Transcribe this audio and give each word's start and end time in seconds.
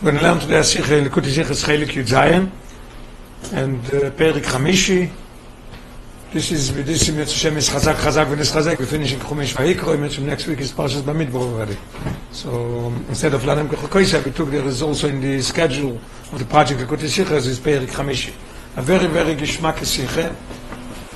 We're 0.00 0.12
going 0.12 0.22
to 0.22 0.30
learn 0.30 0.38
today 0.38 0.62
Sikha 0.62 0.96
in 0.96 1.06
Likuti 1.06 1.24
Sikha 1.24 1.54
Schelik 1.54 1.88
Yud 1.88 2.06
Zayin 2.06 2.52
and 3.52 3.82
Perik 3.82 4.44
Chamishi. 4.44 5.10
This 6.32 6.52
is, 6.52 6.72
this 6.72 7.08
is 7.08 7.16
Mitzvah 7.16 7.36
Shem 7.36 7.56
is 7.56 7.68
Chazak 7.68 7.94
Chazak 7.94 8.26
V'nis 8.26 8.52
Chazak. 8.54 8.78
We 8.78 8.86
finish 8.86 9.12
in 9.12 9.18
Chumash 9.18 9.56
Vayikro. 9.56 9.98
Mitzvah 9.98 10.24
next 10.24 10.46
week 10.46 10.60
is 10.60 10.70
Parshas 10.70 11.00
Bamidbar 11.00 11.52
already. 11.52 11.76
So 12.30 12.92
instead 13.08 13.34
of 13.34 13.42
Lanem 13.42 13.66
Kechokoisa, 13.66 14.24
we 14.24 14.30
took 14.30 14.50
there 14.50 14.64
is 14.66 14.82
also 14.82 15.08
in 15.08 15.20
the 15.20 15.42
schedule 15.42 16.00
of 16.30 16.38
the 16.38 16.44
project 16.44 16.80
Likuti 16.80 17.08
Sikha 17.08 17.34
is 17.34 17.58
Perik 17.58 17.88
Chamishi. 17.88 18.32
A 18.76 18.82
very, 18.82 19.08
very 19.08 19.34
Gishmak 19.34 19.84
Sikha. 19.84 20.32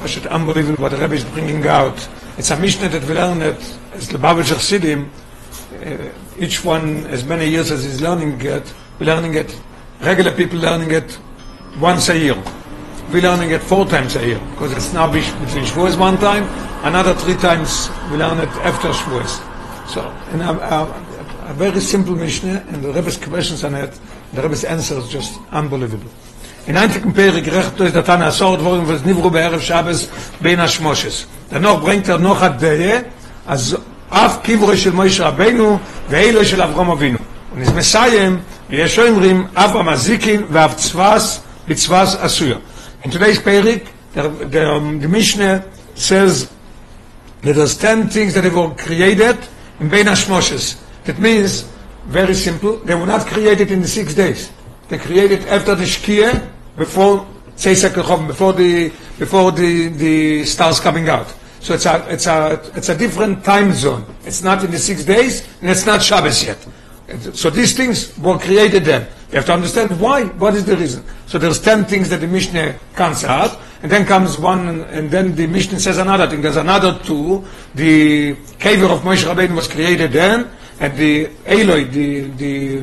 Just 0.05 0.27
unbelievable 0.27 0.83
what 0.83 0.91
the 0.91 0.97
Rebbe 0.97 1.15
is 1.15 1.25
bringing 1.27 1.65
out. 1.69 2.09
It's 2.37 2.51
a 2.51 2.59
Mishnah 2.59 2.89
that 2.89 3.05
we 3.05 3.15
learn 3.15 3.43
it 3.43 3.79
as 3.93 4.09
Lubavitcher 4.09 4.57
Sidim. 4.57 5.07
Uh, 5.07 5.22
each 6.39 6.65
one 6.65 7.07
as 7.07 7.25
many 7.25 7.47
years 7.49 7.71
as 7.71 7.85
he's 7.85 8.01
learning 8.01 8.41
it, 8.41 8.73
learning 9.01 9.35
it, 9.35 9.59
regular 10.01 10.33
people 10.33 10.59
learning 10.59 10.91
it 10.91 11.19
once 11.81 12.09
a 12.09 12.19
year. 12.19 12.37
We're 13.13 13.23
learning 13.23 13.51
it 13.51 13.63
four 13.63 13.85
times 13.87 14.17
a 14.17 14.27
year, 14.27 14.41
because 14.53 14.73
it's 14.73 14.93
now 14.93 15.11
between 15.13 15.65
Shavuos 15.65 15.99
one 15.99 16.17
time, 16.19 16.45
another 16.85 17.15
three 17.15 17.37
times 17.37 17.91
we 18.11 18.17
learn 18.17 18.39
it 18.39 18.49
after 18.65 18.89
Shavuos. 18.89 19.41
So, 19.89 20.01
and 20.33 20.41
a, 20.41 20.51
a, 20.51 21.51
a 21.51 21.55
very 21.55 21.81
simple 21.81 22.15
Mishnah, 22.15 22.65
and 22.69 22.83
the 22.83 22.93
Rebbe's 22.93 23.19
questions 23.19 23.65
on 23.65 23.75
it, 23.75 23.99
the 24.33 24.43
Rebbe's 24.43 24.65
answer 24.65 24.97
is 24.99 25.09
just 25.09 25.39
unbelievable. 25.51 26.11
In 26.67 26.77
einzigen 26.77 27.13
Perik 27.13 27.53
recht 27.53 27.77
durch 27.77 27.93
der 27.93 28.05
Tana 28.05 28.27
was 28.27 29.05
Nivru 29.05 29.31
be'erev 29.31 29.61
Shabbos 29.61 30.09
bein 30.41 30.61
Hashmoshes. 30.61 31.27
Danach 31.51 31.83
bringt 31.83 32.09
er 32.09 32.19
noch 32.19 32.41
Dehe, 32.61 33.05
אז 33.47 33.77
אף 34.12 34.38
קברו 34.44 34.78
של 34.78 34.92
מוישה 34.92 35.28
רבנו 35.28 35.80
ואילו 36.10 36.46
של 36.46 36.62
אברהם 36.62 36.90
אבינו. 36.90 37.18
הוא 37.56 37.76
מסיים, 37.76 38.40
ויש 38.70 39.00
אומרים, 39.00 39.48
אף 39.54 39.76
המזיקין 39.76 40.42
ואף 40.52 40.76
צבס 40.76 41.40
בצבס 41.68 42.16
עשויה. 42.16 42.56
In 43.04 43.10
today's 43.10 43.40
Perik, 43.40 43.88
the, 44.14 44.22
the, 44.50 44.70
um, 44.70 45.00
the 45.00 45.08
Mishnah 45.08 45.64
says 45.96 46.50
that 47.42 47.54
there's 47.54 47.78
10 47.78 48.10
things 48.10 48.34
that 48.34 48.44
were 48.52 48.70
created 48.76 49.38
in 49.80 49.90
Bein 49.90 50.06
Hashmoshes. 50.08 50.78
That 51.06 51.20
means, 51.20 51.66
very 52.08 52.34
simple, 52.34 52.78
they 52.78 52.96
were 52.96 53.06
not 53.06 53.28
created 53.28 53.72
in 53.72 53.82
the 53.82 53.88
six 53.88 54.14
days. 54.14 54.52
They 54.90 54.98
created 54.98 55.46
after 55.48 55.76
the 55.76 55.84
Shkia, 55.84 56.48
before 56.76 57.28
Tzeisak 57.56 57.92
Kechom, 57.92 58.28
before 58.28 58.54
the 58.54 58.92
before 59.20 59.52
the, 59.52 59.88
the 59.90 60.46
stars 60.46 60.80
coming 60.80 61.10
out. 61.10 61.34
So 61.63 61.75
it's 61.75 61.87
a, 61.87 62.05
it's 62.13 62.27
a, 62.27 62.61
it's 62.75 62.89
a 62.89 62.99
different 62.99 63.45
time 63.45 63.73
zone. 63.73 64.05
It's 64.25 64.43
not 64.43 64.65
in 64.65 64.73
the 64.73 64.79
six 64.79 65.05
days, 65.05 65.47
and 65.61 65.71
it's 65.71 65.87
not 65.87 66.03
Shabbos 66.03 66.45
yet. 66.45 66.59
So 67.35 67.51
these 67.51 67.77
things 67.77 68.19
were 68.19 68.37
created 68.37 68.85
then. 68.85 69.07
You 69.31 69.37
have 69.37 69.47
to 69.47 69.53
understand 69.53 70.01
why, 70.01 70.25
what 70.25 70.55
is 70.55 70.65
the 70.65 70.77
reason. 70.77 71.05
So 71.27 71.39
there's 71.39 71.61
10 71.61 71.85
things 71.85 72.11
that 72.11 72.21
the 72.21 72.27
Mishnah 72.27 72.75
comes 72.95 73.23
out, 73.23 73.57
and 73.81 73.93
then 73.93 74.05
comes 74.07 74.41
one, 74.41 74.81
and 74.87 75.09
then 75.09 75.37
the 75.37 75.47
Mishnah 75.47 75.79
says 75.79 75.99
another 75.99 76.27
thing. 76.29 76.43
There's 76.43 76.57
another 76.57 76.99
two. 77.05 77.45
The 77.77 78.35
caver 78.59 78.91
of 78.91 79.03
Moshe 79.03 79.25
Rabbeinu 79.25 79.55
was 79.55 79.69
created 79.69 80.13
then, 80.13 80.51
and 80.81 80.97
the 80.97 81.31
Eloi, 81.47 81.85
the, 81.85 82.23
the 82.23 82.77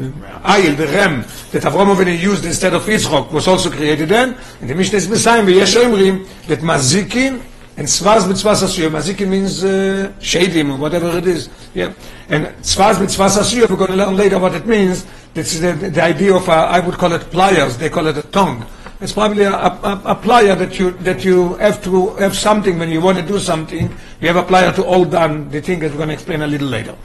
Ail, 0.45 0.75
the 0.75 0.87
Rem, 0.87 1.21
that 1.51 1.63
Avram 1.63 1.93
Avinu 1.93 2.17
used 2.17 2.45
instead 2.45 2.73
of 2.73 2.83
Yitzchok 2.83 3.31
was 3.33 3.45
also 3.45 3.69
created 3.69 4.07
then, 4.07 4.37
and 4.61 4.69
the 4.69 4.75
Mishnah 4.75 4.99
is 4.99 5.09
Messiah, 5.09 5.43
V'yesh 5.43 5.75
Emrim, 5.75 6.25
that 6.47 6.59
Mazikin 6.59 7.43
and 7.79 7.87
Tzvaz 7.87 8.27
Mitzvahs 8.27 8.61
Asuyah. 8.61 8.91
Mazikin 8.91 9.29
means 9.29 9.63
uh, 9.63 10.11
shadim 10.19 10.73
or 10.73 10.77
whatever 10.77 11.17
it 11.17 11.25
is. 11.25 11.47
Yeah. 11.73 11.93
And 12.27 12.47
Tzvaz 12.57 12.95
Mitzvahs 12.95 13.37
Asuyah, 13.37 13.69
we're 13.69 13.77
going 13.77 13.91
to 13.91 13.95
learn 13.95 14.17
later 14.17 14.37
what 14.37 14.53
it 14.53 14.65
means. 14.65 15.05
This 15.33 15.53
is 15.53 15.61
the, 15.61 15.89
the 15.89 16.03
idea 16.03 16.35
of, 16.35 16.49
uh, 16.49 16.51
I 16.51 16.81
would 16.81 16.95
call 16.95 17.13
it 17.13 17.21
pliers, 17.31 17.77
they 17.77 17.89
call 17.89 18.07
it 18.07 18.17
a 18.17 18.23
tongue. 18.23 18.65
It's 18.99 19.13
probably 19.13 19.43
a, 19.43 19.53
a, 19.53 20.01
a 20.03 20.15
plier 20.15 20.57
that 20.57 20.77
you 20.77 20.91
that 21.07 21.23
you 21.23 21.53
have 21.53 21.81
to 21.85 22.15
have 22.15 22.35
something 22.35 22.77
when 22.77 22.89
you 22.89 22.99
want 22.99 23.17
to 23.17 23.25
do 23.25 23.39
something. 23.39 23.89
You 24.19 24.27
have 24.27 24.35
a 24.35 24.43
plier 24.43 24.75
to 24.75 24.83
hold 24.83 25.11
down 25.11 25.49
the 25.49 25.61
thing 25.61 25.79
that 25.79 25.91
we're 25.91 25.97
going 25.97 26.09
to 26.09 26.15
explain 26.15 26.41
a 26.41 26.47
little 26.47 26.67
later. 26.67 26.95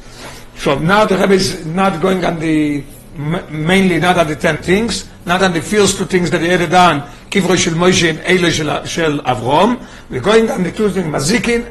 So 0.56 0.76
now 0.76 1.04
the 1.04 1.16
Rebbe 1.16 1.34
is 1.34 1.64
not 1.66 2.02
going 2.02 2.24
on 2.24 2.40
the 2.40 2.82
mainly 3.50 3.98
not 3.98 4.18
on 4.18 4.26
the 4.26 4.36
10 4.36 4.56
things, 4.58 5.08
not 5.26 5.42
on 5.42 5.52
the 5.52 5.60
first 5.60 5.98
two 5.98 6.04
things 6.04 6.30
that 6.30 6.40
he 6.40 6.50
added 6.50 6.74
on, 6.74 7.00
קברו 7.30 7.58
של 7.58 7.74
מוישה 7.74 8.10
עם 8.10 8.16
אלה 8.26 8.52
של, 8.52 8.70
של 8.84 9.20
we're 10.10 10.20
going 10.20 10.48
on 10.50 10.62
the 10.62 10.78
two 10.78 10.90
things, 10.94 11.06
מזיקין, 11.06 11.62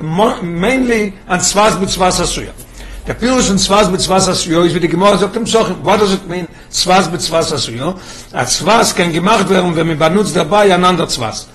mainly 0.42 1.32
on 1.32 1.38
צבאס 1.38 1.76
בצבאס 1.76 2.20
עשויה. 2.20 2.52
Der 3.06 3.16
Pirus 3.16 3.50
und 3.50 3.58
Zwas 3.60 3.92
mit 3.92 4.00
Zwas 4.00 4.30
Asuyo 4.30 4.62
ist 4.62 4.76
wie 4.76 4.80
die 4.80 4.88
Gemorre 4.88 5.18
sagt 5.18 5.36
im 5.36 5.46
Soch, 5.46 5.70
what 5.84 6.00
does 6.00 6.14
it 6.14 6.26
mean, 6.30 6.48
Zwas 6.70 7.12
mit 7.12 7.22
Zwas 7.22 7.52
Asuyo? 7.52 7.96
A 8.32 8.46
Zwas 8.46 8.96
kann 8.96 9.12
gemacht 9.12 9.50
werden, 9.50 9.76
wenn 9.76 9.88
man 9.88 10.00
benutzt 10.00 10.34
dabei 10.34 10.74
einander 10.74 11.10
Zwas. 11.10 11.50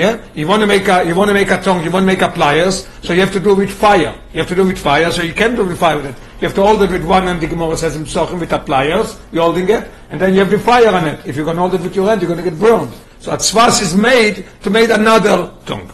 Yeah, 0.00 0.16
you 0.34 0.46
want 0.48 0.62
to 0.62 0.66
make 0.66 0.88
a 0.88 1.04
you 1.06 1.14
want 1.14 1.28
to 1.28 1.34
make 1.34 1.50
a 1.50 1.60
tongue, 1.60 1.84
you 1.84 1.90
want 1.90 2.04
to 2.04 2.06
make 2.06 2.22
a 2.22 2.30
pliers, 2.30 2.88
so 3.02 3.12
you 3.12 3.20
have 3.20 3.34
to 3.34 3.40
do 3.40 3.50
it 3.50 3.58
with 3.58 3.70
fire. 3.70 4.14
You 4.32 4.38
have 4.40 4.48
to 4.48 4.54
do 4.54 4.62
it 4.62 4.68
with 4.68 4.78
fire, 4.78 5.12
so 5.12 5.20
you 5.20 5.34
can 5.34 5.54
do 5.54 5.60
it 5.60 5.68
with 5.68 5.78
fire 5.78 5.96
with 5.96 6.06
it. 6.06 6.14
You 6.40 6.48
have 6.48 6.54
to 6.54 6.62
hold 6.62 6.80
it 6.82 6.90
with 6.90 7.04
one 7.04 7.24
hand, 7.24 7.42
the 7.42 7.46
Gemara 7.46 7.76
says 7.76 7.96
in 7.96 8.04
Psochim, 8.04 8.40
with 8.40 8.48
the 8.48 8.58
pliers, 8.58 9.20
you're 9.30 9.42
holding 9.42 9.68
it, 9.68 9.90
and 10.08 10.18
then 10.18 10.32
you 10.32 10.40
have 10.40 10.48
the 10.48 10.58
fire 10.58 10.88
on 10.88 11.06
it. 11.06 11.20
If 11.26 11.36
you're 11.36 11.44
going 11.44 11.56
to 11.56 11.60
hold 11.60 11.74
it 11.74 11.82
with 11.82 11.94
your 11.94 12.08
hand, 12.08 12.22
you're 12.22 12.30
going 12.34 12.42
to 12.42 12.50
get 12.50 12.58
burned. 12.58 12.94
So 13.18 13.30
a 13.32 13.36
tzvas 13.36 13.82
is 13.82 13.94
made 13.94 14.46
to 14.62 14.70
make 14.70 14.88
another 14.88 15.52
tongue. 15.66 15.92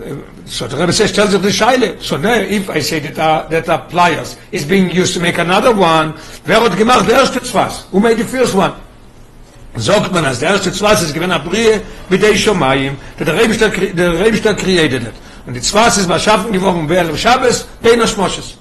Uh, 0.00 0.16
So 0.46 0.66
the 0.66 0.76
Rebbe 0.76 0.92
says, 0.92 1.12
tells 1.12 1.32
you 1.32 1.38
the 1.38 1.50
shaile. 1.50 2.00
So 2.00 2.16
now, 2.16 2.40
if 2.40 2.70
I 2.70 2.80
say 2.80 3.00
that 3.00 3.18
a, 3.18 3.48
that 3.50 3.68
a 3.68 3.78
pliers 3.90 4.38
is 4.52 4.64
being 4.64 4.88
used 4.90 5.12
to 5.14 5.20
make 5.20 5.36
another 5.36 5.74
one, 5.74 6.14
wer 6.46 6.60
hat 6.60 6.78
gemacht 6.78 7.06
der 7.06 7.18
erste 7.20 7.40
tzvas? 7.40 7.84
Who 7.90 8.00
made 8.00 8.16
the 8.16 8.24
first 8.24 8.54
one? 8.54 8.72
Sagt 9.76 10.12
man, 10.12 10.24
als 10.24 10.40
der 10.40 10.50
erste 10.50 10.72
Zwas 10.72 11.02
ist 11.02 11.14
gewinn 11.14 11.32
Abrie 11.32 11.80
mit 12.08 12.22
der 12.22 12.32
Ischomayim, 12.32 12.96
der 13.18 13.34
Rebischter, 13.34 13.68
der 13.68 14.18
Rebischter 14.18 14.54
created 14.54 15.02
it. 15.02 15.14
Und 15.46 15.54
die 15.54 15.60
Zwas 15.60 15.98
ist 15.98 16.08
beschaffen 16.08 16.52
geworden, 16.52 16.84
wer 16.88 17.08
im 17.08 17.16
Shabbos, 17.16 17.66
Bein 17.82 18.00
Hashmoshes. 18.00 18.56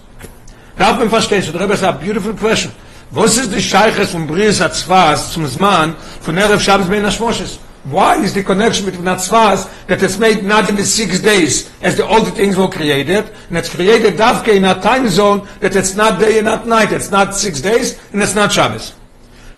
Darf 0.78 0.98
man 0.98 1.10
verstehen, 1.10 1.42
so 1.42 1.52
der 1.52 1.62
Rebbe 1.62 1.78
sagt, 1.78 2.02
beautiful 2.02 2.34
question. 2.34 2.72
Was 3.12 3.38
ist 3.38 3.54
die 3.54 3.62
Scheiches 3.62 4.12
von 4.12 4.28
Bries 4.28 4.60
hat 4.60 4.76
Zwas 4.76 5.32
zum 5.32 5.48
Zman 5.48 5.96
von 6.22 6.38
Erev 6.38 6.62
Shabbos 6.62 6.88
Bein 6.88 7.06
Hashmoshes? 7.06 7.60
Why 7.86 8.16
is 8.16 8.34
the 8.34 8.44
connection 8.44 8.86
between 8.86 9.06
that 9.06 9.20
Tzvaz 9.20 9.70
that 9.86 10.02
it's 10.02 10.18
made 10.18 10.44
not 10.44 10.68
in 10.70 10.76
the 10.76 10.84
six 10.84 11.20
days 11.20 11.70
as 11.84 11.96
the 11.96 12.08
older 12.08 12.32
things 12.32 12.58
were 12.58 12.68
created, 12.68 13.30
and 13.48 13.58
it's 13.58 13.70
created 13.70 14.16
Davke 14.16 14.56
in 14.56 14.66
a 14.66 14.74
time 14.82 15.08
zone 15.08 15.48
that 15.60 15.76
it's 15.76 15.96
not 15.96 16.20
day 16.20 16.40
and 16.40 16.46
not 16.46 16.66
night, 16.66 16.92
it's 16.92 17.12
not 17.12 17.36
six 17.36 17.62
days, 17.62 18.00
and 18.12 18.24
it's 18.24 18.34
not 18.34 18.52
Shabbos. 18.52 18.94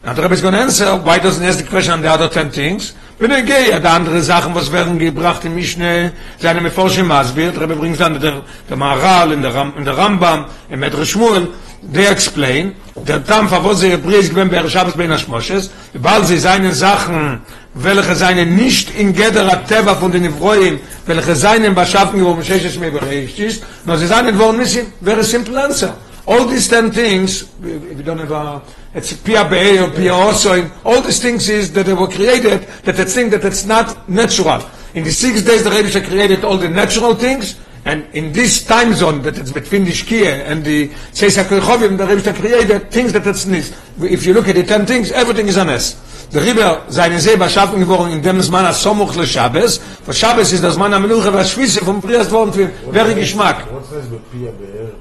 Now 0.03 0.13
the 0.13 0.21
Rebbe 0.21 0.35
is 0.35 0.41
going 0.41 0.53
to 0.53 0.59
answer, 0.59 0.95
why 0.97 1.17
doesn't 1.17 1.41
he 1.41 1.49
ask 1.49 1.57
the 1.57 1.67
question 1.67 1.93
on 1.93 2.01
the 2.01 2.09
other 2.09 2.29
ten 2.29 2.51
things? 2.51 2.93
Wenn 3.19 3.31
er 3.31 3.41
gehe, 3.41 3.79
die 3.79 3.87
andere 3.87 4.21
Sachen, 4.21 4.53
was 4.53 4.71
werden 4.71 4.99
gebracht 4.99 5.43
in 5.43 5.55
Mishne, 5.55 6.13
seine 6.37 6.61
Meforsche 6.61 7.03
Masbir, 7.03 7.51
der 7.51 7.61
Rebbe 7.61 7.75
bringt 7.75 7.99
dann 7.99 8.19
der, 8.21 8.43
der 8.69 8.77
Maharal, 8.77 9.31
in 9.31 9.41
der, 9.41 9.55
Ram, 9.55 9.73
in 9.75 9.85
der 9.85 9.97
Rambam, 9.97 10.45
in 10.69 10.79
Medre 10.79 11.03
Shmuel, 11.03 11.47
they 11.91 12.05
explain, 12.05 12.75
der 12.95 13.25
Tam, 13.25 13.49
wo 13.49 13.73
sie 13.73 13.89
Hebräisch 13.89 14.29
gewinnt, 14.29 14.51
bei 14.51 14.69
Shabbos 14.69 14.93
bei 14.93 15.07
Nashmoshes, 15.07 15.71
weil 15.93 16.23
sie 16.25 16.37
seine 16.37 16.75
Sachen, 16.75 17.41
welche 17.73 18.15
seine 18.15 18.45
nicht 18.45 18.95
in 18.95 19.13
Gedera 19.13 19.55
Teva 19.67 19.95
von 19.95 20.11
den 20.11 20.25
Evroim, 20.25 20.79
welche 21.07 21.35
seine 21.35 21.71
Beschaffen 21.71 22.19
geworden, 22.19 22.43
Sheshes 22.43 22.77
mei 22.77 22.91
bereicht 22.91 23.39
ist, 23.39 23.63
nur 23.83 23.97
sie 23.97 24.05
seinen 24.05 24.37
nicht, 24.59 24.79
very 25.01 25.23
simple 25.23 25.63
answer. 25.63 25.95
All 26.27 26.45
these 26.45 26.67
ten 26.67 26.91
things, 26.91 27.43
if 27.63 27.97
you 27.97 28.03
don't 28.03 28.19
have 28.19 28.31
a, 28.31 28.61
it's 28.93 29.13
Pia 29.13 29.47
Be'er 29.47 29.83
or 29.83 29.91
Pia 29.91 30.11
Osoin, 30.11 30.69
all 30.83 31.01
these 31.01 31.21
things 31.21 31.47
is 31.47 31.71
that 31.71 31.85
they 31.85 31.93
were 31.93 32.09
created, 32.09 32.67
that 32.83 32.99
it's 32.99 33.15
thing 33.15 33.29
that 33.29 33.45
it's 33.45 33.65
not 33.65 34.09
natural. 34.09 34.61
In 34.93 35.05
the 35.05 35.11
six 35.11 35.41
days 35.43 35.63
the 35.63 35.71
Rebbe 35.71 36.05
created 36.05 36.43
all 36.43 36.57
the 36.57 36.67
natural 36.67 37.15
things, 37.15 37.55
and 37.85 38.05
in 38.13 38.33
this 38.33 38.65
time 38.65 38.93
zone 38.93 39.21
that 39.21 39.37
it's 39.37 39.53
between 39.53 39.85
the 39.85 39.91
Shkia 39.91 40.43
and 40.45 40.65
the 40.65 40.89
Seisa 41.13 41.45
Kirchovim, 41.45 41.97
the 41.97 42.05
Rebbe 42.05 42.33
created 42.33 42.91
things 42.91 43.13
that 43.13 43.25
it's 43.25 43.45
nicht. 43.45 43.73
If 44.01 44.25
you 44.25 44.33
look 44.33 44.49
at 44.49 44.55
the 44.55 44.63
ten 44.63 44.85
things, 44.85 45.13
everything 45.13 45.47
is 45.47 45.55
a 45.55 45.63
mess. 45.63 45.95
Der 46.33 46.43
Rebbe, 46.43 46.81
seine 46.89 47.21
See 47.21 47.37
beschaffen 47.37 47.79
geworden, 47.79 48.11
in 48.11 48.21
dem 48.21 48.41
Zman 48.41 48.65
Asomuch 48.65 49.15
le 49.15 49.25
Shabbos, 49.25 49.79
for 50.03 50.13
Shabbos 50.13 50.51
ist 50.51 50.61
das 50.61 50.73
Zman 50.73 50.93
Amenuche, 50.93 51.31
was 51.31 51.51
Schwisse 51.51 51.85
vom 51.85 52.01
Priest 52.01 52.31
worden 52.31 52.51
für, 52.51 52.69
wäre 52.91 53.15
Geschmack. 53.15 53.65
What's 53.71 53.91
this 53.91 54.11
with 54.11 54.19
Pia 54.29 54.51
Be'er? 54.51 54.91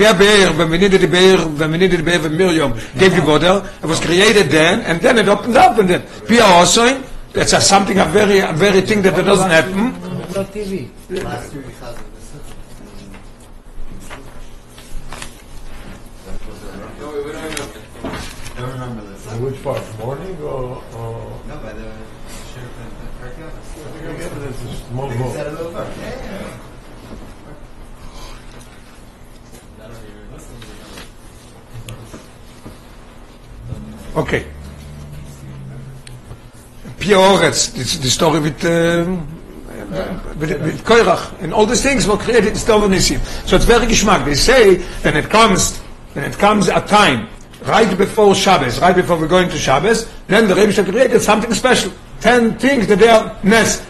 Pierre 0.00 0.14
Be'er, 0.14 0.56
When 0.56 0.70
we 0.70 0.78
Benedid 0.78 1.10
Be'er, 1.10 1.36
when 1.44 1.72
we 1.72 1.76
Benedid 1.76 2.02
Be'er, 2.02 2.24
and 2.24 2.38
Miriam 2.38 2.72
gave 2.96 3.14
the 3.14 3.20
water. 3.20 3.68
It 3.82 3.86
was 3.86 4.00
created 4.00 4.48
then, 4.48 4.80
and 4.80 4.98
then 4.98 5.18
it 5.18 5.28
opened 5.28 5.58
up. 5.58 5.76
And 5.76 5.90
then 5.90 6.02
Pierre 6.26 6.42
also, 6.44 7.02
that's 7.34 7.52
a, 7.52 7.60
something, 7.60 7.98
a 7.98 8.06
very, 8.06 8.38
a 8.38 8.50
very 8.54 8.80
thing 8.80 9.02
that 9.02 9.14
doesn't 9.14 9.50
happen. 9.50 9.92
No 10.32 10.44
TV. 10.48 10.88
Which 19.40 19.62
part? 19.62 19.98
Morning 19.98 20.36
or, 20.42 20.82
or? 20.96 21.40
No, 21.46 21.56
by 21.58 21.72
the 21.72 21.92
sheriff 22.52 22.76
and 22.80 22.92
the 22.92 23.08
park. 23.20 23.36
Okay. 34.16 34.44
Pioretz, 36.98 37.72
the 38.02 38.10
story 38.10 38.40
with 38.40 38.62
ähm, 38.64 39.22
Koirach, 40.84 41.32
and 41.42 41.54
all 41.54 41.64
these 41.64 41.82
things 41.82 42.06
were 42.06 42.16
created 42.16 42.48
in 42.48 42.54
Stov 42.54 42.82
So 43.46 43.56
it's 43.56 43.64
very 43.64 43.86
geschmack. 43.86 44.24
They 44.24 44.34
say 44.34 44.78
when 45.02 45.16
it 45.16 45.30
comes, 45.30 45.78
when 46.14 46.24
it 46.24 46.36
comes 46.38 46.68
a 46.68 46.80
time 46.80 47.28
right 47.64 47.96
before 47.96 48.34
Shabbos, 48.34 48.80
right 48.80 48.94
before 48.94 49.16
we're 49.16 49.28
going 49.28 49.48
to 49.48 49.56
Shabbos, 49.58 50.10
then 50.26 50.48
the 50.48 50.54
Rebbe 50.54 50.84
created 50.84 51.22
something 51.22 51.52
special 51.54 51.92
ten 52.20 52.58
things 52.58 52.86
that 52.86 52.98
they 52.98 53.08
are 53.08 53.36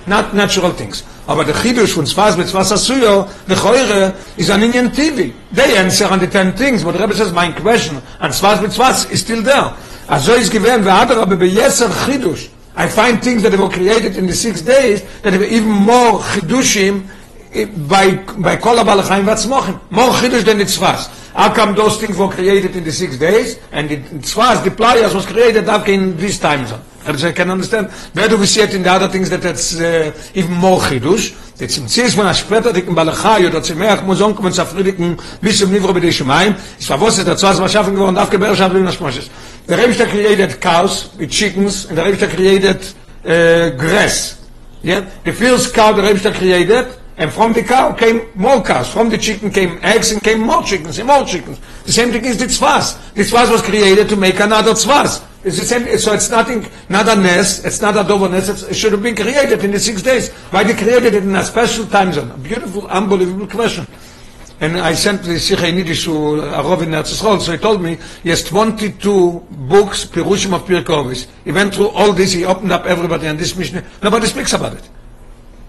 not 0.07 0.35
natural 0.35 0.71
things. 0.73 1.05
Aber 1.29 1.45
the 1.45 1.53
Chidush 1.53 1.95
von 1.95 2.07
Sfas 2.07 2.37
mit 2.37 2.49
Sfas 2.49 2.73
Asuyo, 2.73 3.29
the 3.47 3.55
Choire, 3.55 4.15
is 4.37 4.51
an 4.51 4.63
Indian 4.63 4.89
TV. 4.89 5.33
They 5.53 5.77
answer 5.77 6.07
on 6.07 6.19
the 6.19 6.27
ten 6.27 6.53
things, 6.57 6.83
but 6.83 6.93
the 6.93 6.99
Rebbe 6.99 7.15
says, 7.15 7.33
my 7.33 7.53
question, 7.53 8.03
and 8.21 8.33
Sfas 8.33 8.61
mit 8.61 9.13
is 9.13 9.21
still 9.21 9.43
there. 9.43 9.73
Also 10.09 10.35
is 10.35 10.49
given, 10.49 10.83
ve'adarabbe 10.83 11.33
er 11.33 11.37
be'yeser 11.37 11.89
Chidush. 11.89 12.49
I 12.75 12.89
find 12.89 13.23
things 13.23 13.43
that 13.43 13.57
were 13.57 13.69
created 13.69 14.17
in 14.17 14.27
the 14.27 14.35
six 14.35 14.63
days, 14.63 15.03
that 15.23 15.33
were 15.33 15.45
even 15.45 15.71
more 15.71 16.19
Chidushim, 16.19 17.09
eh, 17.53 17.67
by 17.67 18.15
by 18.39 18.57
kol 18.57 18.77
abal 18.77 19.03
vatzmochim 19.03 19.81
more 19.91 20.11
chidush 20.13 20.45
than 20.45 20.59
nitzvahs 20.59 21.09
how 21.35 21.53
come 21.53 21.75
those 21.75 22.01
things 22.01 22.17
were 22.17 22.29
created 22.29 22.77
in 22.77 22.85
the 22.85 22.93
six 22.93 23.17
days 23.17 23.59
and 23.73 23.89
the 23.89 23.97
nitzvahs 23.97 24.63
the 24.63 24.71
pliers 24.71 25.15
was 25.15 25.27
created 25.27 25.69
after 25.69 25.91
in 25.91 26.17
this 26.17 26.39
time 26.39 26.65
zone 26.65 26.81
I 27.07 27.33
can 27.33 27.51
understand. 27.51 27.91
Where 28.13 28.29
do 28.29 28.37
we 28.37 28.47
see 28.47 28.61
it 28.61 28.75
in 28.75 28.83
the 28.83 28.93
other 28.93 29.09
things 29.09 29.31
that 29.31 29.45
it's 29.45 29.81
uh, 29.81 30.13
even 30.35 30.55
more 30.55 30.79
chidush? 30.81 31.35
The 31.57 31.67
tzimtzis 31.67 32.15
von 32.15 32.73
dicken 32.73 32.95
balachai 32.95 33.47
oder 33.47 33.63
zimeach 33.63 34.03
muzon 34.03 34.35
kommen 34.35 34.53
zafriedigen 34.53 35.19
bis 35.41 35.59
zum 35.59 35.71
nivro 35.73 35.93
b'dei 35.93 36.13
shemaim. 36.13 36.55
Es 36.79 36.89
war 36.89 36.99
der 36.99 37.37
tzvas 37.37 37.61
was 37.61 37.73
schaffen 37.73 37.95
geworden, 37.95 38.15
darf 38.15 38.31
geber 38.31 38.55
schaffen 38.57 38.85
der 38.85 38.93
Schmosches. 38.93 39.31
The 39.67 39.77
Rebbe 39.77 40.07
created 40.07 40.61
cows 40.61 41.11
with 41.19 41.31
chickens 41.31 41.87
and 41.87 41.99
the 41.99 42.05
Rebbe 42.05 42.27
created 42.29 42.81
uh, 43.25 43.77
grass. 43.77 44.39
Yeah? 44.83 45.05
The 45.25 45.33
first 45.33 45.75
cow 45.75 45.93
the 45.93 46.03
Rebbe 46.03 46.31
created 46.33 46.87
and 47.19 47.31
from 47.31 47.53
the 47.53 47.63
cow 47.63 47.93
came 47.93 48.23
more 48.35 48.63
cows. 48.63 48.89
From 48.89 49.11
the 49.11 49.19
chicken 49.19 49.51
came 49.51 49.79
eggs 49.83 50.13
and 50.13 50.23
came 50.23 50.41
more 50.41 50.63
chickens 50.63 50.99
and 50.99 51.09
more 51.09 51.25
chickens. 51.25 51.61
The 51.85 51.93
same 51.93 52.11
thing 52.11 52.25
is 52.25 52.39
the 52.39 52.47
tzvas. 52.47 53.13
The 53.13 53.23
tzvas 53.23 53.51
was 53.51 53.63
created 53.63 54.09
to 54.09 54.17
make 54.17 54.41
another 54.41 54.73
tzvas. 54.73 55.23
It's 55.43 55.59
the 55.59 55.65
same, 55.65 55.99
so 55.99 56.13
it's 56.13 56.29
nothing, 56.29 56.67
not 56.91 57.09
a 57.09 57.17
nest, 57.17 57.65
it's 57.65 57.81
not 57.81 57.97
a 57.97 58.07
dover 58.07 58.29
nest, 58.29 58.69
it 58.69 58.75
should 58.75 58.93
have 58.93 59.03
been 59.03 59.17
created 59.17 59.65
in 59.65 59.71
the 59.71 59.81
six 59.81 60.03
days. 60.03 60.31
Why 60.51 60.65
they 60.65 60.75
created 60.75 61.15
it 61.15 61.23
in 61.23 61.35
a 61.35 61.43
special 61.43 61.87
time 61.87 62.13
zone? 62.13 62.31
A 62.31 62.37
beautiful, 62.37 62.87
unbelievable 62.89 63.47
question. 63.47 63.87
And 64.61 64.77
I 64.77 64.93
sent 64.93 65.23
the 65.23 65.41
Sikha 65.41 65.67
in 65.67 65.79
Yiddish 65.79 66.05
to 66.05 66.11
Arov 66.11 66.83
in 66.83 66.91
Yisrael, 66.91 67.41
so 67.41 67.53
he 67.53 67.57
told 67.57 67.81
me 67.81 67.97
he 68.23 68.29
has 68.29 68.45
22 68.45 69.47
books, 69.51 70.05
Pirushim 70.05 70.53
of 70.53 70.67
Pirkovis. 70.67 71.27
He 71.45 71.53
went 71.53 71.75
through 71.75 71.89
all 71.89 72.13
this, 72.13 72.33
he 72.33 72.45
opened 72.45 72.71
up 72.71 72.85
everybody 72.85 73.27
and 73.27 73.39
this 73.39 73.57
Mishnah. 73.57 73.83
Nobody 74.03 74.27
speaks 74.27 74.53
about 74.53 74.75
it. 74.75 74.87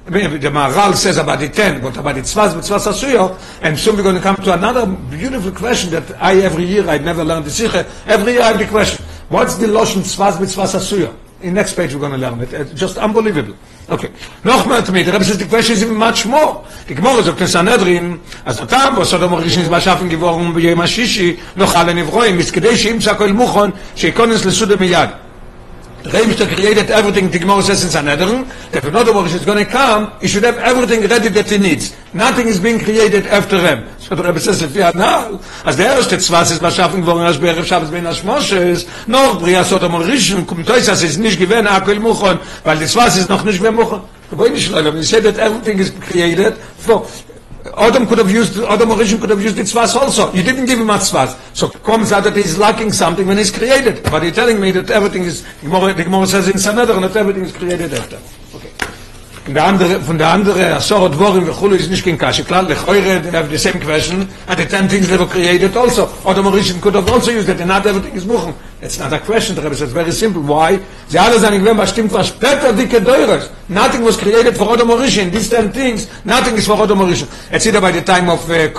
The 0.04 0.50
Maharal 0.50 0.96
says 0.96 1.18
about 1.18 1.40
the 1.40 1.48
10, 1.48 1.82
but 1.82 1.96
about 1.96 2.16
the 2.16 2.22
Tzvaz, 2.22 2.56
Tzvaz 2.56 2.92
Asuyo, 2.92 3.40
and 3.62 3.80
soon 3.80 3.96
we're 3.96 4.04
going 4.04 4.16
to 4.16 4.22
come 4.22 4.36
to 4.36 4.54
another 4.54 4.86
beautiful 4.86 5.52
question 5.54 5.92
that 5.92 6.22
I, 6.22 6.42
every 6.42 6.66
year, 6.66 6.90
I 6.90 6.98
never 6.98 7.24
learned 7.24 7.46
the 7.46 7.52
Sikha, 7.52 7.90
every 8.08 8.34
year 8.34 8.42
I 8.42 8.48
have 8.48 8.60
the 8.60 8.66
question. 8.66 9.06
What's 9.32 9.56
the 9.56 9.68
Loshen 9.68 10.02
Tzvaz 10.02 10.42
Mitzvah 10.42 10.64
Asuya? 10.64 11.16
In 11.40 11.54
next 11.54 11.76
page 11.76 11.94
we're 11.94 12.02
going 12.02 12.12
to 12.12 12.18
learn 12.18 12.42
it. 12.42 12.52
It's 12.52 12.74
just 12.74 12.98
unbelievable. 12.98 13.56
Okay. 13.90 14.12
Noch 14.44 14.68
mal 14.68 14.84
to 14.84 14.92
me. 14.92 15.04
The 15.04 15.14
Rebbe 15.14 15.24
says 15.24 15.38
the 15.38 15.46
question 15.46 15.74
is 15.78 15.84
even 15.84 15.96
much 15.96 16.26
more. 16.26 16.68
The 16.86 16.96
Gemara 16.96 17.24
sagt 17.24 17.40
in 17.40 17.48
Sanhedrin, 17.48 18.20
אז 18.46 18.60
אתה 18.60 18.90
בסוד 19.00 19.24
אומר 19.24 19.38
ראשון 19.38 19.64
זמן 19.64 19.82
שאפן 19.82 20.10
גבורם 20.10 20.54
ביום 20.54 20.82
השישי, 20.82 21.36
נאכל 21.56 21.84
לנברואים, 21.84 22.40
אז 22.40 22.52
כדי 22.52 22.78
שימצא 22.78 23.14
כל 23.14 23.32
מוכון, 23.32 23.72
שיקונס 23.96 24.46
לסודה 24.46 24.76
miyad. 24.76 25.10
The 26.04 26.10
Rebbe 26.10 26.56
created 26.56 26.90
everything 26.90 27.30
the 27.30 27.40
Gemara 27.40 27.62
says 27.62 27.86
in 27.86 27.90
Sanhedrin 27.90 28.46
that 28.72 28.84
another 28.84 29.14
one 29.14 29.28
is 29.28 29.46
going 29.46 29.64
to 29.64 29.72
come, 29.72 30.12
he 30.20 30.28
should 30.28 30.44
have 30.44 30.58
everything 30.58 31.08
ready 31.08 31.30
that 31.30 31.50
he 31.50 31.58
needs. 31.58 31.96
Nothing 32.14 32.48
is 32.48 32.60
being 32.60 32.80
created 32.80 33.28
after 33.28 33.58
him. 33.60 33.88
So 34.12 34.16
the 34.16 34.24
Rebbe 34.24 34.42
says, 34.42 34.62
לפי 34.62 34.84
הנ"ל, 34.84 35.38
אז 35.64 35.78
der 35.78 35.96
erste 35.96 36.18
Tzvas 36.18 36.52
ist 36.52 36.62
beschaffen 36.62 37.02
geworden, 37.02 37.26
als 37.26 37.38
בערב 37.38 37.64
שבת 37.64 37.88
בין 37.88 38.06
השמושס, 38.06 38.86
noch 39.08 39.40
בריאה 39.40 39.64
סוד 39.64 39.84
המורישן, 39.84 40.46
kommt 40.46 40.68
das 40.68 41.02
ist 41.02 41.18
nicht 41.18 41.40
gewähne, 41.40 41.72
akkel 41.72 41.98
muchon, 41.98 42.38
weil 42.66 42.78
die 42.78 42.88
Tzvas 42.88 43.16
ist 43.16 43.30
noch 43.30 43.46
nicht 43.46 43.60
gewähne 43.60 43.78
muchon. 43.78 44.02
Why 44.32 44.50
nicht 44.50 44.70
learn? 44.70 44.98
He 44.98 45.04
said 45.04 45.24
that 45.24 45.38
everything 45.38 45.80
is 45.80 45.94
created 45.98 46.56
for 46.78 47.06
Adam 47.78 48.06
could 48.06 48.18
have 48.18 48.30
used 48.30 48.58
Adam 48.58 48.92
Origin 48.92 49.18
could 49.18 49.30
have 49.30 49.42
used 49.42 49.56
the 49.56 49.62
tzvas 49.62 49.96
also. 49.96 50.34
You 50.34 50.44
didn't 50.44 50.66
give 50.66 50.80
him 50.80 50.90
a 50.90 50.98
tzvas. 50.98 51.38
So 51.54 51.70
comes 51.70 52.12
out 52.12 52.26
that 52.26 52.36
he's 52.36 52.58
lacking 52.58 52.92
something 52.92 53.26
when 53.26 53.38
he's 53.38 53.52
created. 53.52 54.04
But 54.12 54.24
you're 54.24 54.34
telling 54.34 54.60
me 54.60 54.72
that 54.72 54.90
everything 54.90 55.24
is 55.24 55.44
the 55.62 56.04
Gemara 56.04 56.28
says 56.28 56.50
in 56.50 56.58
Sanhedrin 56.58 57.02
that 57.02 57.16
everything 57.16 57.46
is 57.46 57.54
created 57.54 57.94
after. 57.94 58.20
Und 59.48 59.56
der 59.56 59.64
andere, 59.66 60.00
von 60.00 60.20
der 60.20 60.28
andere, 60.28 60.76
Asorot 60.76 61.16
Vorim 61.18 61.48
v'chulu 61.48 61.76
is 61.76 61.90
nicht 61.90 62.06
kein 62.06 62.16
Kashe. 62.16 62.44
Klar, 62.44 62.62
lechoire, 62.64 63.20
they 63.24 63.32
have 63.32 63.50
the 63.50 63.58
same 63.58 63.80
question, 63.80 64.28
and 64.48 64.60
the 64.60 64.68
ten 64.68 64.88
things 64.88 65.08
that 65.08 65.20
were 65.20 65.26
created 65.26 65.76
also. 65.76 66.08
Adam 66.28 66.46
HaRishon 66.46 66.80
could 66.80 66.94
have 66.94 67.12
also 67.12 67.32
used 67.32 67.50
and 67.50 67.66
not 67.66 67.84
everything 67.88 68.14
is 68.14 68.24
Buchen. 68.24 68.54
It's 68.84 69.00
not 69.00 69.12
a 69.14 69.20
question, 69.20 69.56
the 69.56 69.76
says, 69.76 69.92
very 69.92 70.12
simple. 70.12 70.44
Why? 70.44 70.80
Sie 71.08 71.18
alle 71.18 71.40
sagen, 71.40 71.66
wenn 71.66 71.76
was 71.76 71.90
stimmt, 71.90 72.12
was 72.14 72.28
später 72.28 72.72
dicke 72.72 73.00
Deures. 73.04 73.50
Nothing 73.68 74.04
was 74.04 74.16
created 74.18 74.56
for 74.56 74.74
Adam 74.74 74.90
HaRishon. 74.90 75.32
These 75.32 75.50
ten 75.50 75.72
things, 75.72 76.08
nothing 76.24 76.56
is 76.56 76.68
for 76.68 76.80
Adam 76.80 77.00
HaRishon. 77.00 77.28
It's 77.52 77.66
either 77.66 77.82
by 77.82 77.92
the 77.92 78.02
time 78.04 78.30
of 78.30 78.48
uh, 78.48 78.70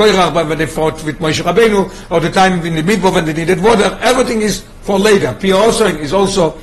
when 0.46 0.58
they 0.58 0.66
fought 0.66 1.02
with 1.04 1.18
Moshe 1.18 1.42
Rabbeinu, 1.42 1.90
or 2.08 2.20
the 2.20 2.30
time 2.30 2.64
in 2.64 2.76
the 2.76 2.82
Midbo 2.82 3.12
when 3.12 3.24
they 3.24 3.32
needed 3.32 3.60
water. 3.60 3.98
Everything 4.00 4.42
is 4.42 4.62
for 4.82 4.96
later. 4.96 5.32
Pia 5.40 5.56
also 5.56 5.86
is 5.86 6.12
also 6.12 6.56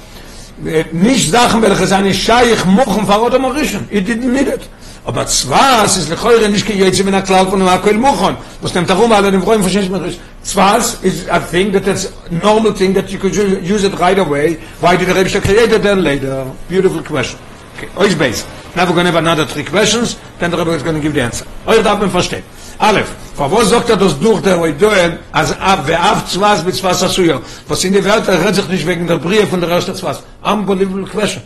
nicht 0.92 1.32
Sachen, 1.32 1.62
welche 1.62 1.88
seine 1.88 2.14
Scheich 2.14 2.66
mochen 2.66 3.06
vor 3.06 3.26
Adam 3.26 3.46
Origin. 3.46 3.88
He 3.90 4.00
didn't 4.00 4.32
need 4.32 4.48
it. 4.48 4.62
Aber 5.06 5.26
Zwas 5.26 5.98
ist 5.98 6.10
lechoire 6.10 6.50
nicht 6.50 6.68
gejetze 6.68 7.04
mit 7.04 7.14
einer 7.14 7.24
Klall 7.24 7.48
von 7.48 7.60
einem 7.60 7.70
Akkuel 7.70 7.96
Mochon. 7.96 8.36
Was 8.62 8.74
nimmt 8.74 8.90
darum, 8.90 9.12
alle 9.12 9.32
dem 9.32 9.42
Räumen 9.42 9.64
verstehen 9.64 10.04
sich 10.04 10.20
Zwas 10.44 10.98
is 11.02 11.28
a 11.30 11.40
thing 11.40 11.72
that 11.72 11.88
it's 11.88 12.06
a 12.06 12.46
normal 12.46 12.74
thing 12.74 12.94
that 12.94 13.10
you 13.10 13.18
could 13.18 13.36
use 13.36 13.84
it 13.86 14.00
right 14.00 14.20
away. 14.20 14.58
Why 14.82 14.98
did 14.98 15.08
the 15.08 15.14
Rebbe 15.14 15.30
create 15.42 15.72
it 15.72 15.84
then 15.84 16.04
later? 16.04 16.46
Beautiful 16.68 17.02
question. 17.02 17.40
Okay, 17.78 17.88
euch 17.96 18.18
base. 18.18 18.44
Now 18.76 18.86
we're 18.86 18.94
going 18.94 19.06
to 19.06 19.12
have 19.12 19.16
another 19.16 19.46
three 19.46 19.64
questions, 19.64 20.18
then 20.40 20.52
the 20.52 20.58
Rebbe 20.58 20.72
is 20.72 20.84
going 20.84 20.96
to 20.96 21.02
give 21.02 21.14
the 21.14 21.22
answer. 21.22 21.46
Euch 21.66 21.84
darf 21.84 22.00
man 22.00 22.10
verstehen. 22.10 22.44
Aleph, 22.80 23.10
vor 23.36 23.52
wo 23.52 23.64
sagt 23.64 23.90
er 23.90 23.98
das 23.98 24.18
durch 24.20 24.42
der 24.42 24.60
Oidoen, 24.60 25.20
als 25.32 25.52
ab, 25.60 25.84
wer 25.86 26.00
ab 26.02 26.30
Zwas 26.30 26.64
mit 26.64 26.76
Zwas 26.76 27.04
Asuyo? 27.04 27.42
Was 27.68 27.84
in 27.84 27.94
die 27.94 28.04
Welt, 28.04 28.28
er 28.28 28.40
redet 28.40 28.56
sich 28.56 28.68
nicht 28.70 28.88
wegen 28.88 29.06
der 29.06 29.18
Brie 29.18 29.46
von 29.46 29.60
der 29.60 29.70
ersten 29.70 29.96
Zwas. 29.96 30.24
Unbelievable 30.44 31.06
question. 31.06 31.42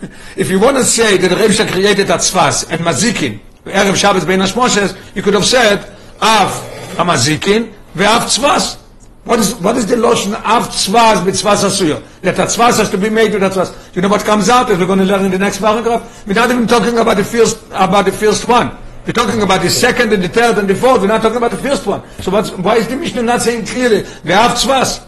if 0.36 0.50
you 0.50 0.58
want 0.58 0.76
to 0.76 0.84
say 0.84 1.18
that 1.18 1.28
the 1.28 1.36
Rebbe 1.36 1.70
created 1.70 2.06
that 2.06 2.20
Tzvas 2.20 2.70
and 2.70 2.80
Mazikin, 2.80 3.40
Erev 3.66 3.96
Shabbos 3.96 4.24
Bein 4.24 4.40
Hashmoshes, 4.40 4.96
you 5.14 5.22
could 5.22 5.34
have 5.34 5.44
said, 5.44 5.84
Av 6.20 6.50
Amazikin, 6.96 7.72
Ve'av 7.96 8.26
Tzvas. 8.28 8.81
What 9.24 9.38
is, 9.38 9.54
what 9.56 9.76
is 9.76 9.86
the 9.86 9.96
lotion 9.96 10.34
Av 10.34 10.68
Tzvas 10.68 11.24
Tzvas 11.24 11.64
Asuyo? 11.64 12.02
That 12.22 12.34
the 12.34 12.42
Tzvas 12.42 12.78
has 12.78 12.90
to 12.90 12.98
be 12.98 13.08
made 13.08 13.32
with 13.32 13.42
that 13.42 13.52
Tzvas. 13.52 13.94
You 13.94 14.02
know 14.02 14.08
what 14.08 14.24
comes 14.24 14.48
out, 14.48 14.68
as 14.68 14.78
we're 14.78 14.86
going 14.86 14.98
to 14.98 15.04
learn 15.04 15.24
in 15.24 15.30
the 15.30 15.38
next 15.38 15.58
paragraph? 15.58 16.26
We're 16.26 16.34
not 16.34 16.50
even 16.50 16.66
talking 16.66 16.98
about 16.98 17.16
the 17.16 17.24
first, 17.24 17.62
about 17.70 18.04
the 18.04 18.12
first 18.12 18.48
one. 18.48 18.76
We're 19.06 19.12
talking 19.12 19.42
about 19.42 19.62
the 19.62 19.70
second 19.70 20.12
and 20.12 20.22
the 20.22 20.28
third 20.28 20.58
and 20.58 20.68
the 20.68 20.74
fourth. 20.74 21.02
We're 21.02 21.06
not 21.06 21.22
talking 21.22 21.36
about 21.36 21.52
the 21.52 21.56
first 21.56 21.86
one. 21.86 22.02
So 22.20 22.32
what's, 22.32 22.50
why 22.50 22.76
is 22.76 22.88
the 22.88 22.96
Mishnah 22.96 23.22
not 23.22 23.42
saying 23.42 23.66
clearly, 23.66 24.02
Ve'av 24.02 24.56
Tzvas? 24.56 25.06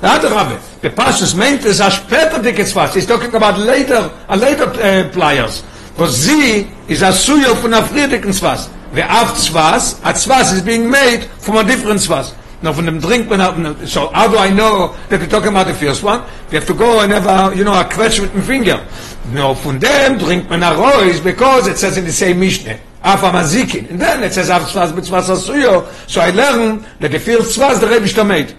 The 0.00 0.08
other 0.08 0.30
Rabbi, 0.30 0.60
the 0.80 0.90
Pashas 0.90 1.36
meant 1.36 1.64
is 1.64 1.80
a 1.80 1.90
später 1.90 2.42
dicke 2.42 2.62
Tzvas. 2.62 2.94
He's 2.94 3.06
talking 3.06 3.34
about 3.34 3.58
later, 3.58 4.10
a 4.28 4.36
later 4.36 4.64
uh, 4.64 5.10
pliers. 5.12 5.62
For 5.96 6.06
sie 6.06 6.68
is 6.88 7.02
a 7.02 7.10
suyo 7.10 7.54
von 7.56 7.74
a 7.74 7.82
friedigen 7.82 8.30
Tzvas. 8.30 8.70
The 8.94 9.02
af 9.02 9.34
Tzvas, 9.34 10.00
a 10.02 10.12
Tzvas 10.12 10.54
is 10.54 10.62
being 10.62 10.88
made 10.88 11.24
from 11.24 11.56
a 11.56 11.64
different 11.64 12.00
Tzvas. 12.00 12.34
Now 12.62 12.72
from 12.72 12.86
them 12.86 13.00
drink 13.00 13.28
man 13.28 13.40
out, 13.40 13.88
so 13.88 14.08
how 14.08 14.28
do 14.28 14.38
I 14.38 14.50
know 14.50 14.96
that 15.08 15.20
we're 15.20 15.26
talking 15.26 15.48
about 15.48 15.66
the 15.66 15.74
first 15.74 16.02
one? 16.02 16.22
We 16.50 16.56
have 16.56 16.66
to 16.66 16.74
go 16.74 17.00
and 17.00 17.12
have 17.12 17.26
a, 17.26 17.56
you 17.56 17.64
know, 17.64 17.72
a 17.72 17.84
quetch 17.84 18.20
with 18.20 18.34
my 18.34 18.40
finger. 18.40 18.86
No, 19.32 19.54
from 19.54 19.80
them 19.80 20.18
drink 20.18 20.48
man 20.48 20.62
a 20.62 20.74
rois 20.76 21.20
because 21.22 21.66
it 21.66 21.76
says 21.76 21.96
in 21.96 22.04
the 22.04 22.12
same 22.12 22.38
Mishnah. 22.38 22.78
Af 23.02 23.22
amazikin. 23.22 23.90
And 23.90 24.00
then 24.00 24.22
it 24.22 24.32
says 24.32 24.48
af 24.48 24.62
Tzvas 24.62 24.94
mit 24.94 25.04
Tzvas 25.04 25.28
asuyo. 25.28 25.86
So 26.08 26.20
I 26.20 26.30
learn 26.30 26.86
that 27.00 27.10
the 27.10 27.18
first 27.18 27.58
Tzvas 27.58 27.80
the 27.80 27.88
Rebbe 27.88 28.24
made. 28.24 28.54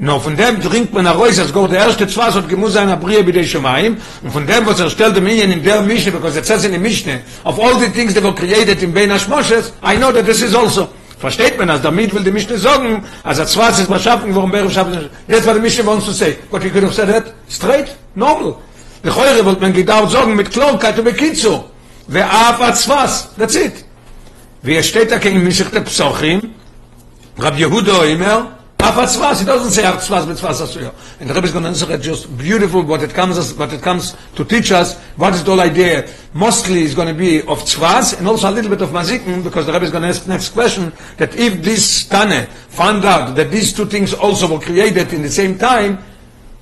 No, 0.00 0.20
von 0.20 0.36
dem 0.36 0.60
trinkt 0.60 0.92
man 0.92 1.06
a 1.06 1.12
Reus, 1.12 1.40
als 1.40 1.52
Gott 1.52 1.72
der 1.72 1.80
erste 1.80 2.06
Zwas 2.06 2.34
hat 2.34 2.48
gemus 2.48 2.74
seiner 2.74 2.96
Brie 2.96 3.20
bei 3.22 3.32
den 3.32 3.44
Shemaim, 3.44 3.96
und 4.22 4.30
von 4.30 4.46
dem, 4.46 4.64
was 4.64 4.78
er 4.78 4.90
stellte 4.90 5.20
Minion 5.20 5.50
in 5.50 5.64
der 5.64 5.82
Mishnah, 5.82 6.12
because 6.12 6.38
it 6.38 6.46
says 6.46 6.64
in 6.64 6.70
the 6.70 6.78
Mishnah, 6.78 7.18
of 7.44 7.58
all 7.58 7.74
the 7.80 7.88
things 7.88 8.14
that 8.14 8.22
were 8.22 8.32
created 8.32 8.80
in 8.80 8.92
Ben 8.92 9.10
Hashmoshes, 9.10 9.72
I 9.82 9.96
know 9.96 10.12
that 10.12 10.24
this 10.24 10.40
is 10.40 10.54
also. 10.54 10.88
versteht 11.18 11.58
man 11.58 11.68
das? 11.68 11.82
Damit 11.82 12.14
will 12.14 12.24
die 12.24 12.30
mich 12.30 12.48
nicht 12.48 12.62
sagen 12.62 13.04
also 13.22 13.42
er 13.42 13.46
zwar 13.46 13.70
ist 13.70 13.88
was 13.88 14.02
schaffen 14.02 14.34
warum 14.34 14.52
wäre 14.52 14.64
er 14.64 14.70
schaffen? 14.70 15.10
Jetzt 15.26 15.46
war 15.46 15.54
die 15.54 15.60
mich 15.60 15.82
uns 15.86 16.04
zu 16.04 16.12
sehen. 16.12 16.36
Gott 16.50 16.64
wie 16.64 16.70
können 16.70 16.90
wir 16.90 17.24
straight 17.48 17.96
normal. 18.14 18.56
Der 19.04 19.14
heure 19.14 19.44
wollte 19.44 19.60
man 19.60 19.72
gedau 19.72 20.06
sagen 20.06 20.34
mit 20.34 20.50
klarkeit 20.50 20.98
und 20.98 21.04
mit 21.04 21.16
kitzo 21.16 21.64
wer 22.06 22.26
auf 22.26 22.58
was 22.58 22.88
was? 22.88 23.30
Das 23.36 23.54
ist 23.54 23.84
wie 24.62 24.74
er 24.74 24.82
steht 24.82 25.10
da 25.10 25.18
gegen 25.18 25.44
mich 25.44 25.62
der 25.70 25.80
psochim? 25.80 26.50
Rab 27.38 27.56
jehudo 27.56 28.02
immer 28.02 28.57
Yehuda 28.92 29.40
he 29.40 29.46
doesn't 29.46 29.70
say 29.70 29.82
Afatzvas 29.82 30.26
Mitzvas 30.26 30.60
Asuyo. 30.60 30.94
And 31.20 31.30
the 31.30 31.34
Rebbe 31.34 31.46
is 31.46 31.52
going 31.52 31.64
to 31.64 31.70
answer 31.70 31.90
it 31.92 32.00
just 32.00 32.36
beautiful 32.36 32.82
what 32.82 33.02
it 33.02 33.10
comes 33.10 33.38
as, 33.38 33.54
what 33.54 33.72
it 33.72 33.82
comes 33.82 34.16
to 34.34 34.44
teach 34.44 34.72
us, 34.72 34.98
what 35.16 35.34
is 35.34 35.44
the 35.44 35.50
whole 35.50 35.60
idea. 35.60 36.08
Mostly 36.34 36.82
is 36.82 36.94
going 36.94 37.08
to 37.08 37.14
be 37.14 37.40
of 37.40 37.60
Tzvas 37.60 38.18
and 38.18 38.26
also 38.26 38.50
a 38.50 38.52
little 38.52 38.70
bit 38.70 38.82
of 38.82 38.90
Mazikin 38.90 39.40
mm, 39.40 39.44
because 39.44 39.66
the 39.66 39.72
Rebbe 39.72 39.84
is 39.84 39.90
going 39.90 40.02
to 40.02 40.08
ask 40.08 40.26
next 40.26 40.50
question 40.50 40.92
that 41.16 41.34
if 41.36 41.62
this 41.62 42.06
Tane 42.08 42.46
found 42.68 43.04
out 43.04 43.34
that 43.36 43.50
these 43.50 43.72
two 43.72 43.86
things 43.86 44.14
also 44.14 44.52
were 44.52 44.60
created 44.60 45.12
in 45.12 45.22
the 45.22 45.30
same 45.30 45.58
time, 45.58 45.98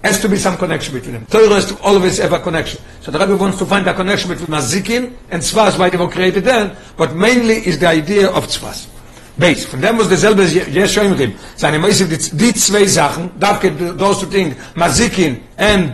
has 0.03 0.21
to 0.21 0.29
be 0.29 0.37
some 0.37 0.57
connection 0.57 0.95
between 0.95 1.15
them. 1.15 1.27
Torah 1.27 1.55
has 1.55 1.67
to 1.67 1.81
always 1.83 2.19
have 2.19 2.33
a 2.33 2.39
connection. 2.39 2.81
So 3.01 3.11
the 3.11 3.19
Rebbe 3.19 3.37
wants 3.37 3.59
to 3.59 3.67
find 3.67 3.87
a 3.87 3.95
connection 3.95 4.31
between 4.31 4.49
Mazikin 4.49 5.15
and 5.31 5.43
Tzvas, 5.43 5.79
why 5.79 5.91
they 5.91 5.97
were 5.97 6.09
created 6.09 6.45
then, 6.45 6.77
but 6.97 7.15
mainly 7.15 7.67
is 7.67 7.79
the 7.79 7.89
idea 7.89 8.31
of 8.31 8.47
Tzvas. 8.47 8.96
Beis, 9.38 9.66
von 9.66 9.82
dem 9.82 9.98
was 9.98 10.10
derselbe 10.10 10.44
Yes 10.44 10.94
Shoimrim, 10.94 11.34
seine 11.56 11.80
Meise, 11.80 12.06
die, 12.06 12.18
die 12.18 12.54
zwei 12.54 12.86
Sachen, 12.86 13.32
darf 13.40 13.62
get 13.62 13.74
those 13.98 14.20
two 14.20 14.28
things, 14.28 14.56
Mazikin 14.76 15.40
and 15.58 15.94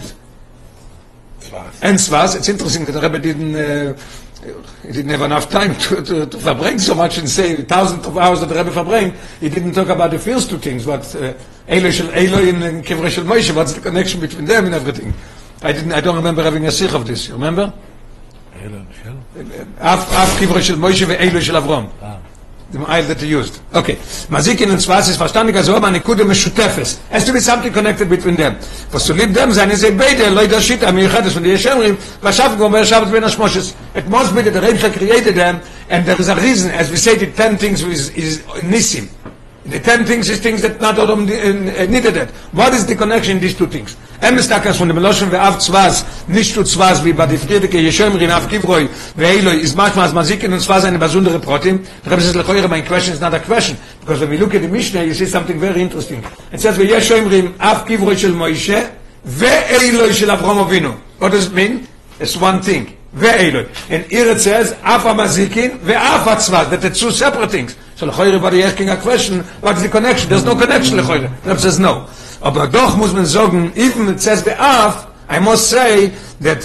and 1.82 1.98
Tzvas, 1.98 2.36
it's 2.36 2.50
interesting 2.50 2.86
that 2.86 2.92
the 2.92 3.01
Rebbe 3.01 3.20
didn't, 3.20 3.56
uh, 3.56 3.94
he 4.84 4.92
didn't 4.92 5.12
have 5.12 5.22
enough 5.22 5.50
time 5.50 5.75
to, 5.77 6.01
to, 6.01 6.25
to 6.25 6.38
verbring 6.38 6.80
so 6.80 6.94
much 6.94 7.18
and 7.18 7.30
say 7.30 7.56
thousands 7.56 8.06
of 8.06 8.18
hours 8.18 8.42
that 8.42 8.48
the 8.48 8.56
Rebbe 8.56 8.72
verbring, 8.72 9.16
he 9.39 9.50
didn't 9.50 9.74
talk 9.74 9.88
about 9.89 10.12
the 10.12 10.20
first 10.20 10.50
two 10.50 10.58
things, 10.58 10.86
what 10.86 11.16
uh, 11.16 11.34
Eloi 11.68 11.92
shel 11.92 12.10
Eloi 12.10 12.50
and 12.50 12.84
Kivre 12.84 13.10
shel 13.10 13.24
Moshe, 13.24 13.56
what's 13.56 13.74
the 13.74 13.82
connection 13.82 14.20
between 14.20 14.46
them 14.46 14.66
and 14.66 14.75
everything. 14.75 15.13
I 15.62 15.72
didn't, 15.72 15.94
I 15.94 16.01
don't 16.01 16.16
remember 16.16 16.44
having 16.44 16.66
a 16.66 16.72
sich 16.72 16.94
of 16.94 17.06
this, 17.08 17.27
you 17.27 17.36
remember? 17.36 17.72
אף 19.77 20.13
אף 20.13 20.39
קברו 20.39 20.62
של 20.62 20.75
מוישה 20.75 21.06
ואלו 21.08 21.42
של 21.42 21.56
אברום. 21.56 21.88
dem 22.73 22.88
Eil 22.88 23.07
that 23.07 23.21
he 23.21 23.35
used. 23.35 23.61
Okay. 23.73 23.99
Mazikin 24.29 24.71
und 24.71 24.81
Zwas 24.81 25.09
ist 25.09 25.17
verstandig, 25.17 25.57
also 25.57 25.75
aber 25.76 25.88
eine 25.88 26.00
Kude 26.00 26.25
Meshutefes. 26.25 26.99
Has 27.11 27.25
to 27.25 27.33
be 27.33 27.41
something 27.41 27.73
connected 27.73 28.09
between 28.09 28.37
them. 28.37 28.57
Was 28.91 29.05
zu 29.05 29.12
lieb 29.12 29.35
dem 29.35 29.52
sein, 29.52 29.71
ist 29.71 29.85
er 29.85 29.93
beide, 29.93 30.31
loi 30.31 30.47
der 30.47 30.61
Shita, 30.61 30.91
mir 30.93 31.05
Yechedes 31.05 31.35
von 31.35 31.43
die 31.43 31.50
Yeshemrim, 31.50 31.97
wir, 31.97 32.73
wer 32.73 32.85
schafft 32.85 33.12
ben 33.12 33.25
Ashmoshes. 33.25 33.75
It 33.95 34.09
must 34.09 34.35
be 34.35 34.43
that 34.43 34.55
the 34.55 34.61
Rebbe 34.61 34.91
created 34.91 35.37
them, 35.37 35.61
and 35.91 36.07
there 36.07 36.19
is 36.19 36.29
a 36.29 36.35
reason, 36.37 36.71
as 36.71 36.91
we 36.91 36.97
say, 36.97 37.17
the 37.17 37.26
ten 37.26 37.59
things 37.59 37.83
is, 37.83 38.11
is 38.11 38.41
Nissim. 38.62 39.09
The 39.64 39.78
ten 39.78 40.04
things 40.04 40.28
is 40.28 40.40
things 40.40 40.61
that 40.62 40.81
not 40.81 40.99
Adam 40.99 41.23
uh, 41.23 41.87
needed 41.87 42.16
it. 42.16 42.31
What 42.50 42.75
is 42.75 42.85
the 42.85 42.97
connection 42.97 43.38
these 43.38 43.54
two 43.54 43.69
things? 43.69 43.97
Em 44.21 44.37
ist 44.37 44.50
takas 44.50 44.76
von 44.76 44.88
dem 44.88 44.99
Loschen 44.99 45.31
ve 45.31 45.40
av 45.40 45.59
tzvaz, 45.59 46.04
nicht 46.26 46.54
zu 46.54 46.64
tzvaz 46.64 47.04
wie 47.04 47.12
bei 47.12 47.26
die 47.26 47.38
Friedeke 47.38 47.78
Yeshem 47.78 48.14
rin 48.16 48.31
av 48.31 48.49
kivroi 48.49 48.88
ve 49.14 49.26
is 49.61 49.75
manchmal 49.76 50.07
as 50.07 50.12
mazik 50.12 50.42
in 50.42 50.52
tzvaz 50.52 50.85
eine 50.85 50.99
besondere 50.99 51.38
Protein. 51.38 51.87
Es 52.04 52.35
lechoire, 52.35 52.69
my 52.69 52.83
question 52.83 53.14
is 53.14 53.21
not 53.21 53.35
a 53.35 53.40
question. 53.40 53.76
Because 54.00 54.21
when 54.21 54.31
we 54.31 54.38
look 54.38 54.54
at 54.54 54.62
the 54.62 54.69
Mishnah, 54.69 55.04
you 55.04 55.14
see 55.14 55.26
something 55.26 55.61
very 55.61 55.81
interesting. 55.81 56.25
It 56.52 56.61
says 56.61 56.76
ve 56.76 56.87
Yeshem 56.87 57.31
rin 57.31 57.54
av 57.61 57.87
kivroi 57.87 58.16
shel 58.16 58.33
Moishe 58.33 58.90
ve 59.25 60.12
shel 60.12 60.31
Avram 60.31 60.66
Avinu. 60.66 60.97
What 61.19 61.31
does 61.31 61.47
it 61.47 61.52
mean? 61.52 61.87
It's 62.19 62.37
one 62.37 62.61
thing. 62.62 62.97
Ve 63.13 63.27
Eloi. 63.27 63.66
And 63.89 64.06
here 64.12 64.32
it 64.32 64.39
says, 64.42 64.75
af 64.84 65.06
amazikin 65.06 65.80
ve 65.84 65.96
af 65.96 66.25
tzvaz, 66.38 66.70
that 66.70 66.82
the 66.82 66.89
two 66.89 67.12
separate 67.12 67.50
things. 67.50 67.75
So 67.96 68.06
lechoire, 68.06 68.39
but 68.39 68.54
asking 68.54 68.89
a 68.89 68.98
question, 68.98 69.44
what 69.62 69.77
is 69.77 69.84
the 69.84 69.89
connection? 69.89 70.30
There's 70.30 70.46
no 70.46 70.56
connection 70.56 70.98
lechoire. 70.98 71.30
Reb 71.46 71.60
says 71.60 71.80
no. 71.80 72.08
Aber 72.42 72.68
doch 72.68 72.96
muss 72.98 73.13
man 73.13 73.25
sagen, 73.25 73.72
even 73.75 74.10
it 74.10 74.22
says 74.22 74.44
the 74.44 74.56
af, 74.60 75.08
I 75.30 75.39
must 75.39 75.70
say 75.70 76.12
that 76.42 76.60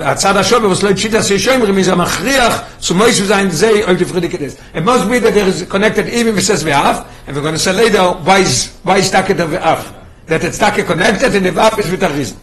הצד 0.00 0.36
השובר 0.36 0.68
was 0.68 0.82
like 0.82 0.96
שיטה 0.96 1.22
ששומרים 1.22 1.78
is 1.78 1.88
a 1.88 1.96
מכריח 1.96 2.62
zu 2.80 2.94
moish 2.94 3.26
sein 3.26 3.50
sei 3.50 3.84
auf 3.86 3.96
die 3.96 4.04
Friedeke 4.04 4.36
ist. 4.36 4.58
It 4.74 4.84
must 4.84 5.08
be 5.08 5.18
that 5.18 5.34
there 5.34 5.48
is 5.48 5.64
connected 5.68 6.06
even 6.08 6.34
if 6.34 6.38
it 6.38 6.44
says 6.44 6.62
ve'af, 6.62 7.04
and 7.26 7.34
we're 7.34 7.42
going 7.42 7.54
to 7.54 7.58
say 7.58 7.72
later 7.72 8.02
why 8.22 8.40
is, 8.40 8.70
why 8.84 8.98
is 8.98 9.10
that 9.10 9.26
the 9.26 9.34
ve'af. 9.34 9.92
That 10.26 10.44
it's 10.44 10.58
that 10.58 10.74
connected 10.86 11.34
and 11.34 11.46
the 11.46 11.50
ve'af 11.50 11.78
is 11.78 11.90
with 11.90 12.02
a 12.02 12.08
reason. 12.10 12.36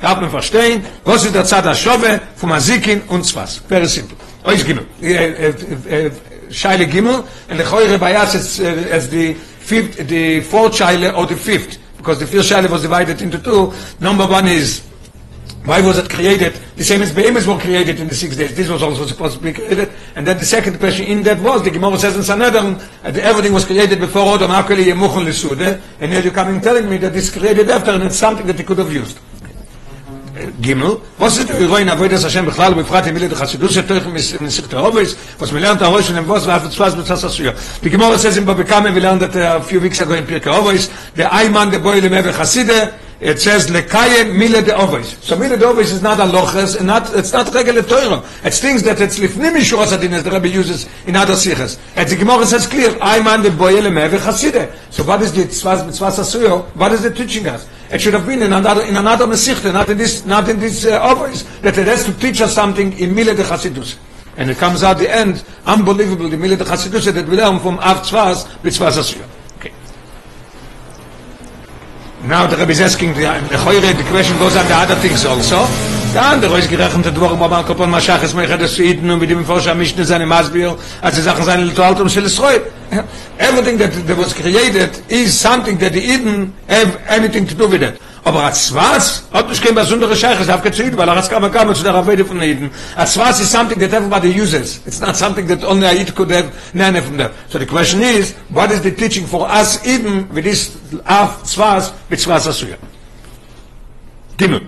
Da 0.00 0.10
hat 0.10 0.20
man 0.20 0.30
verstehen, 0.30 0.84
was 1.04 1.24
ist 1.24 1.34
der 1.34 1.44
Zad 1.44 1.64
HaShove 1.64 2.20
von 2.36 2.48
Mazikin 2.48 3.02
und 3.08 3.24
Zwas. 3.24 3.62
Very 3.68 3.86
simple. 3.86 4.16
Ois 4.44 4.64
Gimel. 4.64 4.86
Äh, 5.00 5.14
äh, 5.14 6.06
äh, 6.06 6.10
Scheile 6.50 6.86
Gimel, 6.86 7.24
and 7.48 7.58
the 7.58 7.64
Choyre 7.64 7.98
Bayas 7.98 8.34
is 8.34 8.60
as 8.60 9.10
the 9.10 9.34
fifth, 9.60 10.06
the 10.08 10.40
fourth 10.42 10.74
Scheile 10.74 11.12
or 11.16 11.26
the 11.26 11.34
fifth. 11.34 11.78
because 12.06 12.20
the 12.20 12.26
first 12.26 12.52
Shaila 12.52 12.70
was 12.70 12.82
divided 12.82 13.20
into 13.20 13.38
two. 13.40 13.72
Number 13.98 14.28
one 14.28 14.46
is, 14.46 14.86
why 15.64 15.80
was 15.80 15.98
it 15.98 16.08
created? 16.08 16.52
The 16.76 16.84
same 16.84 17.02
as 17.02 17.12
Behemoths 17.12 17.48
were 17.48 17.58
created 17.58 17.98
in 17.98 18.06
the 18.06 18.14
six 18.14 18.36
days. 18.36 18.54
This 18.54 18.68
was 18.68 18.80
also 18.80 19.06
supposed 19.06 19.38
to 19.38 19.42
be 19.42 19.52
created. 19.52 19.90
And 20.14 20.24
then 20.24 20.38
the 20.38 20.44
second 20.44 20.78
question 20.78 21.06
in 21.06 21.24
that 21.24 21.40
was, 21.40 21.64
the 21.64 21.70
Gemara 21.72 21.98
says 21.98 22.16
in 22.16 22.22
Sanhedrin, 22.22 22.76
uh, 22.76 23.10
that 23.10 23.24
everything 23.24 23.52
was 23.52 23.64
created 23.64 23.98
before 23.98 24.36
Adam 24.36 24.52
Akeli 24.52 24.84
Yemuchon 24.84 25.24
Lesude. 25.24 25.80
And 25.98 26.12
here 26.12 26.22
you're 26.22 26.32
coming 26.32 26.60
telling 26.60 26.88
me 26.88 26.96
that 26.98 27.12
this 27.12 27.28
created 27.28 27.68
after, 27.70 27.90
and 27.90 28.04
it's 28.04 28.16
something 28.16 28.46
that 28.46 28.56
he 28.56 28.62
could 28.62 28.78
have 28.78 28.92
used. 28.92 29.18
gimmel 30.60 30.98
was 31.18 31.38
ist 31.38 31.48
wir 31.58 31.68
wollen 31.70 31.88
aber 31.88 32.08
das 32.08 32.30
schem 32.32 32.46
בכלל 32.46 32.72
ובפרט 32.72 33.06
מילה 33.06 33.28
דחסידות 33.28 33.70
שתוך 33.70 34.04
מסכת 34.40 34.74
האובס 34.74 35.14
was 35.40 35.44
mir 35.44 35.60
lernt 35.60 35.82
האובס 35.82 36.10
und 36.10 36.28
was 36.28 36.46
war 36.46 36.60
das 36.60 36.78
was 36.78 37.08
das 37.08 37.20
das 37.20 37.38
ja 37.38 37.52
die 37.82 37.90
gemor 37.90 38.14
ist 38.14 38.24
in 38.36 38.44
babekam 38.44 38.84
wir 38.84 39.00
lernt 39.00 39.22
a 39.36 39.60
few 39.60 39.82
weeks 39.82 40.00
ago 40.00 40.14
in 40.14 40.26
pirke 40.26 40.50
האובס 40.50 40.90
der 41.16 41.32
eimann 41.32 41.70
der 41.70 41.78
boile 41.78 42.08
mehr 42.10 42.32
חסידה 42.32 42.90
it 43.18 43.40
says 43.40 43.68
lekayem 43.68 44.36
mile 44.36 44.62
de 44.62 44.76
ovis. 44.76 45.16
So 45.24 45.36
mile 45.36 45.56
de 45.56 45.64
ovis 45.64 45.90
is 45.90 46.02
not 46.02 46.20
a 46.20 46.24
loches, 46.24 46.76
and 46.76 46.86
not 46.86 47.14
it's 47.14 47.32
not 47.32 47.52
regular 47.54 47.82
Torah. 47.82 48.22
It's 48.44 48.60
things 48.60 48.82
that 48.82 49.00
it's 49.00 49.18
lifnim 49.18 49.56
mishuras 49.56 49.96
adin 49.96 50.12
as 50.12 50.22
the 50.22 50.30
Rebbe 50.30 50.48
uses 50.48 50.86
in 51.06 51.16
other 51.16 51.32
sichas. 51.32 51.78
And 51.96 52.06
the 52.08 52.16
Gemara 52.16 52.44
says 52.44 52.66
clear, 52.66 52.90
Ayman 52.90 53.42
the 53.42 53.50
boy 53.50 53.72
lemeve 53.72 54.18
chaside. 54.18 54.74
So 54.92 55.02
what 55.04 55.22
is 55.22 55.32
the 55.32 55.44
tzvas 55.44 55.86
mitzvas 55.86 56.18
asuyo? 56.18 56.64
What 56.76 56.92
is 56.92 57.04
it 57.06 57.16
teaching 57.16 57.46
us? 57.48 57.66
It 57.90 58.02
should 58.02 58.14
have 58.14 58.26
been 58.26 58.42
in 58.42 58.52
another 58.52 58.82
in 58.82 58.96
another 58.96 59.26
mesichte, 59.26 59.72
not 59.72 59.88
in 59.88 59.96
this 59.96 60.26
not 60.26 60.48
in 60.50 60.60
this 60.60 60.84
uh, 60.84 61.00
ovis. 61.02 61.44
That 61.60 61.78
it 61.78 61.86
has 61.86 62.04
to 62.04 62.12
teach 62.18 62.42
us 62.42 62.54
something 62.54 62.98
in 62.98 63.14
mile 63.14 63.34
de 63.34 63.44
chasidus. 63.44 63.96
And 64.36 64.50
it 64.50 64.58
comes 64.58 64.82
out 64.82 64.98
the 64.98 65.10
end, 65.10 65.42
unbelievable, 65.64 66.28
the 66.28 66.36
mile 66.36 66.56
de 66.56 66.64
chasidus 66.64 67.10
that 67.10 67.26
we 67.26 67.36
learn 67.36 67.60
from 67.60 67.78
av 67.78 68.04
tzvas 68.04 68.46
mitzvas 68.62 68.98
asuyo. 68.98 69.35
Now 72.28 72.48
the 72.48 72.56
Rebbe 72.56 72.72
is 72.72 72.80
asking 72.80 73.14
the, 73.14 73.22
Choyre, 73.22 73.96
the 73.96 74.02
question 74.10 74.36
goes 74.38 74.56
on 74.56 74.66
the 74.66 74.74
other 74.74 74.96
things 74.96 75.24
also. 75.24 75.64
The 76.12 76.20
andere 76.20 76.58
ist 76.58 76.68
gerechnet, 76.68 77.04
der 77.04 77.12
Dworum, 77.12 77.40
aber 77.40 77.56
man 77.56 77.64
kopon 77.64 77.88
Mashach, 77.88 78.20
es 78.20 78.34
meichert 78.34 78.60
es 78.62 78.74
Suiden, 78.74 79.08
und 79.10 79.20
mit 79.20 79.30
dem 79.30 79.44
Forscher 79.44 79.76
Mischne 79.76 80.04
seine 80.04 80.26
Masbier, 80.26 80.76
als 81.02 81.14
die 81.14 81.22
Sachen 81.22 81.44
seine 81.44 81.62
Litualtum 81.62 82.08
shel 82.08 82.24
Israel. 82.24 82.62
Everything 83.38 83.78
that, 83.78 83.92
that 84.08 84.18
was 84.18 84.34
created 84.34 84.90
is 85.08 85.38
something 85.38 85.78
that 85.78 85.92
the 85.92 86.00
Eden 86.00 86.52
have 86.68 86.98
anything 87.08 87.46
to 87.46 87.54
do 87.54 87.68
with 87.68 87.82
it. 87.82 87.94
Aber 88.26 88.42
als 88.42 88.74
was, 88.74 89.22
hat 89.32 89.48
nicht 89.48 89.64
kein 89.64 89.72
besondere 89.72 90.16
Scheich, 90.16 90.40
es 90.40 90.48
darf 90.48 90.60
gezogen, 90.60 90.96
weil 90.96 91.08
er 91.08 91.14
hat 91.14 91.30
kam, 91.30 91.48
kam 91.52 91.72
zu 91.72 91.84
der 91.84 91.94
Ravede 91.94 92.24
von 92.24 92.42
Eden. 92.42 92.72
Als 92.96 93.16
was 93.16 93.38
is 93.38 93.48
something 93.48 93.78
that 93.78 93.92
everybody 93.92 94.28
uses. 94.28 94.80
It's 94.84 94.98
not 94.98 95.14
something 95.14 95.46
that 95.46 95.62
only 95.62 95.86
Aid 95.86 96.12
could 96.16 96.32
have 96.32 96.50
none 96.72 97.00
from 97.02 97.18
them. 97.18 97.30
So 97.48 97.60
the 97.60 97.66
question 97.66 98.02
is, 98.02 98.34
what 98.48 98.72
is 98.72 98.80
the 98.80 98.90
teaching 98.90 99.28
for 99.28 99.48
us 99.48 99.78
Eden 99.86 100.28
with 100.34 100.42
this 100.42 100.76
Af, 101.04 101.44
Zwas, 101.44 101.92
mit 102.10 102.18
Zwas 102.18 102.48
Asuya? 102.48 102.78
Gimel. 104.36 104.62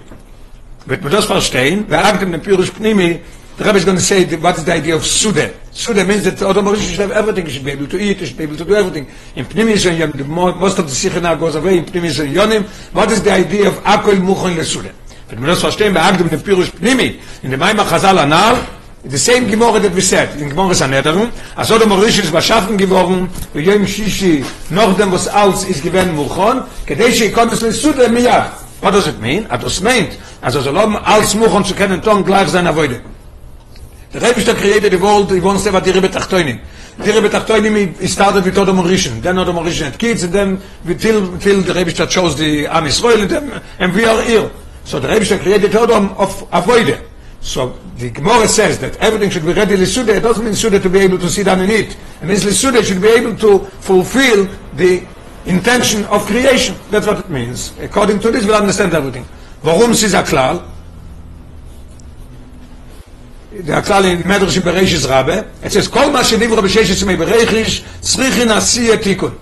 Wird 0.87 1.03
man 1.03 1.11
das 1.11 1.25
verstehen? 1.25 1.85
Wer 1.89 2.05
sagt 2.05 2.23
in 2.23 2.31
dem 2.31 2.41
Pnimi, 2.41 3.21
the 3.59 3.65
Rebbe 3.65 3.79
is 3.79 3.85
going 3.85 3.97
to 3.97 4.03
say, 4.03 4.25
what 4.37 4.57
is 4.57 4.65
the 4.65 4.73
idea 4.73 4.95
of 4.95 5.05
Sude? 5.05 5.53
Sude 5.73 6.07
means 6.07 6.23
that 6.23 6.41
Adam 6.41 6.65
Marish 6.65 6.91
should 6.91 7.01
have 7.01 7.11
everything, 7.11 7.45
he 7.45 7.53
should 7.53 7.65
be 7.65 7.73
able 7.73 7.89
to 7.89 7.99
eat, 7.99 8.19
he 8.19 8.27
should 8.27 8.37
be 8.37 8.45
able 8.45 8.57
to 8.57 8.65
do 8.65 8.73
everything. 8.77 9.09
In 9.35 9.47
Pnimi 9.47 9.73
is 9.73 9.85
in 9.85 9.97
Yonim, 9.97 10.29
most 10.29 10.79
of 10.79 10.87
the 10.87 10.95
Sikha 10.95 11.21
now 11.21 11.35
goes 11.35 11.57
away, 11.57 11.79
in 11.79 11.85
Pnimi 11.85 12.05
is 12.05 12.21
in 12.21 12.33
Yonim. 12.33 12.65
What 12.95 13.11
is 13.11 13.21
the 13.21 13.33
idea 13.33 13.67
of 13.67 13.75
Akol 13.83 14.21
Muchon 14.21 14.55
LeSude? 14.55 14.93
Wird 15.29 15.41
man 15.41 15.49
das 15.49 15.61
verstehen, 15.61 15.93
wer 15.93 16.05
sagt 16.05 16.21
in 16.21 16.29
dem 16.29 16.41
Pyrus 16.41 16.71
Pnimi, 16.71 17.19
in 17.43 17.51
dem 17.51 17.59
Maimach 17.59 17.89
Chazal 17.91 18.17
Anal, 18.19 18.59
the 19.03 19.19
same 19.19 19.49
Gemara 19.49 19.81
that 19.81 19.93
we 19.93 20.03
said, 20.03 20.41
in 20.41 20.51
Gemara 20.51 20.73
Sanhedrin, 20.73 21.29
als 21.57 21.73
Adam 21.73 21.89
Marish 21.89 22.21
ist 22.21 22.31
beschaffen 22.31 22.79
geworden, 22.79 23.29
wie 23.55 23.63
Yom 23.63 23.85
Shishi, 23.89 24.45
noch 24.71 24.97
dem, 24.97 25.11
was 25.11 25.27
alles 25.27 25.65
ist 25.65 25.83
gewähnt 25.83 26.15
Muchon, 26.15 26.63
kedei 26.87 27.11
she 27.11 27.33
konnte 27.33 27.57
es 27.57 27.63
LeSude 27.63 28.09
miyach. 28.09 28.53
What 28.81 28.95
does 28.95 29.09
it 29.09 29.21
mean? 29.21 29.47
At 29.51 29.65
das 29.65 29.81
meint, 29.81 30.17
also 30.41 30.61
so 30.61 30.71
loben 30.71 30.97
als 30.97 31.35
Muchon 31.35 31.65
zu 31.65 31.75
kennen, 31.75 32.01
ton 32.01 32.25
gleich 32.25 32.49
seiner 32.51 32.71
Avoide. 32.71 33.01
The 34.11 34.21
Rebbe 34.21 34.55
created 34.55 34.93
the 34.93 34.99
world, 34.99 35.31
he 35.31 35.41
wants 35.41 35.65
to 35.65 35.71
have 35.71 35.87
a 35.87 35.93
Rebbe 35.93 36.09
Tachtoinim. 36.09 36.61
The 36.97 37.13
Rebbe 37.13 37.29
Tachtoinim, 37.29 37.99
he 37.99 38.07
started 38.07 38.45
with 38.45 38.57
Odom 38.57 38.83
Rishon, 38.83 39.21
then 39.21 39.37
Odom 39.37 39.63
Rishon 39.63 39.91
had 39.91 39.99
kids, 39.99 40.23
and 40.23 40.33
then 40.33 40.63
till, 40.99 41.39
till 41.39 41.61
the 41.61 41.75
Rebbe 41.75 41.93
chose 41.93 42.37
the 42.37 42.67
Am 42.67 42.85
Yisrael, 42.85 43.23
and, 43.23 43.31
then, 43.31 43.63
and 43.79 43.95
we 43.95 44.05
are 44.05 44.23
here. 44.23 44.51
So 44.85 44.99
the 44.99 45.09
Rebbe 45.09 45.39
created 45.39 45.73
Odom 45.73 46.17
of 46.17 46.31
Avoide. 46.51 47.05
So 47.41 47.79
the 47.99 48.11
Gemara 48.11 48.49
says 48.49 48.79
that 48.81 48.97
everything 48.97 49.31
should 49.31 49.45
be 49.45 49.53
ready 49.53 49.77
Lisude, 49.77 50.09
it 50.09 50.21
doesn't 50.21 50.45
mean 50.45 50.55
Sude 50.55 50.83
to 50.83 50.89
be 50.89 51.01
able 51.01 51.19
to 51.19 51.29
sit 51.29 51.45
down 51.45 51.61
and 51.61 51.71
eat. 51.71 51.97
It 52.23 52.27
means 52.27 52.45
Lisude 52.45 52.83
should 52.83 53.03
be 53.03 53.09
able 53.09 53.37
to 53.37 53.59
fulfill 53.81 54.49
the 54.75 55.07
intention 55.47 56.05
of 56.07 56.25
creation. 56.27 56.75
That's 56.91 57.07
what 57.07 57.21
it 57.21 57.31
means. 57.31 57.79
According 57.79 58.21
to 58.21 58.31
this, 58.31 58.45
we'll 58.45 58.57
understand 58.57 58.95
everything. 58.95 59.27
Warum 59.63 59.93
ist 59.93 60.03
dieser 60.03 60.23
Klal? 60.23 60.63
Der 63.52 63.82
Klal 63.84 64.06
in 64.06 64.24
Medrash 64.24 64.58
in 64.58 64.64
Bereshis 64.64 65.08
Rabbe, 65.08 65.46
it 65.64 65.72
says, 65.72 65.88
כל 65.88 66.12
מה 66.12 66.24
שנברא 66.24 66.62
בשש 66.62 66.92
עצמי 66.92 67.16
ברכיש, 67.16 67.84
צריכי 68.02 68.46
נשיא 68.46 68.96
תיקון. 68.96 69.36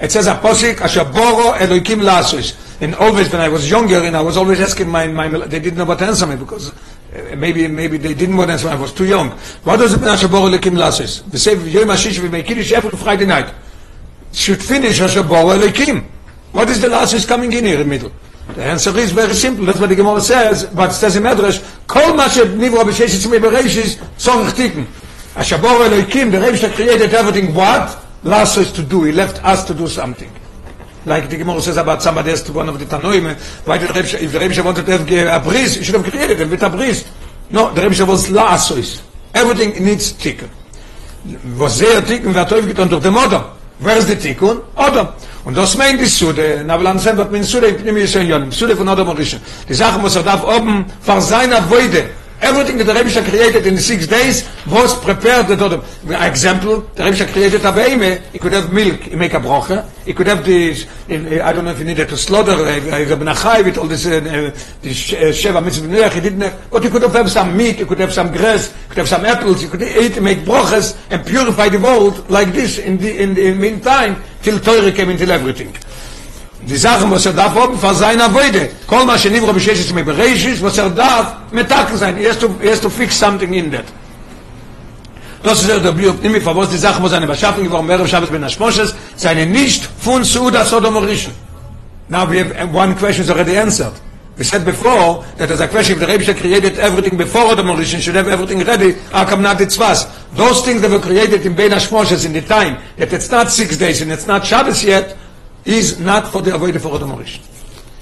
It 0.00 0.10
says 0.10 0.26
a 0.26 0.34
posik, 0.42 0.80
Ashaboro 0.80 1.56
Eloikim 1.58 2.00
Lasos. 2.00 2.54
And 2.80 2.96
always 2.96 3.30
when 3.30 3.40
I 3.40 3.48
was 3.48 3.70
younger, 3.70 3.98
and 3.98 4.16
I 4.16 4.20
was 4.20 4.36
always 4.36 4.58
asking 4.58 4.88
my, 4.88 5.06
my 5.06 5.28
they 5.28 5.60
didn't 5.60 5.78
know 5.78 5.84
what 5.84 6.00
to 6.00 6.06
answer 6.06 6.26
me 6.26 6.34
because 6.34 6.72
uh, 6.72 7.36
maybe 7.36 7.68
maybe 7.68 7.96
they 7.98 8.12
didn't 8.12 8.36
want 8.36 8.48
to 8.48 8.54
answer 8.54 8.66
me. 8.66 8.72
I 8.72 8.76
was 8.76 8.92
too 8.92 9.04
young. 9.04 9.30
What 9.62 9.76
does 9.76 9.94
it 9.94 10.00
mean 10.00 10.10
Ashaboro 10.10 10.50
Eloikim 10.50 10.76
Lasos? 10.76 11.22
We 11.30 11.38
say 11.38 11.54
Yom 11.54 11.86
Hashish 11.86 12.20
we 12.20 12.28
make 12.28 12.46
Kiddush 12.46 12.72
every 12.72 12.90
Friday 12.98 13.26
night. 13.26 13.54
Should 14.32 14.60
finish 14.60 14.98
Ashaboro 14.98 15.56
Eloikim. 15.56 16.02
What 16.50 16.68
is 16.70 16.80
the 16.80 16.88
Lasos 16.88 17.28
coming 17.28 17.52
in 17.52 17.64
here 17.64 17.74
in 17.74 17.80
the 17.82 17.86
middle? 17.86 18.10
The 18.55 18.63
answer 18.63 18.97
is 18.97 19.11
very 19.11 19.33
simple. 19.33 19.65
That's 19.65 19.79
what 19.79 19.89
the 19.89 19.95
Gemara 19.95 20.21
says, 20.21 20.65
but 20.65 20.91
it 20.91 20.93
says 20.93 21.15
in 21.15 21.23
Medrash, 21.23 21.61
Kol 21.87 22.13
ma 22.13 22.27
שנברא 22.29 22.83
בששת 22.83 23.25
ימי 23.25 23.39
בראשיס 23.39 23.95
צורך 24.17 24.53
תיקון. 24.53 24.85
השבור 25.35 25.85
אלוהיקים, 25.85 26.31
the 26.31 26.39
Rebbe 26.39 26.75
created 26.75 27.13
everything 27.13 27.53
what? 27.53 27.97
Last 28.23 28.57
us 28.57 28.71
to 28.71 28.81
do. 28.81 29.03
He 29.03 29.11
left 29.11 29.43
us 29.43 29.65
to 29.65 29.73
do 29.73 29.87
something. 29.87 30.31
Like 31.05 31.29
the 31.29 31.37
Gemara 31.37 31.61
says 31.61 31.77
about 31.77 32.01
somebody 32.01 32.31
else 32.31 32.41
to 32.43 32.53
one 32.53 32.67
of 32.67 32.79
the 32.79 32.85
Tanoim, 32.85 33.35
why 33.65 33.77
did 33.77 33.89
the 33.89 34.01
Rebbe, 34.01 34.23
if 34.23 34.31
the 34.31 34.39
Rebbe 34.39 34.63
wanted 34.63 34.85
to 34.85 34.91
have 34.97 35.41
a 35.41 35.49
bris, 35.49 35.75
he 35.75 35.83
should 35.83 35.95
have 35.95 36.03
created 36.03 36.39
him 36.39 36.49
with 36.49 36.63
a 36.63 36.69
bris. 36.69 37.05
No, 37.49 37.73
the 37.73 37.81
Rebbe 37.81 38.05
was 38.05 38.29
last 38.31 38.71
us. 38.71 39.01
Everything 39.33 39.83
needs 39.83 40.13
tikkun. 40.13 40.49
Was 41.57 41.77
sehr 41.77 42.01
tikkun, 42.01 42.33
wer 42.33 42.45
Teufel 42.45 42.73
getan 42.73 42.89
durch 42.89 43.03
den 43.03 43.13
Modem. 43.13 43.43
Where 43.79 43.97
is 43.97 44.07
the 44.07 44.15
tikkun? 44.15 44.63
Odom. 44.75 45.13
Und 45.47 45.55
das 45.55 45.77
meint 45.77 46.01
die 46.01 46.07
Sude, 46.07 46.61
na 46.67 46.77
will 46.77 46.87
am 46.87 46.99
sein, 46.99 47.17
was 47.17 47.31
mein 47.31 47.41
Sude, 47.41 47.67
ich 47.67 47.81
nehme 47.81 47.99
hier 47.99 48.07
schon, 48.09 48.51
Sude 48.51 48.75
von 48.75 48.89
Odom 48.89 49.07
Orisha. 49.07 49.37
Die 49.69 49.73
Sache 49.73 49.97
muss 49.97 50.17
er 50.17 50.23
darf 50.23 50.43
oben, 50.43 50.83
vor 50.99 51.21
seiner 51.21 51.69
Woide, 51.69 52.09
everything 52.41 52.77
that 52.77 52.85
the 52.85 52.93
Rebbe 52.93 53.29
created 53.29 53.65
in 53.67 53.75
the 53.75 53.81
six 53.81 54.07
days 54.07 54.47
was 54.67 54.93
prepared 55.01 55.47
the 55.47 55.55
Odom. 55.55 55.81
Example, 56.27 56.81
the 56.95 57.03
Rebbe 57.03 57.31
created 57.31 57.61
a 57.65 57.71
beime, 57.71 58.21
he 58.31 58.39
could 58.39 58.53
have 58.53 58.71
milk, 58.71 59.01
he 59.01 59.15
make 59.15 59.33
a 59.33 59.39
broche, 59.39 59.83
he 60.05 60.13
could 60.13 60.27
have 60.27 60.45
this, 60.45 60.85
I 61.09 61.51
don't 61.53 61.65
know 61.65 61.71
if 61.71 61.79
he 61.79 61.83
needed 61.83 62.09
to 62.09 62.17
slaughter, 62.17 62.55
Rebbe 62.55 63.25
Nachai 63.25 63.63
with 63.63 63.77
all 63.77 63.87
this, 63.87 64.05
uh, 64.05 64.19
this 64.81 65.13
uh, 65.13 65.33
Sheva 65.33 65.63
Mitzvah 65.63 66.09
he 66.09 66.21
didn't 66.21 66.41
have, 66.41 66.69
but 66.69 66.83
he 66.83 66.89
could 66.89 67.01
have, 67.01 67.29
some 67.31 67.57
meat, 67.57 67.77
he 67.77 67.85
could 67.85 67.99
have 67.99 68.13
some 68.13 68.31
grass, 68.31 68.71
he 68.71 68.87
could 68.89 68.97
have 68.97 69.09
some 69.09 69.25
apples, 69.25 69.61
he 69.61 69.67
could 69.67 69.81
eat, 69.81 70.21
make 70.21 70.45
broches, 70.45 70.97
and 71.09 71.25
purify 71.25 71.69
the 71.69 71.79
world 71.79 72.29
like 72.29 72.53
this 72.53 72.77
in 72.77 72.97
the, 72.97 73.21
in 73.21 73.33
the 73.33 73.53
meantime, 73.53 74.21
till 74.41 74.59
Torah 74.59 74.91
came 74.91 75.09
into 75.09 75.27
everything. 75.31 75.75
Die 76.67 76.75
Sachen, 76.75 77.09
was 77.09 77.25
er 77.25 77.33
darf 77.33 77.55
oben 77.55 77.77
vor 77.77 77.93
seiner 77.93 78.33
Weide. 78.33 78.69
Kol 78.87 79.05
ma 79.05 79.17
shenivro 79.17 79.53
b'sheshes 79.53 79.93
me 79.93 80.03
bereishis, 80.03 80.61
was 80.61 80.77
er 80.77 80.89
darf 80.89 81.35
metaken 81.51 81.97
sein. 81.97 82.15
To, 82.39 82.49
he 82.61 82.67
has 82.67 82.81
to 82.81 82.89
fix 82.89 83.17
something 83.17 83.53
in 83.53 83.71
that. 83.71 83.85
Das 85.43 85.61
ist 85.61 85.69
er 85.69 85.79
der 85.79 85.93
Blick, 85.93 86.21
nimm 86.21 86.33
mich 86.33 86.43
vor, 86.43 86.55
was 86.57 86.69
die 86.69 86.77
Sachen, 86.77 87.03
was 87.03 87.11
seine 87.11 87.25
Beschaffung 87.25 87.63
geworden, 87.63 87.87
Merev 87.87 88.07
Shabbos 88.07 88.29
ben 88.29 88.43
Hashmoshes, 88.43 88.93
seine 89.15 89.45
nicht 89.45 89.87
von 89.99 90.25
Suda 90.25 90.65
Sodom 90.65 90.97
Orishon. 90.97 91.31
Now 92.09 92.25
we 92.29 92.39
have 92.39 92.73
one 92.73 92.95
question 92.95 93.23
is 93.23 93.29
already 93.29 93.55
answered. 93.55 93.93
We 94.37 94.43
said 94.43 94.65
before 94.65 95.23
that 95.37 95.49
as 95.49 95.61
a 95.61 95.67
question 95.67 95.93
if 95.95 95.99
the 95.99 96.07
Rebbe 96.07 96.33
created 96.39 96.77
everything 96.79 97.17
before 97.17 97.55
the 97.55 97.63
Mauritian 97.63 97.99
should 97.99 98.15
have 98.15 98.27
everything 98.27 98.59
ready, 98.63 98.93
how 99.11 99.25
come 99.25 99.41
not 99.41 99.59
it's 99.61 99.77
was? 99.79 100.05
Those 100.33 100.63
things 100.63 100.81
that 100.81 100.91
were 100.91 100.99
created 100.99 101.45
in 101.45 101.55
Ben 101.55 101.71
Hashmoshes 101.71 102.25
in 102.25 102.33
the 102.33 102.41
time 102.41 102.77
that 102.97 103.11
it's 103.13 103.31
not 103.31 103.49
six 103.49 103.77
days 103.77 104.01
and 104.01 104.11
it's 104.11 104.27
not 104.27 104.45
Shabbos 104.45 104.83
yet, 104.83 105.17
is 105.67 105.99
not 105.99 106.27
for 106.27 106.41
the 106.41 106.53
avoid 106.55 106.79
for 106.81 106.97
the 106.97 107.05
Mauritian. 107.05 107.43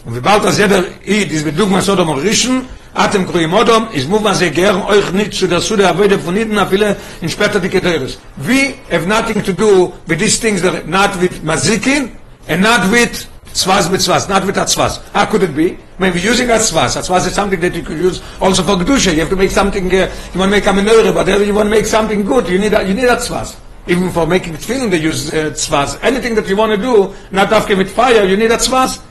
Und 0.05 0.15
wie 0.15 0.19
bald 0.19 0.43
das 0.43 0.57
jeder 0.60 0.84
Eid 1.07 1.31
ist 1.31 1.45
mit 1.45 1.57
Dugma 1.57 1.81
Sodom 1.81 2.07
Mauritian, 2.07 2.65
atem 2.93 3.25
kruim 3.25 3.53
Odom, 3.53 3.88
move 4.07 4.22
man 4.22 4.36
sehr 4.36 4.51
gern 4.51 4.84
euch 4.84 5.12
nicht 5.12 5.34
zu 5.34 5.48
der 5.48 5.62
Sude 5.62 5.89
avoid 5.89 6.13
von 6.22 6.57
a 6.57 6.65
viele 6.67 6.95
in 7.22 7.29
später 7.29 7.60
die 7.60 7.69
Keteres. 7.69 8.19
We 8.38 8.75
have 8.91 9.07
nothing 9.07 9.43
to 9.43 9.51
do 9.51 9.91
with 10.05 10.19
these 10.19 10.39
things 10.39 10.62
that 10.62 10.88
not 10.88 11.19
with 11.19 11.43
Mazikin 11.43 12.12
and 12.48 12.62
not 12.62 12.91
with 12.91 13.27
Svaz 13.55 13.89
mit 13.89 14.01
Svaz, 14.01 14.29
not 14.29 14.45
with 14.45 14.57
Atzvaz. 14.57 15.00
How 15.13 15.25
could 15.25 15.41
it 15.41 15.55
be? 15.55 15.77
When 15.98 16.13
we're 16.13 16.29
using 16.31 16.50
Atzvaz, 16.50 16.98
Atzvaz 16.98 17.25
is 17.25 17.34
something 17.34 17.60
that 17.62 17.74
you 17.74 17.81
could 17.81 17.98
use 17.98 18.22
also 18.39 18.62
for 18.62 18.75
Kedusha. 18.75 19.11
You 19.13 19.22
have 19.22 19.29
to 19.29 19.35
make 19.35 19.50
something, 19.50 19.87
uh, 19.87 20.13
you 20.33 20.39
want 20.39 20.51
to 20.51 20.57
make 20.57 20.68
a 20.68 20.70
menorah, 20.70 21.13
but 21.16 21.27
you 21.27 21.53
want 21.53 21.68
to 21.68 21.72
make 21.72 21.85
something 21.87 22.24
good, 22.24 22.48
you 22.48 22.59
need, 22.59 22.74
a, 22.74 22.83
you 22.83 22.94
need 22.94 23.05
Atzvaz. 23.05 23.55
Even 23.87 24.09
for 24.09 24.25
making 24.25 24.53
tefillin, 24.53 24.89
they 24.89 25.01
use 25.01 25.31
uh, 25.33 25.51
tzvaz. 25.51 26.00
Anything 26.01 26.35
that 26.35 26.48
you 26.48 26.57
want 26.57 26.71
to 26.71 26.77
do, 26.77 27.13
not 27.31 27.51
after 27.53 27.75
with 27.75 27.93
fire, 27.93 28.25
you 28.25 28.35
need 28.35 28.51
a 28.51 28.57
tzvaz. 28.57 29.01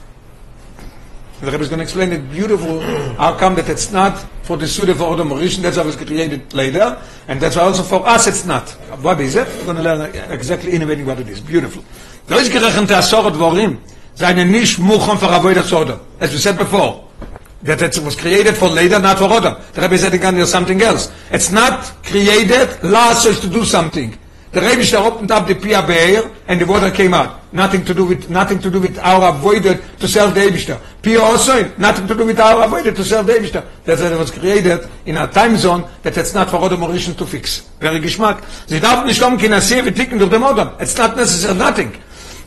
The 1.40 1.50
Rebbe 1.50 1.62
is 1.62 1.68
going 1.68 1.78
to 1.78 1.82
explain 1.84 2.12
it 2.12 2.30
beautiful, 2.30 2.80
how 3.16 3.36
come 3.36 3.54
that 3.56 3.68
it's 3.68 3.92
not 3.92 4.18
for 4.44 4.56
the 4.56 4.66
Suda 4.66 4.94
for 4.94 5.14
Odom 5.14 5.30
Rishon, 5.30 5.62
that's 5.62 5.76
how 5.76 5.82
it 5.82 5.86
was 5.86 5.96
created 5.96 6.54
later, 6.54 7.00
and 7.28 7.40
that's 7.40 7.56
also 7.56 7.82
for 7.82 8.06
us 8.06 8.26
it's 8.26 8.46
not. 8.46 8.70
What 9.02 9.20
is 9.20 9.36
it? 9.36 9.46
We're 9.58 9.64
going 9.64 9.76
to 9.76 9.82
learn 9.82 10.32
exactly 10.32 10.72
innovating 10.72 11.06
what 11.06 11.18
it 11.20 11.28
is. 11.28 11.40
Beautiful. 11.40 11.84
Da 12.26 12.36
ist 12.36 12.50
gerechnet 12.50 12.88
der 12.88 13.02
Sorot 13.02 13.34
Vorim, 13.34 13.78
seine 14.14 14.44
nicht 14.46 14.78
Muchon 14.78 15.18
for 15.18 15.26
Avoid 15.26 15.62
Sodom. 15.64 16.00
As 16.18 16.32
we 16.32 16.38
said 16.38 16.56
before, 16.56 17.04
that 17.62 17.82
it 17.82 17.98
was 17.98 18.16
created 18.16 18.56
for 18.56 18.68
later, 18.68 18.98
not 18.98 19.18
for 19.18 19.28
Odom. 19.28 19.60
The 19.72 19.82
Rebbe 19.82 19.98
said 19.98 20.14
again, 20.14 20.46
something 20.46 20.80
else. 20.80 21.12
It's 21.30 21.50
not 21.50 21.92
created 22.04 22.82
last 22.82 23.26
us 23.26 23.40
to 23.40 23.48
do 23.48 23.64
something. 23.64 24.18
The 24.54 24.60
Rebbe 24.60 24.84
there 24.84 25.00
opened 25.00 25.32
up 25.32 25.48
the 25.48 25.56
Pia 25.56 25.82
Be'er 25.84 26.30
and 26.46 26.60
the 26.60 26.64
water 26.64 26.88
came 26.92 27.12
out. 27.12 27.52
Nothing 27.52 27.84
to 27.86 27.92
do 27.92 28.04
with 28.04 28.30
nothing 28.30 28.60
to 28.60 28.70
do 28.70 28.78
with 28.78 28.96
our 29.00 29.34
avoided 29.34 29.82
to 29.98 30.06
sell 30.06 30.30
the 30.30 30.42
Ebishter. 30.42 30.80
Pia 31.02 31.20
also 31.20 31.72
nothing 31.76 32.06
to 32.06 32.14
do 32.14 32.24
with 32.24 32.38
our 32.38 32.64
avoided 32.64 32.94
to 32.94 33.04
sell 33.04 33.24
the 33.24 33.32
Ebishter. 33.32 33.64
That's 33.84 34.00
why 34.00 34.12
it 34.12 34.18
was 34.18 34.30
created 34.30 34.88
in 35.06 35.16
a 35.16 35.26
time 35.26 35.56
zone 35.56 35.84
that 36.04 36.16
it's 36.16 36.34
not 36.34 36.50
for 36.50 36.58
other 36.58 36.76
Mauritians 36.76 37.16
to 37.16 37.26
fix. 37.26 37.68
Very 37.80 37.98
Geschmack. 37.98 38.44
Sie 38.68 38.78
darf 38.78 39.04
nicht 39.04 39.20
keine 39.20 39.60
See, 39.60 39.84
wir 39.84 39.92
ticken 39.92 40.20
durch 40.20 40.30
den 40.30 40.40
Modem. 40.40 40.68
It's 40.78 40.96
not 40.96 41.16
necessary 41.16 41.56
nothing. 41.56 41.92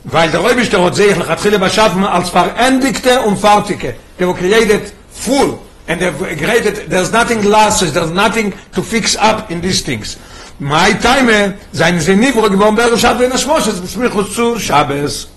Weil 0.04 0.30
der 0.30 0.40
Rebbe 0.40 0.62
hat 0.62 0.94
sich 0.94 1.14
lechatchile 1.14 1.58
beschaffen 1.58 2.06
als 2.06 2.30
verendigte 2.30 3.20
und 3.20 3.38
fertige. 3.38 3.96
They 4.16 4.26
were 4.26 4.34
created 4.34 4.94
full. 5.10 5.58
And 5.88 6.00
they've 6.00 6.16
created, 6.38 6.88
there's 6.88 7.12
nothing 7.12 7.42
last, 7.44 7.80
there's 7.80 8.10
nothing 8.10 8.54
to 8.72 8.82
fix 8.82 9.14
up 9.16 9.50
in 9.50 9.60
these 9.60 9.82
things. 9.82 10.16
My 10.58 10.92
time 11.00 11.54
sein 11.72 12.00
sie 12.00 12.16
nie 12.16 12.32
vor 12.32 12.50
gewon 12.50 12.74
ber 12.74 12.96
schat 12.98 13.20
in 13.20 13.38
schmosh 13.38 13.66
es 13.66 14.12
kurz 14.12 14.34
zu 14.34 14.58
shabbes 14.58 15.28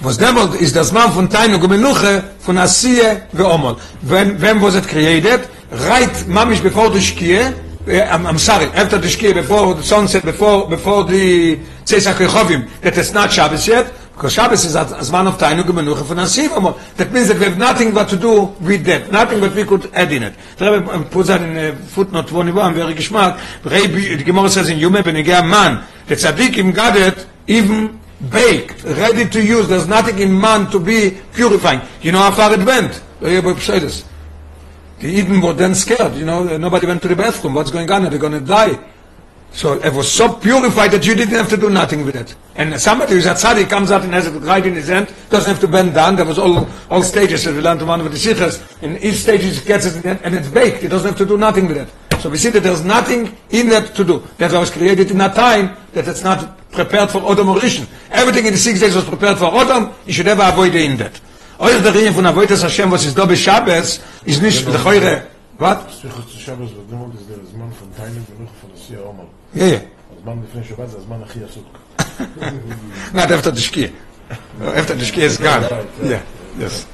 was 0.00 0.18
demol 0.18 0.54
ist 0.58 0.74
das 0.74 0.92
man 0.92 1.12
von 1.12 1.28
und 1.28 1.60
gemenuche 1.60 2.24
von 2.40 2.58
asie 2.58 3.00
und 3.32 3.40
omol 3.40 3.76
wenn 4.02 4.40
wenn 4.40 4.60
was 4.60 4.74
it 4.74 4.88
created 4.88 5.40
right 5.88 6.26
mamish 6.28 6.60
before 6.60 6.90
the 6.90 7.00
shkie 7.00 7.54
I'm, 7.88 8.26
I'm 8.26 8.38
sorry, 8.38 8.66
after 8.66 8.98
the 8.98 9.08
shkia, 9.08 9.32
before 9.32 9.74
the 9.74 9.82
sunset, 9.82 10.22
before, 10.22 10.68
before 10.68 11.04
the 11.04 11.56
Tzesach 11.86 12.16
Rechovim, 12.16 12.68
that 12.82 12.98
it's 12.98 13.14
not 13.14 13.32
Shabbos 13.32 13.66
yet, 13.66 13.90
because 14.18 14.32
Shabbos 14.32 14.64
is 14.64 14.74
as 14.74 14.90
Zman 15.08 15.28
of 15.28 15.38
Tainu 15.38 15.62
Gemenucha 15.62 16.04
for 16.04 16.16
Nasiv. 16.16 16.96
That 16.96 17.12
means 17.12 17.28
that 17.28 17.38
we 17.38 17.44
have 17.44 17.56
nothing 17.56 17.94
but 17.94 18.08
to 18.08 18.16
do 18.16 18.46
with 18.60 18.84
that, 18.86 19.12
nothing 19.12 19.38
but 19.38 19.54
we 19.54 19.62
could 19.62 19.94
add 19.94 20.12
in 20.12 20.24
it. 20.24 20.34
The 20.56 20.72
Rebbe 20.72 21.04
puts 21.04 21.28
that 21.28 21.40
in 21.40 21.56
uh, 21.56 21.76
footnote 21.86 22.26
21, 22.26 22.74
very 22.74 22.94
geschmack, 22.94 23.38
the 23.62 24.24
Gemara 24.24 24.48
says 24.48 24.70
in 24.70 24.78
Yume 24.80 25.02
Benegea 25.02 25.48
Man, 25.48 25.86
the 26.08 26.16
Tzaddikim 26.16 26.74
got 26.74 26.96
it 26.96 27.28
even 27.46 28.00
baked, 28.28 28.82
ready 28.82 29.28
to 29.28 29.40
use, 29.40 29.68
there's 29.68 29.86
nothing 29.86 30.18
in 30.18 30.36
man 30.36 30.68
to 30.72 30.80
be 30.80 31.16
purifying. 31.32 31.80
You 32.02 32.10
know 32.10 32.18
how 32.18 32.32
far 32.32 32.52
it 32.54 32.66
went? 32.66 33.00
The 33.20 35.06
Eden 35.06 35.40
were 35.40 35.52
then 35.52 35.76
scared, 35.76 36.16
you 36.16 36.24
know, 36.24 36.56
nobody 36.56 36.88
went 36.88 37.02
to 37.02 37.08
the 37.08 37.14
bathroom, 37.14 37.54
what's 37.54 37.70
going 37.70 37.88
on, 37.88 38.04
Are 38.06 38.10
they're 38.10 38.18
going 38.18 38.32
to 38.32 38.40
die. 38.40 38.76
So 39.52 39.74
it 39.74 39.92
was 39.92 40.10
so 40.10 40.34
purified 40.34 40.92
that 40.92 41.04
you 41.04 41.14
didn't 41.14 41.34
have 41.34 41.48
to 41.48 41.56
do 41.56 41.68
nothing 41.68 42.04
with 42.04 42.14
it. 42.14 42.34
And 42.54 42.80
somebody 42.80 43.14
who's 43.14 43.26
a 43.26 43.34
tzaddik 43.34 43.68
comes 43.68 43.90
out 43.90 44.02
and 44.02 44.14
has 44.14 44.26
it 44.26 44.38
right 44.40 44.64
in 44.64 44.74
his 44.74 44.88
hand, 44.88 45.12
doesn't 45.30 45.50
have 45.50 45.60
to 45.60 45.68
bend 45.68 45.94
down. 45.94 46.16
There 46.16 46.24
was 46.24 46.38
all, 46.38 46.68
all 46.90 47.02
stages 47.02 47.44
that 47.44 47.54
we 47.54 47.60
learned 47.60 47.80
from 47.80 47.88
one 47.88 48.00
of 48.00 48.10
the 48.10 48.18
sikhs. 48.18 48.62
In 48.82 48.96
each 48.98 49.16
stage 49.16 49.42
he 49.42 49.66
gets 49.66 49.86
it 49.86 50.04
and 50.04 50.34
it's 50.34 50.48
baked. 50.48 50.82
He 50.82 50.88
doesn't 50.88 51.08
have 51.08 51.18
to 51.18 51.26
do 51.26 51.36
nothing 51.36 51.66
with 51.66 51.78
it. 51.78 52.20
So 52.20 52.30
we 52.30 52.36
see 52.36 52.50
that 52.50 52.62
there's 52.62 52.84
nothing 52.84 53.36
in 53.50 53.68
that 53.70 53.94
to 53.94 54.04
do. 54.04 54.22
That 54.38 54.52
was 54.52 54.70
created 54.70 55.10
in 55.10 55.20
a 55.20 55.32
time 55.32 55.76
that 55.92 56.06
it's 56.06 56.22
not 56.22 56.56
prepared 56.70 57.10
for 57.10 57.20
Odom 57.20 57.88
Everything 58.10 58.46
in 58.46 58.52
the 58.52 58.58
six 58.58 58.80
days 58.80 58.94
was 58.94 59.04
prepared 59.04 59.38
for 59.38 59.46
autumn. 59.46 59.92
You 60.06 60.12
should 60.12 60.26
never 60.26 60.42
avoid 60.42 60.74
in 60.74 60.96
that. 60.98 61.20
Euch 61.60 61.82
der 61.82 61.92
Rien 61.92 62.14
von 62.14 62.24
Avoides 62.24 62.62
Hashem, 62.62 62.88
was 62.92 63.04
ist 63.04 63.18
da 63.18 63.24
bei 63.24 63.34
Shabbos, 63.34 64.00
ist 64.24 64.40
nicht, 64.40 64.64
lechoire, 64.64 65.22
what? 65.58 65.90
Sia 65.90 66.08
Omar. 69.00 69.26
Ja, 69.55 69.65
ja. 69.65 69.77
הזמן 70.19 70.33
לפני 70.49 70.63
שבת 70.63 70.89
זה 70.89 70.97
הזמן 70.97 71.17
הכי 71.23 71.39
עסוק. 71.43 71.77
Not 73.13 73.31
after 73.31 73.51
the 73.51 73.59
shkia. 73.59 73.89
After 74.61 74.95
the 74.95 75.03
shkia 75.03 75.23
is 75.23 75.37
gone. 75.37 75.63
Yeah, 76.03 76.21
yes. 76.59 76.85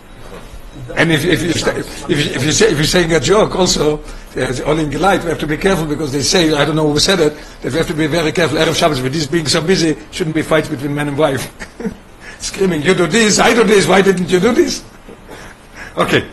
And 0.96 1.12
if, 1.12 1.26
if, 1.26 1.42
you, 1.44 1.52
sta- 1.54 1.78
if, 1.78 2.10
you, 2.10 2.16
if, 2.38 2.44
you 2.44 2.52
say, 2.52 2.72
if 2.72 2.78
you're 2.78 2.84
saying 2.86 3.14
a 3.14 3.20
joke 3.20 3.56
also, 3.56 4.00
uh, 4.38 4.54
only 4.66 4.86
in 4.86 4.90
Geleit, 4.90 5.24
we 5.24 5.30
have 5.30 5.40
to 5.40 5.48
be 5.48 5.58
careful 5.58 5.86
because 5.86 6.12
they 6.12 6.22
say, 6.22 6.54
I 6.54 6.66
don't 6.66 6.76
know 6.76 6.92
who 6.92 7.00
said 7.00 7.20
it, 7.20 7.34
that 7.62 7.72
we 7.72 7.78
have 7.78 7.88
to 7.88 7.94
be 7.94 8.08
very 8.08 8.32
careful. 8.32 8.58
Erev 8.58 8.76
Shabbos, 8.76 9.02
with 9.02 9.14
this 9.14 9.28
being 9.28 9.48
so 9.48 9.62
busy, 9.62 9.98
shouldn't 10.12 10.36
be 10.36 10.42
fights 10.42 10.70
between 10.70 10.96
man 10.96 11.10
and 11.10 11.18
wife. 11.18 11.44
Screaming, 12.40 12.82
you 12.82 12.94
do 12.94 13.08
this, 13.08 13.40
I 13.40 13.54
do 13.54 13.64
this, 13.64 13.88
why 13.88 14.02
didn't 14.02 14.30
you 14.30 14.40
do 14.40 14.54
this? 14.54 14.84
Okay. 15.98 16.24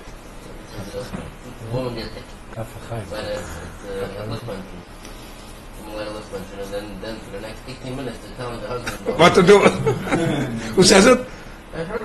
18 7.82 7.96
minutes 7.96 8.18
telling 8.38 8.62
the 8.62 8.68
husband 8.68 9.18
What 9.18 9.34
to 9.36 9.44
do? 9.44 9.60
Who 10.76 10.84
says 10.84 11.06
it? 11.06 11.28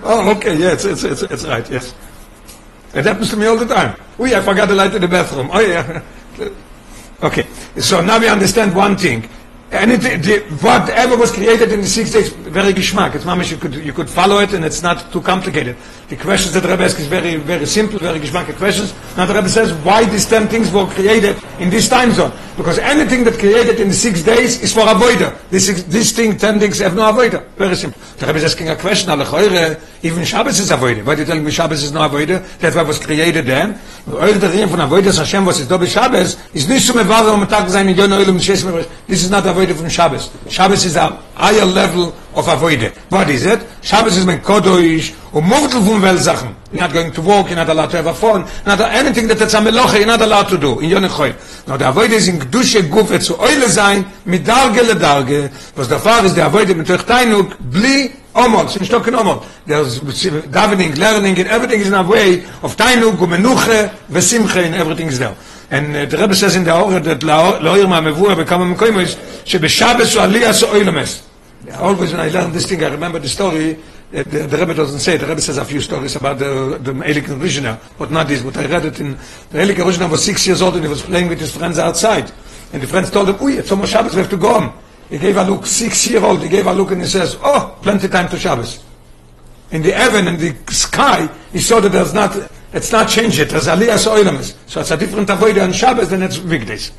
Oh, 0.02 0.30
okay, 0.36 0.56
yeah, 0.56 0.72
it's, 0.72 0.84
it's, 0.84 1.04
it's, 1.04 1.22
it's 1.22 1.44
right, 1.44 1.68
yes. 1.70 1.94
It 2.94 3.04
happens 3.04 3.30
to 3.30 3.36
me 3.36 3.46
all 3.46 3.56
the 3.56 3.66
time. 3.66 3.96
Oh, 4.18 4.24
yeah, 4.24 4.38
I 4.38 4.42
forgot 4.42 4.68
the 4.68 4.74
light 4.74 4.94
in 4.94 5.02
the 5.02 5.08
bathroom. 5.08 5.50
Oh, 5.52 5.60
yeah. 5.60 6.02
Okay, 7.22 7.46
so 7.78 8.02
now 8.02 8.18
we 8.20 8.28
understand 8.28 8.76
one 8.76 8.94
thing. 8.94 9.26
Anything, 9.72 10.20
the, 10.20 10.40
whatever 10.60 11.16
was 11.16 11.32
created 11.32 11.72
in 11.72 11.80
the 11.80 11.86
six 11.86 12.12
days, 12.12 12.30
very 12.56 12.72
geschmack. 12.72 13.14
It's 13.14 13.24
mamish, 13.26 13.50
you 13.50 13.58
could, 13.58 13.74
you 13.74 13.92
could 13.92 14.08
follow 14.08 14.38
it 14.38 14.54
and 14.54 14.64
it's 14.64 14.82
not 14.82 15.12
too 15.12 15.20
complicated. 15.20 15.76
The 16.08 16.16
questions 16.16 16.54
that 16.54 16.64
Rebbe 16.64 16.84
asks 16.84 17.00
is 17.00 17.06
very, 17.06 17.36
very 17.36 17.66
simple, 17.66 17.98
very 17.98 18.18
geschmack 18.18 18.48
questions. 18.56 18.94
Now 19.16 19.26
the 19.26 19.34
Rebbe 19.34 19.48
says, 19.50 19.74
why 19.84 20.04
these 20.06 20.24
ten 20.24 20.48
things 20.48 20.72
were 20.72 20.86
created 20.86 21.36
in 21.60 21.68
this 21.68 21.86
time 21.88 22.12
zone? 22.12 22.32
Because 22.56 22.78
anything 22.78 23.24
that 23.24 23.34
created 23.38 23.78
in 23.80 23.92
six 23.92 24.22
days 24.22 24.62
is 24.62 24.72
for 24.72 24.80
avoider. 24.94 25.36
This, 25.50 25.68
is- 25.68 25.84
this 25.84 26.12
thing, 26.12 26.38
ten 26.38 26.58
things 26.58 26.78
have 26.78 26.96
no 26.96 27.02
avoider. 27.12 27.44
Very 27.58 27.76
simple. 27.76 28.00
The 28.16 28.26
Rebbe 28.26 28.38
is 28.38 28.44
asking 28.44 28.70
a 28.70 28.76
question, 28.76 29.10
even 30.02 30.24
Shabbos 30.24 30.58
is 30.58 30.70
avoider. 30.70 31.04
Why 31.04 31.14
do 31.14 31.22
you 31.22 31.26
tell 31.26 31.40
me 31.40 31.50
Shabbos 31.50 31.82
is 31.82 31.92
no 31.92 32.08
avoider? 32.08 32.40
What 32.74 32.86
was 32.86 32.98
created 32.98 33.44
then. 33.46 33.78
Eure 34.06 34.38
der 34.38 34.52
Reden 34.52 34.70
von 34.70 34.80
avoider 34.80 35.12
Hashem, 35.12 35.44
was 35.44 35.58
ist 35.60 35.70
da 35.70 35.76
bei 35.76 35.86
Shabbos, 35.86 36.38
ist 36.54 36.68
nicht 36.68 36.86
so 36.86 36.94
mevarer 36.94 37.32
am 37.32 37.48
Tag 37.48 37.68
sein, 37.68 37.88
in 37.88 37.96
This 37.96 39.24
is 39.24 39.30
not 39.30 39.44
avoider 39.44 39.74
from 39.74 39.90
Shabbos. 39.90 40.30
Shabbos 40.48 40.84
is 40.84 40.96
a 40.96 41.18
higher 41.34 41.64
level 41.64 42.12
of 42.34 42.45
avoider. 42.48 42.92
What 43.10 43.28
is 43.28 43.44
it? 43.46 43.60
Shabbos 43.82 44.16
is 44.16 44.24
mein 44.24 44.42
Kodoish, 44.42 45.12
und 45.32 45.46
Mordel 45.48 45.82
von 45.82 46.00
Weltsachen. 46.00 46.56
You're 46.72 46.82
not 46.82 46.92
going 46.92 47.12
to 47.12 47.22
walk, 47.22 47.48
you're 47.48 47.56
not 47.56 47.68
allowed 47.68 47.90
to 47.90 47.98
have 47.98 48.06
a 48.06 48.14
phone, 48.14 48.44
not 48.64 48.80
anything 48.80 49.28
that 49.28 49.40
it's 49.40 49.54
a 49.54 49.58
meloche, 49.58 49.98
you're 49.98 50.06
not 50.06 50.20
allowed 50.20 50.48
to 50.48 50.58
do, 50.58 50.80
in 50.80 50.90
Yonah 50.90 51.08
Choy. 51.08 51.34
Now, 51.66 51.76
the 51.76 51.84
avoider 51.84 52.12
is 52.12 52.28
in 52.28 52.38
Gdushe 52.38 52.88
Gufe 52.88 53.20
zu 53.20 53.38
Eule 53.38 53.68
sein, 53.68 54.04
mit 54.24 54.46
Darge 54.46 54.82
le 54.82 54.94
Darge, 54.94 55.50
was 55.74 55.88
der 55.88 55.98
Fall 55.98 56.24
ist, 56.24 56.36
der 56.36 56.46
avoider 56.46 56.74
mit 56.74 56.90
euch 56.90 57.02
Teinuk, 57.02 57.56
bli 57.58 58.10
Omol, 58.34 58.68
sind 58.68 58.86
stocken 58.86 59.14
Omol. 59.14 59.42
There's 59.66 60.00
davening, 60.00 60.96
learning, 60.96 61.38
and 61.38 61.48
everything 61.48 61.80
is 61.80 61.88
in 61.88 61.94
a 61.94 62.02
way 62.02 62.42
of 62.62 62.76
Tainuk, 62.76 63.16
Umenuche, 63.16 63.90
Vesimche, 64.10 64.64
and 64.64 64.74
everything 64.74 65.08
is 65.08 65.18
there. 65.18 65.34
And 65.70 65.96
uh, 65.96 66.06
the 66.06 66.16
Rebbe 66.16 66.34
says 66.34 66.54
in 66.54 66.64
the 66.64 66.70
Orah 66.70 67.00
that 67.00 67.22
Loir 67.22 67.86
Ma'amevua 67.86 68.36
bekama 68.36 68.74
Mekoimos, 68.74 69.16
שבשבס 69.46 70.14
הוא 70.14 70.22
עליאס 70.22 70.62
אוילמס. 70.62 71.20
Always 71.74 72.12
when 72.12 72.20
I 72.20 72.28
learn 72.28 72.52
this 72.52 72.66
thing, 72.66 72.82
I 72.84 72.88
remember 72.88 73.18
the 73.18 73.28
story. 73.28 73.78
The, 74.10 74.22
the 74.22 74.56
Rebbe 74.56 74.74
doesn't 74.74 75.00
say 75.00 75.16
it. 75.16 75.18
The 75.18 75.26
Rebbe 75.26 75.40
says 75.40 75.58
a 75.58 75.64
few 75.64 75.80
stories 75.80 76.14
about 76.14 76.38
the, 76.38 76.78
the 76.80 76.92
Elik 76.92 77.24
Rishner, 77.40 77.78
but 77.98 78.10
not 78.10 78.28
this. 78.28 78.42
But 78.42 78.56
I 78.56 78.66
read 78.66 78.84
it 78.84 79.00
in 79.00 79.12
the 79.50 79.58
Elik 79.58 79.76
Rishner 79.76 80.08
was 80.08 80.24
six 80.24 80.46
years 80.46 80.62
old 80.62 80.74
and 80.74 80.84
he 80.84 80.88
was 80.88 81.02
playing 81.02 81.28
with 81.28 81.40
his 81.40 81.56
friends 81.56 81.78
outside. 81.78 82.30
And 82.72 82.82
the 82.82 82.86
friends 82.86 83.10
told 83.10 83.28
him, 83.28 83.36
"Uy, 83.36 83.58
it's 83.58 83.70
almost 83.72 83.92
Shabbos. 83.92 84.14
We 84.14 84.20
have 84.20 84.30
to 84.30 84.36
go 84.36 84.60
home." 84.60 84.72
He 85.10 85.18
gave 85.18 85.36
a 85.36 85.44
look. 85.44 85.66
Six 85.66 86.08
year 86.08 86.24
old. 86.24 86.42
He 86.42 86.48
gave 86.48 86.66
a 86.66 86.72
look 86.72 86.92
and 86.92 87.00
he 87.00 87.08
says, 87.08 87.36
"Oh, 87.42 87.76
plenty 87.82 88.08
time 88.08 88.28
to 88.28 88.38
Shabbos." 88.38 88.84
In 89.72 89.82
the 89.82 89.92
heaven 89.92 90.28
and 90.28 90.38
the 90.38 90.54
sky, 90.72 91.28
he 91.52 91.58
saw 91.58 91.80
that 91.80 91.90
there's 91.90 92.14
not. 92.14 92.36
It's 92.72 92.92
not 92.92 93.08
changed 93.08 93.38
yet. 93.38 93.48
There's 93.48 93.66
Aliyah 93.66 93.98
Oilamis. 94.06 94.54
So 94.66 94.80
it's 94.80 94.90
a 94.90 94.96
different 94.96 95.30
avoid 95.30 95.58
on 95.58 95.72
Shabbos 95.72 96.10
than 96.10 96.22
it's 96.22 96.38
weekdays. 96.38 96.92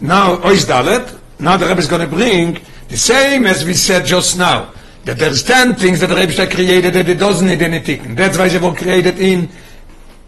Now, 0.00 0.38
Ois 0.38 0.64
Dalet, 0.64 1.19
now 1.39 1.57
the 1.57 1.67
Rebbe 1.67 1.79
is 1.79 1.87
going 1.87 2.01
to 2.01 2.15
bring 2.15 2.59
the 2.87 2.97
same 2.97 3.45
as 3.45 3.65
we 3.65 3.73
said 3.73 4.05
just 4.05 4.37
now. 4.37 4.71
That 5.05 5.19
there's 5.19 5.43
ten 5.43 5.75
things 5.75 5.99
that 5.99 6.07
the 6.07 6.15
Rebbe 6.15 6.33
created 6.49 6.93
that 6.93 7.07
it 7.07 7.19
doesn't 7.19 7.47
need 7.47 7.61
anything. 7.61 8.15
That's 8.15 8.37
why 8.37 8.49
they 8.49 8.57
were 8.57 8.73
created 8.73 9.19
in 9.19 9.49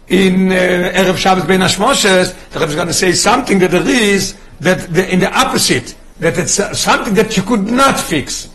in 0.08 0.50
uh, 0.50 0.92
Erev 0.94 1.16
Shabbos 1.16 1.44
Ben 1.44 1.60
Hashmoshes. 1.60 2.50
The 2.50 2.60
Rebbe 2.60 2.70
is 2.70 2.74
going 2.76 2.88
to 2.88 2.94
say 2.94 3.12
something 3.12 3.58
that 3.58 3.70
there 3.70 3.88
is 3.88 4.36
that 4.60 4.92
the, 4.92 5.12
in 5.12 5.20
the 5.20 5.32
opposite, 5.36 5.94
that 6.20 6.38
it's 6.38 6.60
uh, 6.60 6.74
something 6.74 7.14
that 7.14 7.36
you 7.36 7.42
could 7.42 7.64
not 7.64 7.98
fix. 7.98 8.50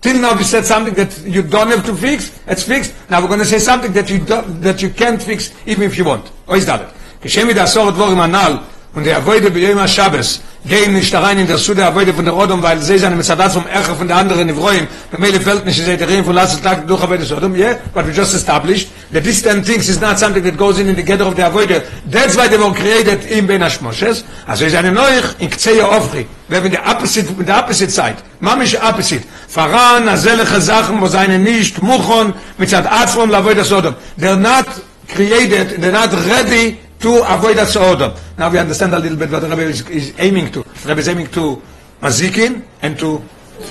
Till 0.00 0.18
now 0.18 0.34
we 0.36 0.44
said 0.44 0.64
something 0.64 0.94
that 0.94 1.20
you 1.24 1.42
don't 1.42 1.68
have 1.68 1.84
to 1.84 1.94
fix, 1.94 2.40
it's 2.46 2.62
fixed. 2.62 2.94
Now 3.10 3.20
we're 3.20 3.28
going 3.28 3.40
to 3.40 3.44
say 3.44 3.58
something 3.58 3.92
that 3.92 4.08
you 4.08 4.24
don't, 4.24 4.60
that 4.62 4.80
you 4.80 4.90
can't 4.90 5.22
fix 5.22 5.52
even 5.66 5.82
if 5.82 5.98
you 5.98 6.04
want. 6.04 6.30
Ois 6.46 6.64
Dalet. 6.64 6.90
כשם 7.22 7.50
ידעשור 7.50 7.90
דבורים 7.90 8.20
הנ"ל 8.20 8.56
Und 8.95 9.05
der 9.05 9.17
Avoide 9.17 9.49
ביום 9.49 9.77
השבס 9.77 10.39
gehen 10.67 10.93
nicht 10.93 11.13
da 11.13 11.19
rein 11.19 11.37
in 11.37 11.47
der 11.47 11.57
Sude 11.57 11.85
Avoide 11.85 12.13
von 12.13 12.25
der 12.25 12.33
Rodom, 12.33 12.63
weil 12.63 12.81
sie 12.81 12.97
seine 12.97 13.15
Metzadat 13.15 13.51
vom 13.51 13.67
Ercher 13.67 13.95
von 13.95 14.07
der 14.07 14.17
anderen 14.17 14.47
Nevroim, 14.47 14.87
במילא 15.11 15.39
fällt 15.39 15.65
nicht, 15.65 15.83
sie 15.83 15.97
der 15.97 16.09
Rehm 16.09 16.25
von 16.25 16.33
Lasset 16.33 16.63
Tag 16.63 16.87
durch 16.87 17.03
Avoide 17.03 17.25
Sodom, 17.25 17.55
yeah, 17.55 17.75
but 17.93 18.07
we 18.07 18.11
just 18.11 18.33
established 18.33 18.89
this 19.11 19.41
ten 19.43 19.63
things 19.63 19.87
is 19.89 19.99
not 19.99 20.17
something 20.17 20.43
that 20.43 20.57
goes 20.57 20.79
in 20.79 20.87
in 20.87 20.95
the 20.95 21.03
gather 21.03 21.25
of 21.25 21.35
the 21.35 21.43
Avoide. 21.43 21.83
That's 22.09 22.35
why 22.35 22.47
they 22.47 22.57
were 22.57 22.73
created 22.73 23.25
in 23.25 23.45
Ben 23.45 23.61
Hashmoshes. 23.61 24.23
Also 24.47 24.65
ist 24.65 24.75
eine 24.75 24.91
Neuch 24.91 25.35
in 25.39 25.49
Ktsei 25.49 25.83
Ofri. 25.83 26.25
Haben 26.51 26.71
die 26.71 26.79
opposite, 26.79 27.33
mit 27.33 27.47
der 27.47 27.59
opposite 27.59 27.91
side. 27.91 28.15
Mamish 28.39 28.75
opposite. 28.81 29.23
Faran, 29.47 30.07
azelech 30.07 30.49
Sachen, 30.59 30.99
wo 31.01 31.07
seine 31.07 31.37
nicht 31.37 31.81
muchon, 31.83 32.33
mit 32.57 32.69
Zad 32.69 32.85
Lavoide 32.85 33.63
Sodom. 33.63 33.95
They're 34.17 34.35
not 34.35 34.65
created, 35.13 35.81
they're 35.81 35.91
not 35.91 36.11
ready 36.29 36.79
to 37.05 37.21
avoid 37.31 37.57
us 37.59 37.73
Sodom. 37.73 38.11
Now 38.35 38.49
we 38.49 38.57
understand 38.57 38.93
a 38.95 38.99
little 38.99 39.17
bit 39.17 39.29
what 39.29 39.43
Rebbe 39.43 39.61
is, 39.61 39.87
is 39.89 40.13
aiming 40.17 40.51
to. 40.53 40.65
Rebbe 40.85 40.99
is 40.99 41.07
aiming 41.07 41.27
to 41.37 41.61
Mazikin 42.01 42.63
and 42.81 42.97
to 42.97 43.21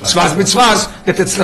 Svaz 0.07 0.33
Mitzvahs, 0.39 0.87
that 1.05 1.19
it's 1.19 1.37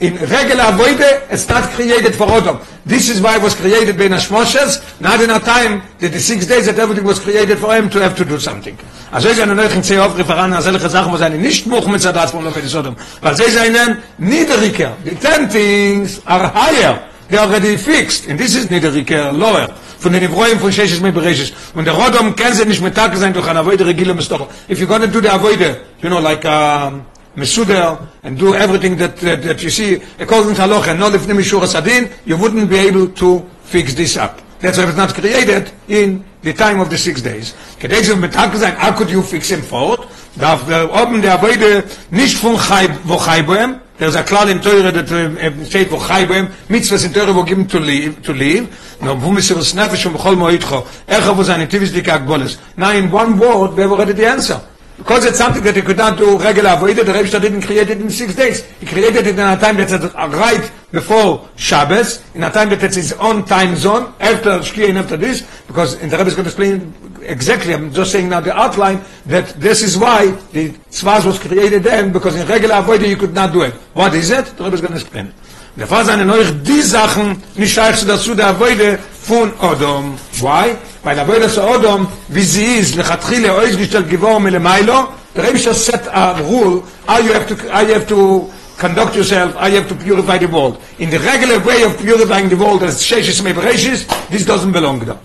in 0.00 0.14
regular 0.28 0.64
avoide, 0.64 1.32
it's 1.32 1.48
not 1.48 1.64
created 1.70 2.14
for 2.14 2.26
Odom. 2.26 2.62
This 2.84 3.08
is 3.08 3.20
why 3.20 3.36
it 3.36 3.42
was 3.42 3.54
created 3.54 3.96
by 3.96 4.08
Nashmoshes, 4.08 5.00
not 5.00 5.20
in 5.20 5.30
a 5.30 5.40
time 5.40 5.82
that 5.98 6.12
the 6.12 6.20
six 6.20 6.46
days 6.46 6.66
that 6.66 6.78
everything 6.78 7.04
was 7.04 7.18
created 7.18 7.58
for 7.58 7.74
him 7.74 7.88
to 7.90 7.98
have 8.00 8.14
to 8.16 8.24
do 8.24 8.38
something. 8.38 8.76
Also 9.10 9.28
ist 9.28 9.40
eine 9.40 9.54
neue 9.54 9.82
Zeh 9.82 9.98
auf 9.98 10.16
Referan, 10.16 10.52
als 10.52 10.64
solche 10.66 10.88
Sachen, 10.88 11.12
wo 11.12 11.16
seine 11.16 11.38
nicht 11.38 11.66
Much 11.66 11.86
mit 11.86 12.02
Zadat 12.02 12.30
von 12.30 12.44
Lopez 12.44 12.70
Sodom, 12.70 12.94
weil 13.22 13.36
sie 13.36 13.50
seinen 13.50 13.98
niedriger. 14.18 14.92
The 15.04 15.14
ten 15.14 15.48
things 15.48 16.20
are 16.26 16.52
higher. 16.54 17.00
They 17.28 17.38
are 17.38 17.46
already 17.46 17.78
fixed. 17.78 18.28
And 18.28 18.38
this 18.38 18.54
is 18.54 18.66
niedriger, 18.70 19.32
lower. 19.32 19.68
Von 20.02 20.12
den 20.12 20.24
Evroim 20.24 20.58
von 20.58 20.72
Sheshes 20.72 21.00
mit 21.00 21.14
Bereshes. 21.14 21.52
Und 21.74 21.84
der 21.84 21.94
Rodom 21.94 22.34
kann 22.34 22.52
sie 22.52 22.64
nicht 22.64 22.82
mit 22.82 22.94
Tag 22.96 23.16
sein 23.16 23.32
durch 23.32 23.46
eine 23.46 23.60
Avoide 23.60 23.86
Regile 23.86 24.14
Mestocho. 24.14 24.48
If 24.68 24.80
you're 24.80 24.86
going 24.86 25.02
to 25.02 25.06
do 25.06 25.20
the 25.20 25.28
Avoide, 25.28 25.76
you 26.02 26.08
know, 26.08 26.18
like, 26.18 26.44
um, 26.44 27.06
Mesuder 27.36 27.98
and 28.24 28.36
do 28.36 28.52
everything 28.54 28.96
that, 28.98 29.16
that, 29.18 29.42
that 29.42 29.62
you 29.62 29.70
see 29.70 30.02
according 30.18 30.54
to 30.54 30.62
Halacha 30.62 30.88
and 30.88 31.00
not 31.00 31.14
if 31.14 31.22
Mishur 31.26 31.64
Sadin, 31.66 32.10
you 32.26 32.36
wouldn't 32.36 32.68
be 32.68 32.76
able 32.76 33.08
to 33.08 33.48
fix 33.62 33.94
this 33.94 34.16
up. 34.16 34.40
That's 34.60 34.76
why 34.76 34.84
it 34.84 34.86
was 34.88 34.96
not 34.96 35.14
created 35.14 35.70
in 35.88 36.24
the 36.42 36.52
time 36.52 36.80
of 36.80 36.90
the 36.90 36.98
six 36.98 37.22
days. 37.22 37.54
Kedei 37.80 38.02
zu 38.02 38.16
mit 38.16 38.32
Tag 38.32 38.54
sein, 38.56 38.74
how 38.76 38.92
could 38.92 39.08
you 39.08 39.22
fix 39.22 39.48
him 39.48 39.62
forward? 39.62 40.00
Darf 40.36 40.66
der 40.66 40.92
oben 40.92 41.22
der 41.22 41.34
Avoide 41.34 41.84
nicht 42.10 42.36
von 42.36 42.58
Chai, 42.58 42.88
wo 43.04 43.16
Chai 43.16 43.42
bohem, 43.42 43.80
there's 44.02 44.16
a 44.16 44.24
klal 44.24 44.50
in 44.50 44.58
Teure 44.58 44.90
that 44.90 45.12
uh, 45.12 45.64
steht 45.64 45.88
wo 45.88 45.98
Chai 45.98 46.24
bohem, 46.26 46.48
mitzvahs 46.66 47.04
in 47.06 47.12
Teure 47.12 47.32
wo 47.32 47.44
given 47.44 47.68
to 47.68 47.78
leave, 47.78 48.20
to 48.22 48.32
leave, 48.32 48.66
no, 49.00 49.14
wo 49.14 49.30
misir 49.30 49.56
es 49.58 49.74
nefesh 49.74 50.06
und 50.06 50.16
bechol 50.16 50.34
moitcho, 50.34 50.84
echa 51.06 51.36
wo 51.36 51.44
seine 51.44 51.68
tivis 51.68 51.92
dike 51.92 52.10
agboles. 52.10 52.58
Now 52.76 52.90
in 52.90 53.12
one 53.12 53.38
word, 53.38 53.76
we 53.76 53.82
have 53.82 53.92
already 53.92 54.12
the 54.12 54.26
answer. 54.26 54.60
Because 55.02 55.24
it's 55.24 55.38
something 55.38 55.64
that 55.64 55.74
you 55.74 55.82
could 55.82 55.96
not 55.96 56.16
do 56.16 56.38
regular 56.38 56.70
avoided, 56.70 57.06
the 57.06 57.12
Rebbe 57.12 57.40
didn't 57.40 57.62
create 57.62 57.90
it 57.90 58.00
in 58.00 58.08
six 58.08 58.36
days. 58.36 58.64
He 58.78 58.86
created 58.86 59.26
it 59.26 59.34
in 59.34 59.40
a 59.40 59.58
time 59.58 59.76
that's 59.76 59.92
right 60.14 60.70
before 60.92 61.48
Shabbos, 61.56 62.22
in 62.36 62.44
a 62.44 62.50
time 62.52 62.68
that 62.70 62.84
it's 62.84 62.94
his 62.94 63.12
own 63.14 63.44
time 63.44 63.74
zone, 63.74 64.14
after 64.20 64.60
Shkia 64.60 64.90
and 64.90 64.98
after 64.98 65.16
this, 65.16 65.42
because 65.66 65.94
in 65.94 66.08
the 66.08 66.16
Rebbe 66.16 66.28
is 66.28 66.34
going 66.36 66.44
to 66.44 66.50
explain 66.50 66.94
exactly, 67.22 67.74
I'm 67.74 67.92
just 67.92 68.12
saying 68.12 68.28
now 68.28 68.38
the 68.38 68.56
outline, 68.56 69.02
that 69.26 69.48
this 69.60 69.82
is 69.82 69.98
why 69.98 70.30
the 70.52 70.70
Tzvaz 70.70 71.26
was 71.26 71.40
created 71.40 71.82
then, 71.82 72.12
because 72.12 72.36
in 72.36 72.46
regular 72.46 72.76
avoided 72.76 73.10
you 73.10 73.16
could 73.16 73.34
not 73.34 73.52
do 73.52 73.62
it. 73.62 73.74
What 73.94 74.14
is 74.14 74.30
it? 74.30 74.46
The 74.56 74.62
Rebbe 74.62 74.76
is 74.76 74.80
going 74.82 74.92
to 74.92 75.00
explain. 75.00 75.34
Der 75.74 75.86
Fall 75.86 76.04
seine 76.04 76.26
neuch 76.26 76.52
die 76.62 76.82
Sachen 76.82 77.42
nicht 77.56 77.74
scheiße 77.74 78.06
dazu 78.06 78.34
der 78.34 78.48
Avoide 78.48 78.98
von 79.22 79.52
Odom. 79.60 80.18
Why? 80.40 80.76
Weil 81.02 81.18
Avoide 81.18 81.48
zu 81.48 81.62
Odom, 81.62 82.06
wie 82.28 82.42
sie 82.42 82.80
ist, 82.80 82.94
lechatchile 82.96 83.54
oiz 83.56 83.76
gestellt 83.76 84.10
gewor 84.10 84.40
melemailo, 84.40 85.08
der 85.34 85.44
Rebbe 85.44 85.58
just 85.58 85.84
set 85.84 86.08
a 86.12 86.32
rule, 86.40 86.82
how 87.06 87.18
you 87.20 87.32
have 87.32 87.46
to, 87.46 87.54
you 87.54 87.94
have 87.94 88.06
to 88.06 88.50
conduct 88.78 89.14
yourself, 89.14 89.54
you 89.54 89.76
have 89.76 89.88
to 89.88 89.94
purify 89.94 90.38
the 90.38 90.46
world. 90.46 90.78
In 90.98 91.10
the 91.10 91.18
regular 91.18 91.64
way 91.64 91.82
of 91.84 91.96
purifying 91.98 92.48
the 92.48 92.56
world 92.56 92.82
as 92.82 93.02
Sheshes 93.02 93.42
Mebereshis, 93.42 94.06
this 94.28 94.44
doesn't 94.44 94.72
belong 94.72 95.00
there. 95.00 95.18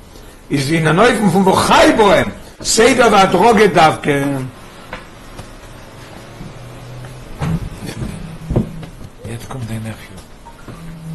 Is 0.49 0.71
in 0.71 0.87
a 0.87 0.93
Neufen 0.93 1.29
von 1.29 1.43
Wochai 1.43 1.97
Bohem, 1.97 2.31
Seder 2.61 3.11
va 3.11 3.25
Droge 3.25 3.69
davke, 3.69 4.45
Jetzt 9.25 9.49
kommt 9.49 9.69
dein 9.69 9.83
Nephew. 9.83 10.15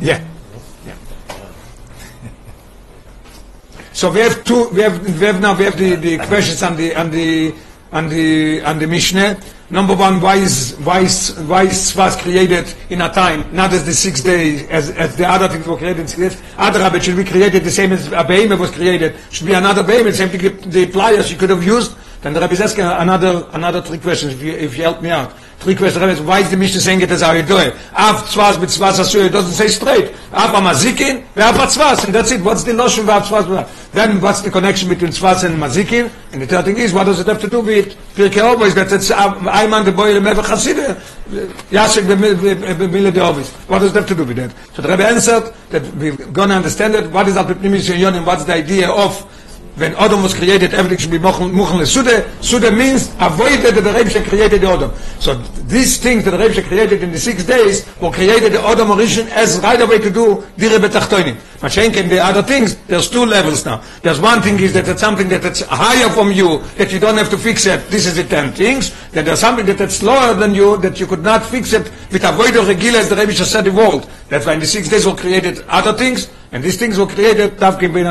Yeah. 0.01 0.32
So 3.93 4.11
we 4.11 4.21
have 4.21 4.43
two. 4.45 4.69
We 4.71 4.81
have 4.83 5.03
we 5.05 5.27
have 5.27 5.41
now 5.41 5.57
we 5.57 5.65
have 5.65 5.77
the, 5.77 5.97
the 5.97 6.19
questions 6.19 6.63
on 6.63 6.77
the 6.77 6.95
on 6.95 7.11
the 7.11 7.55
on 7.93 8.09
the 8.09 8.63
on 8.63 8.79
the 8.79 8.87
Mishnah. 8.87 9.39
Number 9.69 9.95
one, 9.95 10.21
why 10.21 10.37
is 10.37 10.77
why 10.85 11.01
is 11.01 11.39
why 11.49 11.65
is 11.65 11.95
was 11.97 12.17
created 12.17 12.73
in 12.91 13.01
a 13.03 13.09
time 13.13 13.45
not 13.55 13.73
as 13.73 13.85
the 13.85 13.93
six 13.93 14.21
days 14.23 14.67
as, 14.69 14.91
as 14.91 15.17
the 15.17 15.29
other 15.29 15.49
things 15.49 15.67
were 15.67 15.77
created 15.77 16.01
in 16.01 16.09
six 16.09 16.21
days? 16.21 16.43
Other 16.57 16.95
it 16.97 17.05
should 17.05 17.17
be 17.17 17.25
created 17.25 17.65
the 17.65 17.71
same 17.71 17.93
as 17.93 18.07
a 18.13 18.25
behemoth 18.25 18.61
was 18.61 18.71
created. 18.71 19.15
Should 19.31 19.47
be 19.47 19.55
another 19.55 19.83
behemoth. 19.83 20.17
Same 20.17 20.31
thing. 20.31 20.71
The 20.71 20.87
pliers 20.87 21.31
you 21.31 21.39
could 21.39 21.51
have 21.51 21.65
used. 21.65 21.97
Then 22.23 22.33
the 22.33 22.41
Rabbi 22.41 22.53
is 22.53 22.61
asking 22.61 22.85
another 22.85 23.47
another 23.53 23.83
three 23.83 23.99
questions. 23.99 24.35
If 24.35 24.43
you 24.43 24.53
if 24.53 24.77
you 24.77 24.85
help 24.85 25.03
me 25.03 25.11
out, 25.11 25.33
three 25.63 25.75
why 25.75 26.41
is 26.41 26.51
the 26.51 26.57
Mishnah 26.57 26.81
saying 26.81 27.01
it 27.01 27.11
as 27.11 27.23
how 27.23 27.33
you 27.33 27.43
do 27.43 27.57
it? 27.57 27.75
Av 27.95 28.17
tzvaz 28.27 28.61
mit 28.61 28.69
tzvaz 28.69 28.99
asu, 28.99 29.27
it 29.27 29.31
doesn't 29.31 29.53
say 29.53 29.69
straight. 29.69 30.13
Av 30.33 30.55
amazikin, 30.55 31.25
ve 31.35 31.43
av 31.43 31.55
tzvaz, 31.55 32.05
and 32.05 32.15
that's 32.15 32.33
it. 32.33 32.43
What's 32.43 32.65
the 32.65 32.73
notion 32.73 33.05
of 33.05 33.11
av 33.11 33.23
tzvaz? 33.23 33.93
Then 33.93 34.21
what's 34.21 34.41
the 34.41 34.51
connection 34.51 34.89
between 34.89 35.13
tzvaz 35.13 35.45
and 35.45 35.57
mazikin? 35.57 36.11
And 36.33 36.43
the 36.43 36.47
third 36.47 36.65
thing 36.65 36.79
is, 36.79 36.93
what 36.93 37.05
does 37.05 37.21
it 37.21 37.27
have 37.27 37.41
to 37.41 37.49
do 37.49 37.61
with 37.61 37.97
Pirkei 38.15 38.43
Avos, 38.43 38.75
that 38.75 38.93
it's 38.93 39.11
Ayman 39.11 39.85
the 39.85 39.93
boy 39.93 40.15
Lemeve 40.15 40.43
Chassideh, 40.43 40.95
Yasek 41.71 42.05
b'mile 42.05 43.13
de 43.13 43.21
Avos. 43.21 43.51
What 43.69 43.79
does 43.79 43.91
it 43.91 43.95
have 43.95 44.09
to 44.09 44.15
do 44.15 44.25
with 44.25 44.37
that? 44.37 44.53
So 44.75 44.83
the 44.83 44.89
Rebbe 44.89 45.07
answered 45.07 45.53
that 45.71 45.83
we're 45.95 46.17
going 46.17 46.51
to 46.51 46.57
understand 46.57 46.95
it. 46.95 47.11
What 47.11 47.29
is 47.29 47.37
al 47.37 47.45
pipnimis 47.47 47.89
yonim? 47.89 48.27
What's 48.27 48.45
the 48.45 48.55
idea 48.55 48.91
of 48.91 49.15
when 49.83 49.95
Adam 49.97 50.23
was 50.23 50.33
created, 50.33 50.75
everything 50.75 50.99
should 50.99 51.11
be 51.11 51.19
mochen 51.19 51.51
le 51.53 51.87
sude. 51.87 52.73
Means 52.73 53.11
avoided 53.19 53.75
the 53.75 53.93
Rebbe 53.93 54.29
created 54.29 54.61
the 54.61 54.69
Adam. 54.69 54.93
So 55.19 55.35
these 55.67 55.99
things 55.99 56.25
that 56.25 56.31
the 56.31 56.39
Rebbe 56.39 56.63
created 56.63 57.03
in 57.03 57.11
the 57.11 57.19
six 57.19 57.45
days 57.45 57.85
were 58.01 58.13
created 58.13 58.53
the 58.53 58.65
Adam 58.65 58.89
HaRishon 58.89 59.29
as 59.31 59.59
right 59.59 59.81
away 59.81 59.99
to 59.99 60.11
do 60.11 60.47
dire 60.57 60.79
betachtoinim. 60.79 61.37
Mashenk 61.59 61.97
and 61.97 62.11
the 62.11 62.19
other 62.19 62.43
things, 62.43 62.77
there's 62.87 63.11
two 63.11 63.27
levels 63.27 63.65
now. 63.65 63.83
There's 64.03 64.21
one 64.21 64.41
thing 64.41 64.59
is 64.61 64.73
that 64.75 64.87
it's 64.89 65.01
something 65.01 65.29
that 65.29 65.45
it's 65.45 65.63
higher 65.63 66.09
from 66.11 66.31
you, 66.33 66.59
that 66.79 66.93
you 66.93 67.01
don't 67.01 67.17
have 67.17 67.31
to 67.31 67.39
fix 67.39 67.67
it. 67.67 67.89
This 67.89 68.07
is 68.07 68.17
the 68.17 68.25
ten 68.25 68.53
things. 68.53 68.95
Then 69.11 69.25
there's 69.25 69.41
something 69.41 69.67
that 69.67 69.81
it's 69.81 70.03
lower 70.03 70.35
than 70.35 70.55
you, 70.55 70.77
that 70.79 71.01
you 71.01 71.07
could 71.07 71.23
not 71.23 71.45
fix 71.45 71.73
it 71.73 71.91
with 72.13 72.25
avoid 72.25 72.55
of 72.57 72.67
regila 72.67 73.01
as 73.01 73.09
the 73.09 73.17
Rebbe 73.17 73.33
said 73.33 73.65
the 73.65 73.73
world. 73.73 74.09
That's 74.29 74.47
why 74.47 74.55
in 74.55 74.61
the 74.61 74.67
six 74.67 74.89
days 74.89 75.07
were 75.07 75.17
created 75.17 75.65
other 75.69 75.93
things, 75.93 76.31
and 76.53 76.63
these 76.63 76.79
things 76.79 76.99
were 76.99 77.07
created 77.07 77.59
Tavkim 77.59 77.93
Ben. 77.93 78.07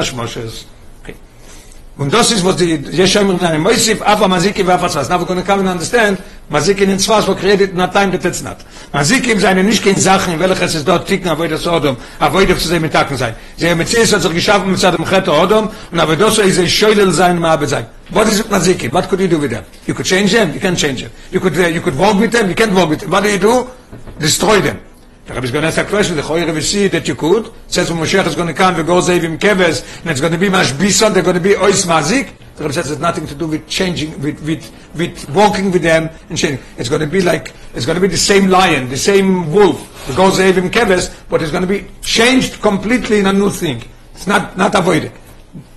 Und 2.02 2.12
das 2.12 2.32
ist, 2.32 2.44
was 2.44 2.56
die 2.56 2.84
Jesha 2.92 3.22
immer 3.22 3.38
sagen, 3.38 3.62
Moisif, 3.62 4.00
Maziki, 4.00 4.64
Afa, 4.64 4.90
Tzvaz. 4.90 5.08
Now 5.08 5.20
we're 5.20 5.26
going 5.28 5.40
to 5.40 5.46
come 5.46 5.60
and 5.60 5.70
understand, 5.70 6.18
Maziki 6.50 6.82
in 6.82 6.98
Tzvaz 6.98 7.28
were 7.28 7.36
created 7.36 7.74
in 7.74 7.80
a 7.80 7.88
time 7.88 8.10
that 8.10 8.26
it's 8.26 8.42
not. 8.42 8.58
Maziki 8.92 9.40
seine 9.40 9.64
nicht 9.64 9.84
kein 9.84 9.96
Sachen, 9.96 10.40
welches 10.40 10.74
es 10.74 10.84
dort 10.84 11.08
ticken, 11.08 11.30
avoid 11.30 11.52
das 11.52 11.68
Odom, 11.68 11.96
avoid 12.18 12.52
auf 12.52 12.58
zu 12.58 12.70
sehen 12.70 12.82
mit 12.82 12.92
Tacken 12.92 13.18
sein. 13.18 13.36
Sie 13.56 13.76
mit 13.76 13.88
Zes 13.88 14.12
hat 14.12 14.24
sich 14.24 14.34
geschaffen 14.34 14.72
mit 14.72 14.82
dem 14.82 15.06
Chet 15.06 15.28
Odom, 15.28 15.70
und 15.92 16.00
aber 16.00 16.16
das 16.16 16.40
ist 16.40 16.58
ein 16.58 16.68
Scheulel 16.68 17.12
sein, 17.12 17.38
Maabe 17.38 17.68
sein. 17.68 17.86
What 18.10 18.28
is 18.28 18.40
it 18.40 18.50
Maziki? 18.50 18.92
What 18.92 19.08
could 19.08 19.20
you 19.20 19.28
do 19.28 19.40
with 19.40 19.52
them? 19.52 19.64
You 19.86 19.94
could 19.94 20.08
change 20.08 20.32
them? 20.32 20.56
You 20.56 20.60
can't 20.60 20.76
change 20.76 21.04
them. 21.04 21.12
You 21.32 21.40
could, 21.40 21.56
uh, 21.56 21.68
you 21.68 21.82
could 21.82 21.96
walk 22.00 22.20
with 22.20 22.32
them? 22.32 22.50
You 22.50 22.56
can't 22.56 22.74
walk 22.74 22.90
with 22.90 23.02
them. 23.02 23.12
What 23.12 23.22
do 23.22 23.30
you 23.30 23.38
do? 23.38 23.70
Destroy 24.18 24.60
them. 24.60 24.80
The 25.26 25.34
Rebbe 25.36 25.46
is 25.46 25.52
going 25.52 25.62
to 25.62 25.68
ask 25.68 25.78
a 25.78 25.86
question, 25.86 26.16
the 26.16 26.24
Choyre 26.24 26.52
we 26.54 26.62
see 26.62 26.88
that 26.88 27.08
you 27.08 27.16
could. 27.16 27.52
Says 27.68 27.92
when 27.92 28.00
Moshiach 28.00 28.26
is 28.26 28.36
going 28.36 28.48
to 28.48 28.54
come, 28.54 28.76
we 28.76 28.84
go 28.84 29.00
save 29.02 29.24
him 29.24 29.38
keves, 29.38 30.00
and 30.02 30.10
it's 30.10 30.20
going 30.20 30.34
to 30.34 30.40
be 30.40 30.50
Mash 30.50 30.72
Bison, 30.74 31.14
they're 31.14 31.24
going 31.24 31.36
to 31.36 31.42
be 31.42 31.54
Ois 31.54 31.86
Mazik. 31.86 32.34
The 32.56 32.64
Rebbe 32.64 32.74
says 32.74 32.92
it's 32.92 33.00
nothing 33.00 33.28
to 33.28 33.36
do 33.36 33.48
with 33.48 33.68
changing, 33.68 34.20
with, 34.22 34.42
with, 34.42 34.96
with 34.96 35.30
walking 35.30 35.72
with 35.72 35.84
them 35.84 36.10
and 36.30 36.38
changing. 36.38 36.64
It's 36.78 36.90
going 36.90 37.02
to 37.02 37.08
be 37.08 37.22
like, 37.22 37.54
it's 37.76 37.86
going 37.86 37.96
to 37.96 38.02
be 38.02 38.08
the 38.08 38.18
same 38.18 38.50
lion, 38.50 38.90
the 38.90 38.98
same 38.98 39.52
wolf. 39.54 40.10
We 40.10 40.16
go 40.16 40.32
save 40.32 40.58
him 40.58 40.70
keves, 40.72 41.16
but 41.30 41.42
it's 41.42 41.52
going 41.52 41.68
to 41.68 41.68
be 41.68 41.88
changed 42.02 42.62
completely 42.62 43.20
in 43.20 43.28
a 43.28 43.34
new 43.34 43.52
thing. 43.52 43.84
It's 44.16 44.28
not, 44.28 44.58
not 44.58 44.74
avoided. 44.76 45.12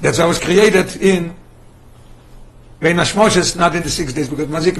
That's 0.00 0.18
why 0.18 0.24
it 0.24 0.28
was 0.28 0.38
created 0.38 0.96
in 0.96 1.34
Vein 2.80 2.96
Hashmoshes, 2.96 3.56
not 3.56 3.74
in 3.76 3.82
the 3.82 3.90
six 3.90 4.12
days, 4.12 4.28
because 4.28 4.46
Mazik, 4.46 4.76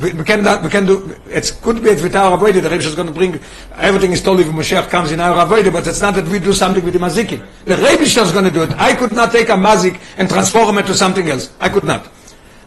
we, 0.00 0.12
we 0.12 0.24
can 0.24 0.44
not, 0.44 0.62
we 0.62 0.68
can 0.68 0.86
do 0.86 1.16
it 1.28 1.58
could 1.62 1.82
be 1.82 1.90
with 1.90 2.14
our 2.14 2.34
avoid 2.34 2.54
the 2.54 2.62
Rebbe 2.62 2.76
is 2.76 2.94
going 2.94 3.08
to 3.08 3.12
bring 3.12 3.40
everything 3.76 4.12
is 4.12 4.22
told 4.22 4.40
if 4.40 4.46
Moshiach 4.46 4.88
comes 4.88 5.10
in 5.10 5.20
our 5.20 5.44
avoid 5.44 5.72
but 5.72 5.86
it's 5.86 6.00
not 6.00 6.14
that 6.14 6.26
we 6.28 6.38
do 6.38 6.52
something 6.52 6.84
with 6.84 6.94
the 6.94 7.00
mazikim 7.00 7.44
the 7.64 7.76
Rebbe 7.76 8.02
is 8.02 8.14
going 8.32 8.44
to 8.44 8.50
do 8.50 8.62
it 8.62 8.70
I 8.72 8.94
could 8.94 9.12
not 9.12 9.32
take 9.32 9.48
a 9.48 9.52
mazik 9.52 10.00
and 10.16 10.28
transform 10.28 10.78
it 10.78 10.86
to 10.86 10.94
something 10.94 11.28
else 11.28 11.52
I 11.58 11.68
could 11.68 11.84
not 11.84 12.08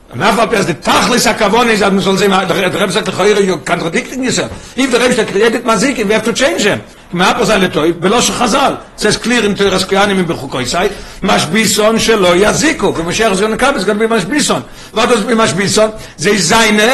and 0.10 0.20
now 0.20 0.36
what 0.36 0.52
is 0.54 0.68
the 0.68 0.74
tachlis 0.74 1.32
hakavon 1.32 1.70
is 1.70 1.80
that 1.80 1.94
we 1.94 2.02
soll 2.02 2.18
say 2.18 2.28
the 2.28 2.80
Rebbe 2.80 2.92
said 2.92 3.06
the 3.06 3.44
you 3.44 3.58
contradicting 3.60 4.24
yourself 4.24 4.78
if 4.78 4.92
the 4.92 5.00
Rebbe 5.00 5.32
created 5.32 5.64
mazik 5.64 6.04
we 6.06 6.12
have 6.12 6.26
to 6.26 6.34
change 6.34 6.64
him 6.64 6.82
מה 7.14 7.34
פסל 7.40 7.58
לטוי? 7.58 7.92
בלא 7.92 8.22
שחז"ל. 8.22 8.74
says 8.98 9.18
clear 9.24 9.44
in 9.44 9.58
תרס 9.58 9.84
כהנים 9.84 10.28
בחוקוי 10.28 10.66
סי, 10.66 10.78
משביסון 11.24 12.00
שלא 12.00 12.36
יזיקו. 12.36 12.94
ומשיח 12.98 13.34
זה 13.34 13.48
נקרא, 13.48 13.78
זה 13.78 13.86
גם 13.86 14.00
במשביסון. 14.00 14.62
what 14.94 14.98
does 14.98 15.18
במשביסון? 15.28 15.90
זה 16.18 16.38
זיינה, 16.38 16.94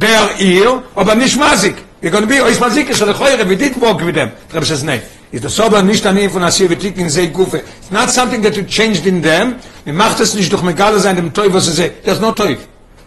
der 0.00 0.40
ihr, 0.40 0.82
aber 0.94 1.14
nicht 1.14 1.36
mazik. 1.36 1.76
You're 2.00 2.10
going 2.10 2.22
to 2.22 2.28
be 2.28 2.40
ois 2.40 2.58
mazik, 2.60 2.94
so 2.94 3.04
the 3.04 3.12
choyre, 3.12 3.44
we 3.48 3.56
did 3.56 3.76
walk 3.80 4.00
with 4.00 4.14
them. 4.14 4.30
The 4.48 4.54
Rebbe 4.54 4.66
says, 4.66 4.84
nay. 4.84 5.02
Is 5.30 5.42
the 5.42 5.50
sober 5.50 5.82
nicht 5.82 6.06
an 6.06 6.16
ihm 6.16 6.30
von 6.30 6.42
Asir, 6.42 6.70
wir 6.70 6.78
ticken 6.78 7.10
sei 7.10 7.26
gufe. 7.26 7.58
It's 7.58 7.90
not 7.90 8.08
something 8.08 8.40
that 8.42 8.56
you 8.56 8.64
changed 8.64 9.04
in 9.04 9.20
them. 9.20 9.56
Wir 9.84 9.92
macht 9.92 10.20
es 10.20 10.32
nicht 10.34 10.50
durch 10.50 10.62
Megale 10.62 11.00
sein, 11.00 11.16
dem 11.16 11.34
Teuf, 11.34 11.52
was 11.52 11.66
sie 11.66 11.72
say. 11.72 11.92
There's 12.02 12.20
no 12.20 12.32
Teuf. 12.32 12.58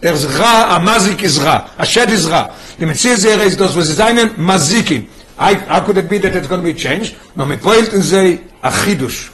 There's 0.02 0.26
Ra, 0.38 0.76
a 0.76 0.80
mazik 0.80 1.24
is 1.24 1.42
Ra. 1.42 1.68
A 1.78 1.86
shed 1.86 2.12
is 2.12 2.30
Ra. 2.30 2.52
Die 2.80 2.86
Metzir 2.86 3.18
Zere 3.18 3.44
ist 3.44 3.60
das, 3.60 3.76
was 3.76 3.88
sie 3.88 3.94
seinen 3.94 4.32
Mazikin. 4.38 5.08
I, 5.40 5.56
how 5.68 5.82
could 5.84 5.98
it 5.98 6.08
be 6.08 6.20
that 6.20 6.36
it's 6.36 6.48
going 6.48 6.62
to 6.62 6.68
be 6.68 6.76
changed? 6.76 7.16
No, 7.36 7.46
mit 7.46 7.62
Poelt 7.62 7.92
in 7.94 8.04
sei 8.04 8.40
a 8.62 8.70
Chidush. 8.70 9.32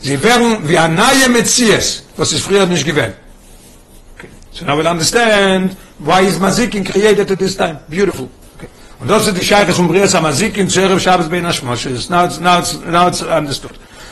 Sie 0.00 0.22
werden 0.22 0.68
wie 0.68 0.78
a 0.78 0.86
nahe 0.86 1.28
Metzies, 1.28 2.04
was 2.16 2.32
es 2.32 2.42
früher 2.42 2.66
nicht 2.66 2.84
gewähnt. 2.84 3.16
So 4.58 4.66
now 4.66 4.76
we'll 4.76 4.88
understand 4.88 5.76
why 6.00 6.22
is 6.22 6.36
Mazikin 6.40 6.84
created 6.84 7.30
at 7.30 7.38
this 7.38 7.54
time. 7.54 7.78
Beautiful. 7.88 8.28
Okay. 8.56 8.66
Und 8.98 9.08
das 9.08 9.28
ist 9.28 9.40
die 9.40 9.44
Scheiche 9.44 9.72
von 9.72 9.86
Brias 9.86 10.14
HaMazikin 10.14 10.68
zu 10.68 10.80
Erev 10.80 10.98
Shabbos 10.98 11.28
Bein 11.28 11.46
HaShmoshes. 11.46 12.10
Now 12.10 12.24
it's, 12.24 12.40
now 12.40 12.58
it's, 12.58 12.74
now 12.84 13.06
it's 13.06 13.22
understood. 13.22 13.70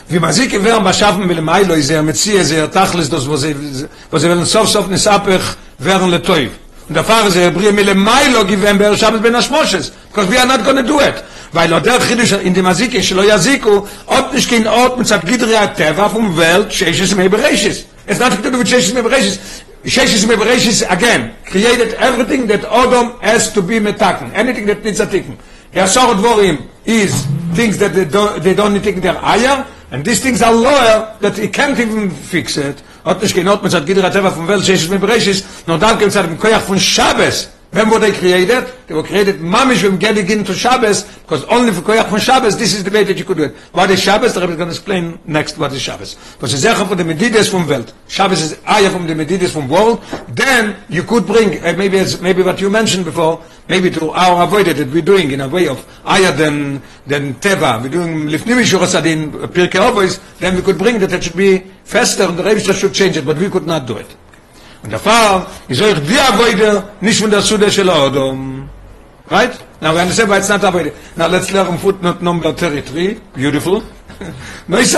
Wie 0.09 0.21
Mazikin 0.21 0.63
werden 0.65 0.85
beschaffen 0.85 1.27
mit 1.27 1.37
dem 1.37 1.49
Eilo, 1.49 1.75
ist 1.75 1.91
er 1.91 2.01
mit 2.01 2.17
Sie, 2.17 2.35
ist 2.35 2.53
er 2.53 2.71
Tachlis, 2.71 3.11
das, 3.11 3.29
wo 3.29 3.35
sie, 3.37 3.57
wo 4.09 4.19
sie 4.19 4.29
werden 4.29 4.45
sof 4.45 4.69
sof 4.69 4.87
nisapech 4.87 5.43
werden 5.79 6.11
letoiv. 6.11 6.53
Und 6.89 6.95
der 6.95 7.03
Fahrer 7.03 7.27
ist 7.27 7.35
er 7.35 7.51
Bria 7.51 7.73
mit 7.73 7.89
dem 7.89 8.07
Eilo 8.07 8.45
gewinnt 8.45 8.79
bei 8.79 8.85
Erev 8.85 9.01
Shabbos 9.01 9.21
Bein 9.21 9.35
HaShmoshes. 9.35 9.91
Because 10.13 10.31
we 10.31 10.39
are 10.39 10.47
not 10.47 10.65
going 10.65 10.77
to 10.77 10.85
do 10.85 11.01
it. 11.01 11.25
weil 11.53 11.73
er 11.73 11.81
der 11.81 12.01
Chidisch 12.01 12.33
in 12.33 12.55
dem 12.55 12.65
Mazikin, 12.65 13.03
שלא 13.03 13.35
יזיקו, 13.35 13.87
עוד 14.05 14.33
nicht 14.33 14.49
kein 14.49 14.69
Ort 14.69 14.97
mit 14.97 15.09
seinem 15.09 15.23
Gidri 15.23 15.55
HaTeva 15.55 16.09
vom 16.09 16.37
Welt, 16.37 16.73
שיש 16.73 17.01
es 17.01 17.17
mehr 17.17 17.29
Bereshis. 17.29 17.85
It's 18.07 18.21
nothing 18.21 18.43
to 18.43 18.51
do 18.51 18.59
with 18.59 18.69
שיש 18.69 18.89
es 18.89 18.95
mehr 18.95 19.03
Bereshis. 19.03 19.39
Sheshes 19.87 20.27
Mebereshis 20.27 20.83
again 20.91 21.37
created 21.45 21.95
everything 21.95 22.49
that 22.49 22.63
Odom 22.63 23.21
has 23.21 23.53
to 23.53 23.63
be 23.63 23.79
metaken, 23.79 24.33
anything 24.35 24.67
that 24.67 24.83
needs 24.85 24.99
a 24.99 25.07
tikkun. 25.07 25.37
Yasor 25.73 26.15
Dvorim 26.17 26.67
is 26.85 27.25
things 27.55 27.79
that 27.79 27.95
they 27.95 28.05
don't, 28.05 28.43
they 28.43 28.53
don't 28.53 28.73
need 28.73 28.83
to 28.83 29.01
their 29.01 29.17
ayah, 29.25 29.65
and 29.93 30.05
these 30.05 30.21
things 30.21 30.43
are 30.43 30.53
lower 30.53 31.17
that 31.21 31.39
he 31.39 31.47
can't 31.47 31.79
even 31.79 32.11
fix 32.11 32.57
it. 32.57 32.83
Hat 33.05 33.23
nicht 33.23 33.37
genot 33.37 33.63
mit 33.63 33.73
Gidra 33.87 34.11
Teva 34.11 34.33
von 34.33 34.49
Welt 34.49 34.65
Sheshes 34.65 34.89
Mebereshis, 34.89 35.45
nur 35.69 35.79
dann 35.79 36.01
kommt 36.01 36.15
es 36.15 36.41
Koyach 36.41 36.63
von 36.63 36.81
Shabbos, 36.81 37.51
When 37.73 37.91
were 37.91 37.99
they 37.99 38.13
created? 38.13 38.73
They 38.87 38.95
were 38.95 39.03
created 39.03 39.37
mamish 39.37 39.83
when 39.83 39.99
getting 39.99 40.31
into 40.31 40.55
Shabbos, 40.55 41.03
because 41.03 41.45
only 41.45 41.73
for 41.73 41.83
Koyach 41.83 42.09
from 42.09 42.21
Shabbos, 42.21 42.57
this 42.57 42.75
is 42.75 42.85
the 42.85 42.91
way 42.91 43.05
that 43.05 43.19
you 43.19 43.25
could 43.25 43.37
do 43.37 43.45
it. 43.45 43.57
What 43.73 43.91
is 43.91 44.01
Shabbos? 44.01 44.35
The 44.35 44.41
Rebbe 44.41 44.53
is 44.53 44.57
going 44.57 44.69
to 44.69 44.75
explain 44.75 45.19
next 45.27 45.59
what 45.59 45.73
is 45.73 45.83
Shabbos. 45.83 46.15
Because 46.15 46.55
it's 46.55 46.65
Zecha 46.65 46.87
from 46.89 46.97
the 46.97 47.05
Medides 47.05 47.49
from 47.51 47.69
Welt. 47.69 47.93
Shabbos 48.09 48.41
is 48.41 48.61
Ayah 48.67 48.91
from 48.91 49.07
the 49.07 49.15
Medides 49.15 49.53
from 49.53 49.69
world. 49.69 50.03
Then 50.29 50.77
you 50.89 51.03
could 51.03 51.27
bring, 51.27 51.63
uh, 51.65 51.75
maybe 51.77 52.03
maybe 52.21 52.43
what 52.43 52.61
you 52.61 52.71
mentioned 52.71 53.05
before, 53.05 53.43
maybe 53.69 53.91
to 53.91 54.11
our 54.11 54.45
avoided 54.45 54.77
that 54.77 54.91
we're 54.91 55.03
doing 55.03 55.33
in 55.33 55.41
a 55.41 55.49
way 55.49 55.69
of 55.69 55.85
Ayah 56.07 56.33
than, 56.33 56.81
than 57.07 57.35
Teva. 57.35 57.83
We're 57.83 57.89
doing 57.89 58.29
Lifnimi 58.29 58.63
Shurasadin, 58.65 59.33
Pirkei 59.49 59.81
Avos, 59.81 60.21
then 60.39 60.55
we 60.55 60.63
could 60.63 60.79
bring 60.79 60.99
that 61.01 61.13
it 61.13 61.25
should 61.25 61.37
be 61.37 61.59
faster 61.85 62.23
and 62.25 62.39
the 62.39 62.45
Rebbe 62.45 62.61
should 62.61 62.95
change 62.95 63.17
it, 63.17 63.27
but 63.27 63.37
we 63.37 63.51
could 63.51 63.67
not 63.67 63.87
do 63.87 63.97
it. 63.97 64.17
Und 64.87 64.93
der 64.93 65.01
Fall, 65.01 65.45
ich 65.67 65.79
soll 65.79 65.95
die 65.95 66.17
Avoide 66.17 66.85
nicht 67.01 67.21
von 67.21 67.29
der 67.29 67.41
Sude 67.41 67.73
של 67.73 67.91
האודום. 67.91 68.69
Right? 69.29 69.53
Now 69.81 69.93
we 69.93 70.01
understand 70.01 70.31
why 70.31 70.37
it's 70.39 70.49
not 70.49 70.63
avoide. 70.63 70.93
Now 71.17 71.27
let's 71.27 71.51
learn 71.51 71.77
footnote 71.77 72.23
number 72.23 72.53
33. 72.53 73.21
Beautiful. 73.35 73.83
no, 74.69 74.79
it's 74.79 74.95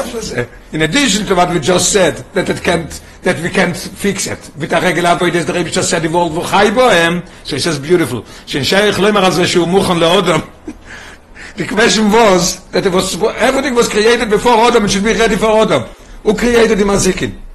In 0.73 0.83
addition 0.83 1.25
to 1.25 1.35
what 1.35 1.49
we 1.49 1.61
just 1.61 1.91
said, 1.91 2.23
that 2.35 2.51
it 2.51 2.63
can't, 2.63 3.01
that 3.23 3.41
we 3.41 3.49
can't 3.49 3.75
fix 3.75 4.27
it. 4.27 4.51
With 4.59 4.75
a 4.75 4.81
regular 4.83 5.17
avoide, 5.17 5.47
the 5.47 5.55
Rebbe 5.55 5.71
just 5.71 5.89
said, 5.89 6.03
the 6.03 6.11
world 6.11 6.35
will 6.35 6.45
chai 6.45 6.67
bohem. 6.67 7.27
So 7.45 7.57
he 7.57 7.63
says 7.63 7.79
beautiful. 7.79 8.27
שאין 8.47 8.65
שייך 8.65 9.01
לא 9.01 9.09
אומר 9.09 9.25
על 9.25 9.33
זה 9.33 9.47
שהוא 9.47 9.69
מוכן 9.69 9.97
לאודום. 9.97 10.43
The 11.57 11.65
question 11.65 12.13
was 12.13 12.61
that 12.73 12.85
it 12.85 12.93
was 12.93 13.17
everything 13.39 13.75
was 13.75 13.89
created 13.89 14.29
before 14.29 14.53
Odom 14.53 14.85
it 14.85 14.91
should 14.91 15.05
be 15.05 15.15
ready 15.15 15.37
for 15.37 15.47
Odom. 15.47 15.89
Who 16.25 16.35
created 16.35 16.77
the 16.79 16.85
Mazikin? 16.85 17.48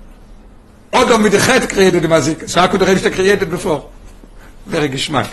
Odom 0.93 1.21
mit 1.21 1.34
der 1.34 1.41
Chet 1.41 1.67
created 1.69 2.01
the 2.03 2.08
Mazik. 2.08 2.49
So 2.49 2.62
how 2.62 2.67
could 2.67 2.82
the 2.82 2.86
Rebbe 2.86 3.10
created 3.10 3.49
before? 3.49 3.82
Very 4.65 4.89
geschmack. 4.89 5.27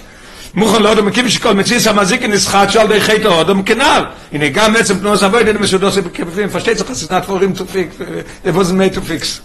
מוכן 0.54 0.82
לאודום 0.82 1.06
מקים 1.06 1.28
שכל 1.28 1.54
מציס 1.54 1.86
המזיק 1.86 2.22
נסחט 2.22 2.70
שעל 2.70 2.88
די 2.88 3.00
חטא 3.00 3.28
אודום 3.28 3.62
כנעל. 3.62 4.04
הנה 4.32 4.48
גם 4.48 4.76
עצם 4.76 4.98
פנוס 4.98 5.22
אבוי 5.22 5.44
דין 5.44 5.56
מסודוס 5.56 5.96
בכפפים, 5.96 6.48
פשטי 6.48 6.74
צריך 6.74 6.90
לסנת 6.90 7.24
פורים 7.24 7.52
to 7.56 7.60
fix. 7.60 8.02
It 8.44 8.54
wasn't 8.54 8.78
made 8.78 8.94
to 8.94 9.00
fix. 9.00 9.40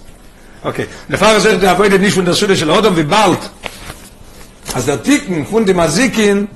Okay. 0.65 0.85
לפער 1.09 1.35
הזה 1.35 1.57
די 1.57 1.71
אבוי 1.71 1.89
דין 1.89 2.01
ניש 2.01 2.13
פון 2.13 2.25
דסודה 2.25 2.55
של 2.55 2.71
אודום 2.71 2.93
ובלט. 2.97 3.49
אז 4.75 4.89
der 4.89 5.03
Ticken 5.03 5.45
von 5.49 5.65
dem 5.65 5.77
Mazikin, 5.77 6.47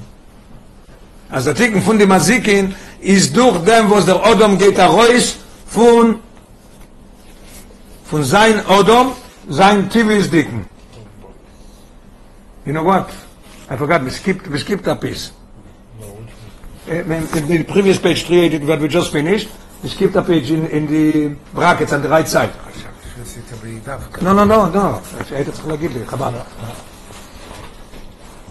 als 1.32 1.46
der 1.46 1.56
Ticken 1.56 1.82
von 1.82 1.98
dem 2.00 2.10
Mazikin, 2.10 2.76
ist 3.02 3.38
durch 3.38 3.58
dem, 3.64 3.90
wo 3.90 4.00
der 4.00 4.26
Odom 4.26 4.58
geht, 4.58 4.78
er 4.78 4.88
reus 4.88 5.36
von, 5.68 6.20
von 8.10 8.24
sein 8.24 8.66
Odom, 8.68 9.14
sein 9.50 9.90
Tivis 9.90 10.30
Dicken. 10.30 10.66
You 12.66 12.74
know 12.74 12.84
what? 12.84 13.10
I 13.70 13.78
forgot, 13.78 14.04
we 14.04 14.10
skipped, 14.10 14.48
we 14.48 14.58
skipped 14.58 14.84
that 14.84 15.02
piece. 15.02 15.32
Uh, 16.88 16.94
in 16.94 17.48
the 17.48 17.64
previous 17.64 18.00
page 18.00 18.26
380 18.26 18.66
that 18.66 18.80
we 18.80 18.88
just 18.88 19.12
finished, 19.12 19.50
we 19.84 19.90
skipped 19.90 20.16
a 20.16 20.24
page 20.24 20.52
in, 20.52 20.66
in 20.68 20.88
the 20.88 21.36
brackets 21.54 21.94
on 21.94 22.02
the 22.02 22.10
right 22.10 22.28
side. 22.28 22.52
No, 24.22 24.34
no, 24.34 24.44
no, 24.46 24.70
no. 24.70 25.02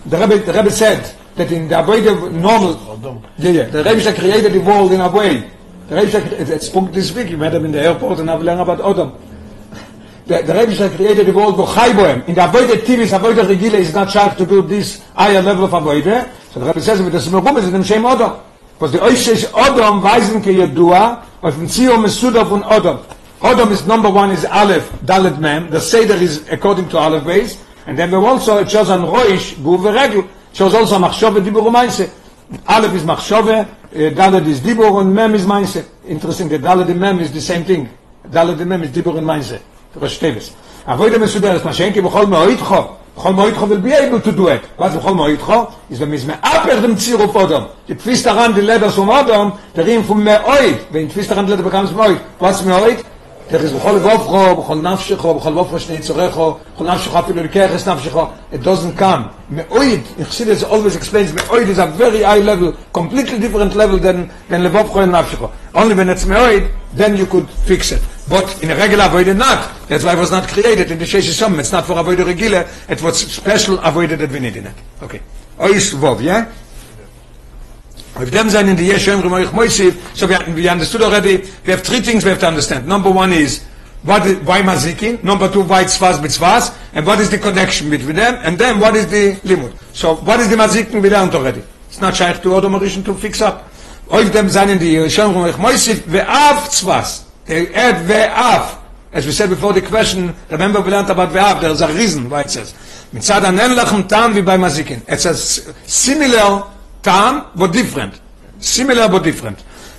The 0.07 0.19
Rebbe, 0.19 0.39
the 0.45 0.53
Rebbe 0.53 0.71
said 0.71 1.15
that 1.35 1.51
in 1.53 1.69
the 1.69 1.75
Avodah 1.75 2.33
normal, 2.33 2.93
Adam. 2.93 3.23
yeah, 3.39 3.51
yeah, 3.51 3.65
the 3.65 3.83
Rebbe 3.85 4.15
created 4.15 4.53
the 4.53 4.61
world 4.61 4.93
in 4.93 5.01
a 5.01 5.11
way. 5.11 5.51
The 5.89 5.97
Rebbe, 5.97 6.53
it 6.55 6.63
spoke 6.63 6.93
this 6.93 7.13
week, 7.13 7.31
you 7.31 7.37
met 7.37 7.55
him 7.55 7.65
in 7.65 7.73
the 7.73 7.83
airport 7.83 8.21
and 8.21 8.29
have 8.29 8.43
learned 8.43 8.61
about 8.61 8.81
Adam. 8.81 9.13
The, 10.29 10.43
the 10.43 10.53
Rebbe 10.53 10.95
created 10.95 11.27
the 11.27 11.33
world 11.33 11.57
go 11.57 11.65
chai 11.65 11.89
bohem. 11.89 12.29
In 12.29 12.35
the 12.35 12.43
Avodah 12.43 12.77
Tivis, 12.85 13.19
Avodah 13.19 13.49
Regile 13.49 13.79
is 13.79 13.95
not 13.95 14.11
sharp 14.11 14.37
to 14.37 14.45
do 14.45 14.61
this 14.61 15.03
higher 15.15 15.41
level 15.41 15.65
of 15.65 15.71
Avodah. 15.71 16.29
So 16.53 16.61
the 16.61 16.67
Rebbe 16.67 16.83
says, 16.83 17.01
with 17.01 17.15
the 17.15 17.19
Smerum 17.19 17.57
is 17.57 17.67
in 17.69 17.73
the 17.73 17.83
same 17.83 18.05
Adam. 18.05 18.39
Because 18.75 18.93
the 18.93 18.99
Oishesh 18.99 19.51
Adam 19.57 20.03
weisen 20.03 20.43
ke 20.43 20.53
Yedua, 20.53 21.25
auf 21.43 21.55
dem 21.57 21.67
Zio 21.67 21.97
Mesuda 21.97 22.47
von 22.47 22.63
Adam. 22.65 23.01
Adam 23.43 23.73
is 23.73 23.87
number 23.87 24.11
one 24.11 24.31
is 24.31 24.45
Aleph, 24.45 24.91
Dalet 25.01 25.41
Mem. 25.41 25.71
The 25.71 25.81
Seder 25.81 26.17
is 26.17 26.47
according 26.51 26.91
to 26.91 26.99
Aleph 26.99 27.25
base. 27.25 27.65
And 27.87 27.99
then 27.99 28.11
we 28.11 28.19
also 28.19 28.59
it 28.59 28.71
shows 28.71 28.91
on 28.91 29.01
Roish, 29.01 29.55
Buv 29.55 29.83
Regel, 29.83 30.29
shows 30.53 30.75
also 30.75 30.99
Machshove, 30.99 31.43
Dibur 31.43 31.67
Umayse. 31.67 32.13
Aleph 32.67 32.93
is 32.93 33.03
Machshove, 33.03 33.65
uh, 33.65 33.67
Dalet 33.93 34.47
is 34.47 34.61
Dibur, 34.61 35.01
and 35.01 35.15
Mem 35.15 35.35
is 35.35 35.47
Mainse. 35.47 35.89
Interesting, 36.07 36.51
that 36.51 36.61
Dalet 36.61 36.91
and 36.91 37.01
Mem 37.01 37.19
is 37.19 37.33
the 37.33 37.41
same 37.41 37.65
thing. 37.65 37.89
Dalet 38.27 38.61
and 38.61 38.69
Mem 38.69 38.83
is 38.83 38.91
Dibur 38.91 39.17
and 39.17 39.27
ראש 39.97 40.17
טבס. 40.17 40.51
אבוי 40.87 41.11
דה 41.11 41.19
מסודרת, 41.19 41.65
מה 41.65 41.73
שאין 41.73 41.93
כי 41.93 42.01
בכל 42.01 42.27
מועיד 42.27 42.61
חו, 42.61 42.77
בכל 43.17 43.33
מועיד 43.33 43.55
חו 43.55 43.67
will 43.67 43.87
be 43.87 43.93
able 43.93 44.27
to 44.27 44.39
do 44.39 44.43
it. 44.43 44.83
Was 44.83 44.97
בכל 44.99 45.15
מועיד 45.15 45.41
חו? 45.41 45.65
Ist 45.91 46.01
wenn 46.01 46.11
mis 46.11 46.27
me 46.27 46.35
aper 46.43 46.81
dem 46.83 46.99
Ziruf 46.99 47.35
Odom. 47.35 47.65
Die 47.89 47.95
Pfister 47.95 48.37
an 48.37 48.55
die 48.55 48.61
Leder 48.61 48.91
zum 48.91 49.09
Odom, 49.09 49.53
der 49.77 49.87
Rien 49.87 50.05
vom 50.05 50.23
Meoid. 50.23 50.79
Wenn 50.91 51.11
Pfister 51.11 51.37
an 51.37 51.47
die 51.47 51.53
Leder 51.53 51.63
bekommst 51.63 51.97
Meoid. 51.97 52.21
Was 52.39 52.65
Der 53.52 53.62
ist 53.62 53.74
בכל 53.74 54.00
גופך, 54.00 54.60
בכל 54.60 54.76
נפשך, 54.76 55.26
בכל 55.26 55.54
גופך 55.54 55.80
שני 55.80 56.00
צורך, 56.00 56.38
בכל 56.76 56.94
נפשך 56.94 57.16
אפילו 57.16 57.44
לקחס 57.44 57.88
נפשך, 57.88 58.16
it 58.54 58.58
doesn't 58.64 59.00
come. 59.00 59.28
מאויד, 59.50 60.02
Chassidus 60.20 60.64
always 60.64 60.96
explains, 60.96 61.34
מאויד 61.36 61.68
is 61.68 61.78
a 61.78 61.86
very 61.86 62.24
high 62.24 62.40
level, 62.40 62.72
completely 62.94 63.40
different 63.40 63.76
level 63.76 64.00
than, 64.00 64.30
than 64.50 64.64
לבובך 64.64 64.96
and 64.96 65.12
נפשך. 65.12 65.40
Only 65.76 65.94
when 65.94 66.10
it's 66.10 66.26
מאויד, 66.26 66.64
then 66.96 67.18
you 67.18 67.26
could 67.26 67.48
fix 67.68 67.92
it. 67.92 68.02
But 68.30 68.64
in 68.64 68.72
a 68.72 68.76
regular 68.76 69.04
avoided 69.06 69.38
not. 69.38 69.60
That's 69.90 70.04
why 70.06 70.14
it 70.14 70.20
was 70.20 70.32
not 70.32 70.48
created 70.48 70.90
in 70.92 70.98
the 70.98 71.06
Sheshe 71.06 71.34
Sum. 71.34 71.60
It's 71.60 71.74
not 71.74 71.86
for 71.86 72.00
avoided 72.00 72.26
regular, 72.26 72.66
it 72.88 73.02
was 73.02 73.18
special 73.20 73.78
avoided 73.80 74.20
that 74.20 74.32
we 74.32 74.40
need 74.40 74.56
in 74.56 74.68
it. 74.68 74.76
Okay. 75.02 75.22
Ois 75.60 75.94
Vov, 75.94 76.22
yeah? 76.22 76.50
If 78.21 78.33
them 78.33 78.49
zayn 78.49 78.69
in 78.69 78.77
the 78.77 78.91
Yeshem 78.91 79.23
Gemar 79.23 79.45
Moisiv, 79.47 80.17
so 80.17 80.27
we, 80.27 80.55
we 80.55 80.69
understood 80.69 81.03
already, 81.03 81.37
we 81.65 81.71
have 81.71 81.83
three 81.83 82.01
things 82.01 82.25
we 82.25 82.31
have 82.31 82.41
to 82.41 82.49
understand. 82.49 82.87
Number 82.87 83.11
one 83.11 83.33
is, 83.33 83.65
what 84.03 84.27
is, 84.27 84.39
why 84.39 84.63
mazikin? 84.63 85.23
Number 85.23 85.49
two, 85.49 85.63
why 85.63 85.85
tzvas 85.85 86.19
b'tzvas? 86.19 86.77
And 86.95 87.07
what 87.07 87.21
is 87.21 87.31
the 87.31 87.39
connection 87.39 87.91
between 87.91 88.17
them? 88.17 88.35
And 88.43 88.59
then 88.59 88.81
what 88.81 88.97
is 88.97 89.07
the 89.09 89.35
limud? 89.49 89.73
So 89.95 90.17
what 90.17 90.41
is 90.41 90.49
the 90.49 90.57
mazikin 90.57 91.01
we 91.01 91.11
learned 91.11 91.35
already? 91.35 91.63
It's 91.89 92.01
not 92.01 92.17
shaykh 92.17 92.43
to 92.43 92.55
order 92.55 92.69
to 92.69 93.15
fix 93.15 93.41
up. 93.41 93.71
Oif 94.09 94.33
the 94.33 94.39
zanen 94.41 94.79
die 94.79 94.97
Yeshem 94.97 95.33
Ruach 95.33 95.53
Moisiv 95.53 95.97
ve'av 96.03 96.69
tzvas. 96.69 97.25
They 97.47 97.73
add 97.75 98.07
ve'av. 98.07 98.79
As 99.13 99.27
we 99.27 99.33
said 99.33 99.49
before 99.49 99.73
the 99.73 99.83
question, 99.83 100.35
remember 100.51 100.81
we 100.81 100.91
learned 100.91 101.11
about 101.11 101.31
ve'av, 101.31 101.61
there 101.61 101.71
is 101.71 101.81
a 101.81 101.89
reason 101.89 102.29
why 102.29 102.41
it 102.41 102.51
says. 102.51 102.73
Mitzad 103.13 103.43
anen 103.43 103.77
lachem 103.77 104.09
tam 104.09 104.33
vi 104.33 104.43
by 104.43 104.57
mazikin. 104.57 105.03
It 105.09 105.21
says 105.21 105.75
similar 105.87 106.65
Tam, 107.03 107.47
but 107.55 107.73
different. 107.73 108.21
Similar, 108.59 109.09
but 109.09 109.23
different. 109.23 109.59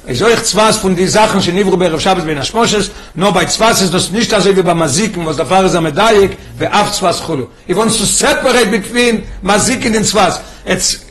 i 0.09 0.15
soll 0.15 0.31
ich 0.31 0.43
zwas 0.43 0.77
von 0.77 0.95
die 0.95 1.07
Sachen, 1.07 1.39
die 1.39 1.51
Nivru 1.51 1.77
bei 1.77 1.87
Rav 1.87 2.01
Shabbos 2.01 2.25
bin 2.25 2.37
Ashmoshes, 2.37 2.89
no 3.13 3.31
bei 3.31 3.45
zwas 3.45 3.81
ist 3.81 3.93
das 3.93 4.09
nicht 4.09 4.31
if 4.31 4.55
wie 4.55 4.61
bei 4.63 4.73
Masiken, 4.73 5.23
was 5.23 5.37
the 5.37 5.43
Pfarrer 5.43 5.65
ist 5.65 5.75
am 5.75 5.83
Medayik, 5.83 6.35
the 6.57 6.65
Af 6.65 6.93
zwas 6.93 7.21
chulu. 7.21 7.47
He 7.67 7.75
wants 7.75 7.97
to 7.97 8.05
separate 8.05 8.71
between 8.71 9.23
Masiken 9.43 9.95
and 9.95 10.05
zwas. 10.05 10.41
It's, 10.65 11.05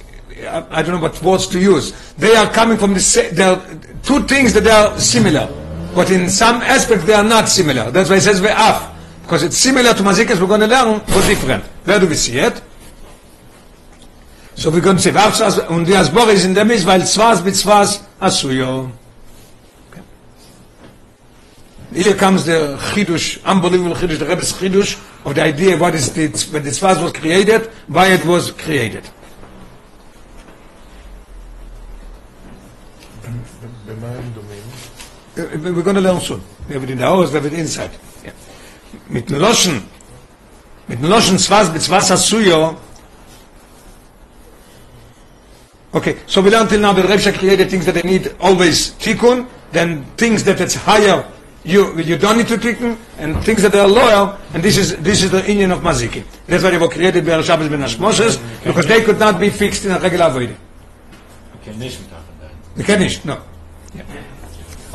I 0.70 0.82
don't 0.82 0.96
know 0.96 1.00
what 1.00 1.22
words 1.22 1.46
to 1.48 1.58
use. 1.58 1.92
They 2.18 2.34
are 2.34 2.50
coming 2.50 2.76
from 2.76 2.94
the, 2.94 3.60
two 4.02 4.20
things 4.26 4.52
that 4.54 4.66
are 4.66 4.98
similar. 4.98 5.48
But 5.94 6.10
in 6.10 6.28
some 6.28 6.60
aspects 6.62 7.04
they 7.04 7.14
are 7.14 7.22
not 7.22 7.48
similar. 7.48 7.92
That's 7.92 8.10
why 8.10 8.16
it 8.16 8.22
says 8.22 8.40
Ve'af. 8.40 8.94
Because 9.22 9.44
it's 9.44 9.58
similar 9.58 9.94
to 9.94 10.02
Mazikas 10.02 10.40
we're 10.40 10.48
going 10.48 10.62
to 10.62 10.66
learn, 10.66 11.00
but 11.06 11.24
different. 11.26 11.62
Where 11.84 12.00
do 12.00 12.08
we 12.08 12.14
see 12.14 12.38
it? 12.38 12.60
So 14.58 14.70
we 14.70 14.80
can 14.80 14.98
say, 14.98 15.12
und 15.68 15.86
die 15.86 15.94
Asbore 15.94 16.32
ist 16.32 16.44
in 16.44 16.52
der 16.52 16.64
Miss, 16.64 16.84
weil 16.84 17.06
Zwas 17.06 17.44
mit 17.44 17.54
Zwas 17.54 18.00
Asuyo. 18.18 18.90
Here 21.94 22.14
comes 22.14 22.44
the 22.44 22.76
Chidush, 22.92 23.38
unbelievable 23.44 23.94
Chidush, 23.94 24.18
the 24.18 24.26
Rebbe's 24.26 24.52
Chidush, 24.52 24.98
of 25.24 25.36
the 25.36 25.42
idea 25.42 25.76
what 25.76 25.94
is 25.94 26.12
the, 26.12 26.26
when 26.50 26.64
the 26.64 26.70
Tzvaz 26.70 27.00
was 27.00 27.12
created, 27.12 27.70
why 27.86 28.08
it 28.08 28.24
was 28.24 28.50
created. 28.50 29.08
Uh, 35.36 35.46
we're 35.62 35.82
going 35.82 35.94
to 35.94 36.02
learn 36.02 36.20
soon. 36.20 36.42
We 36.66 36.74
have 36.74 36.82
it 36.82 36.90
in 36.90 36.98
the 36.98 37.06
hours, 37.06 37.30
we 37.30 37.36
have 37.36 37.46
it 37.46 37.52
inside. 37.52 37.92
Yeah. 38.24 38.32
Mit 39.08 39.30
Noloschen, 39.30 39.84
mit 40.88 41.00
Noloschen 41.00 41.38
Zwas 41.38 41.72
mit 41.72 41.80
Zwas 41.80 42.10
Asuyo, 42.10 42.76
Okay, 45.94 46.18
so 46.26 46.42
we 46.42 46.50
learned 46.50 46.68
till 46.68 46.80
now 46.80 46.92
that 46.92 47.08
Rebbe 47.08 47.38
created 47.38 47.70
things 47.70 47.86
that 47.86 47.94
they 47.94 48.02
need 48.02 48.36
always 48.40 48.92
tikkun, 49.00 49.48
then 49.72 50.04
things 50.16 50.44
that 50.44 50.60
it's 50.60 50.74
higher, 50.74 51.24
you 51.64 51.98
you 52.00 52.18
don't 52.18 52.36
need 52.36 52.48
to 52.48 52.58
tikkun, 52.58 52.98
and 53.18 53.42
things 53.42 53.62
that 53.62 53.74
are 53.74 53.88
lower, 53.88 54.38
and 54.52 54.62
this 54.62 54.76
is 54.76 54.96
this 54.98 55.22
is 55.22 55.30
the 55.30 55.40
union 55.48 55.72
of 55.72 55.80
mazikin. 55.80 56.24
That's 56.46 56.62
why 56.62 56.70
they 56.70 56.78
were 56.78 56.88
created 56.88 57.24
by 57.24 57.40
Shabbos 57.40 57.68
ben 57.68 57.80
Hashmoshes, 57.80 58.36
because 58.64 58.86
they 58.86 59.02
could 59.02 59.18
not 59.18 59.40
be 59.40 59.48
fixed 59.48 59.86
in 59.86 59.92
a 59.92 59.98
regular 59.98 60.26
avodah. 60.26 60.56
Okay, 61.62 61.72
nicht 61.76 62.00
mit 62.00 62.12
Achendein. 62.12 62.52
You 62.76 62.84
can 62.84 63.00
nicht, 63.00 63.24
no. 63.24 63.38
Yeah. 63.94 64.04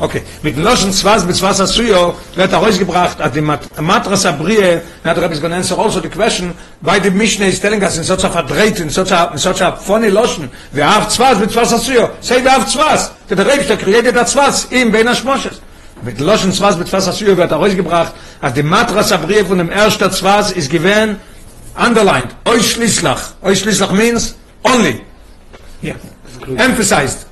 Okay, 0.04 0.22
mit 0.42 0.58
Loschen 0.58 0.92
Zwas, 0.92 1.24
mit 1.24 1.34
Zwas 1.34 1.62
Asuyo, 1.62 2.14
wird 2.34 2.52
er 2.52 2.58
rausgebracht, 2.58 3.22
at 3.22 3.34
mat 3.36 3.62
Matras 3.80 4.26
Abrie, 4.26 4.82
now 5.02 5.14
the 5.14 5.20
Rebbe 5.22 5.32
is 5.32 5.40
going 5.40 5.50
to 5.50 5.56
answer 5.56 5.78
also 5.78 5.98
the 5.98 6.10
question, 6.10 6.52
why 6.82 7.00
the 7.00 7.10
Mishnah 7.10 7.46
is 7.46 7.58
telling 7.58 7.82
us 7.82 7.96
in 7.96 8.04
such 8.04 8.22
a 8.22 8.28
verdreht, 8.28 8.80
in 8.80 8.90
such 8.90 9.12
a, 9.12 9.30
in 9.32 9.38
such 9.38 9.62
a 9.62 9.72
funny 9.72 10.10
Loschen, 10.10 10.50
wir 10.72 10.84
haben 10.84 11.08
Zwas 11.08 11.38
mit 11.38 11.52
Zwas 11.52 11.72
Asuyo, 11.72 12.10
say 12.20 12.42
wir 12.44 12.52
haben 12.52 12.66
Zwas, 12.66 13.12
that 13.28 13.38
the 13.38 13.44
Rebbe 13.44 13.78
created 13.78 14.14
that 14.14 14.28
Zwas, 14.28 14.66
im 14.70 14.92
Ben 14.92 15.08
Hashmoshes. 15.08 15.62
Mit 16.02 16.20
Loschen 16.20 16.52
Zwas, 16.52 16.76
mit 16.76 16.86
Zwas 16.86 17.08
Asuyo 17.08 17.34
wird 17.38 17.50
er 17.50 17.56
rausgebracht, 17.56 18.12
at 18.42 18.54
the 18.54 18.62
Matras 18.62 19.10
Abrie 19.10 19.42
von 19.42 19.56
dem 19.56 19.70
ersten 19.70 20.12
Zwas 20.12 20.52
ist 20.52 20.68
gewähnt, 20.68 21.18
underlined, 21.78 22.36
oi 22.46 22.60
Schlisslach, 22.60 23.32
oi 23.42 23.56
Schlisslach 23.56 23.92
means 23.92 24.34
only. 24.64 25.00
Yeah. 25.82 25.96
Emphasized. 26.58 27.26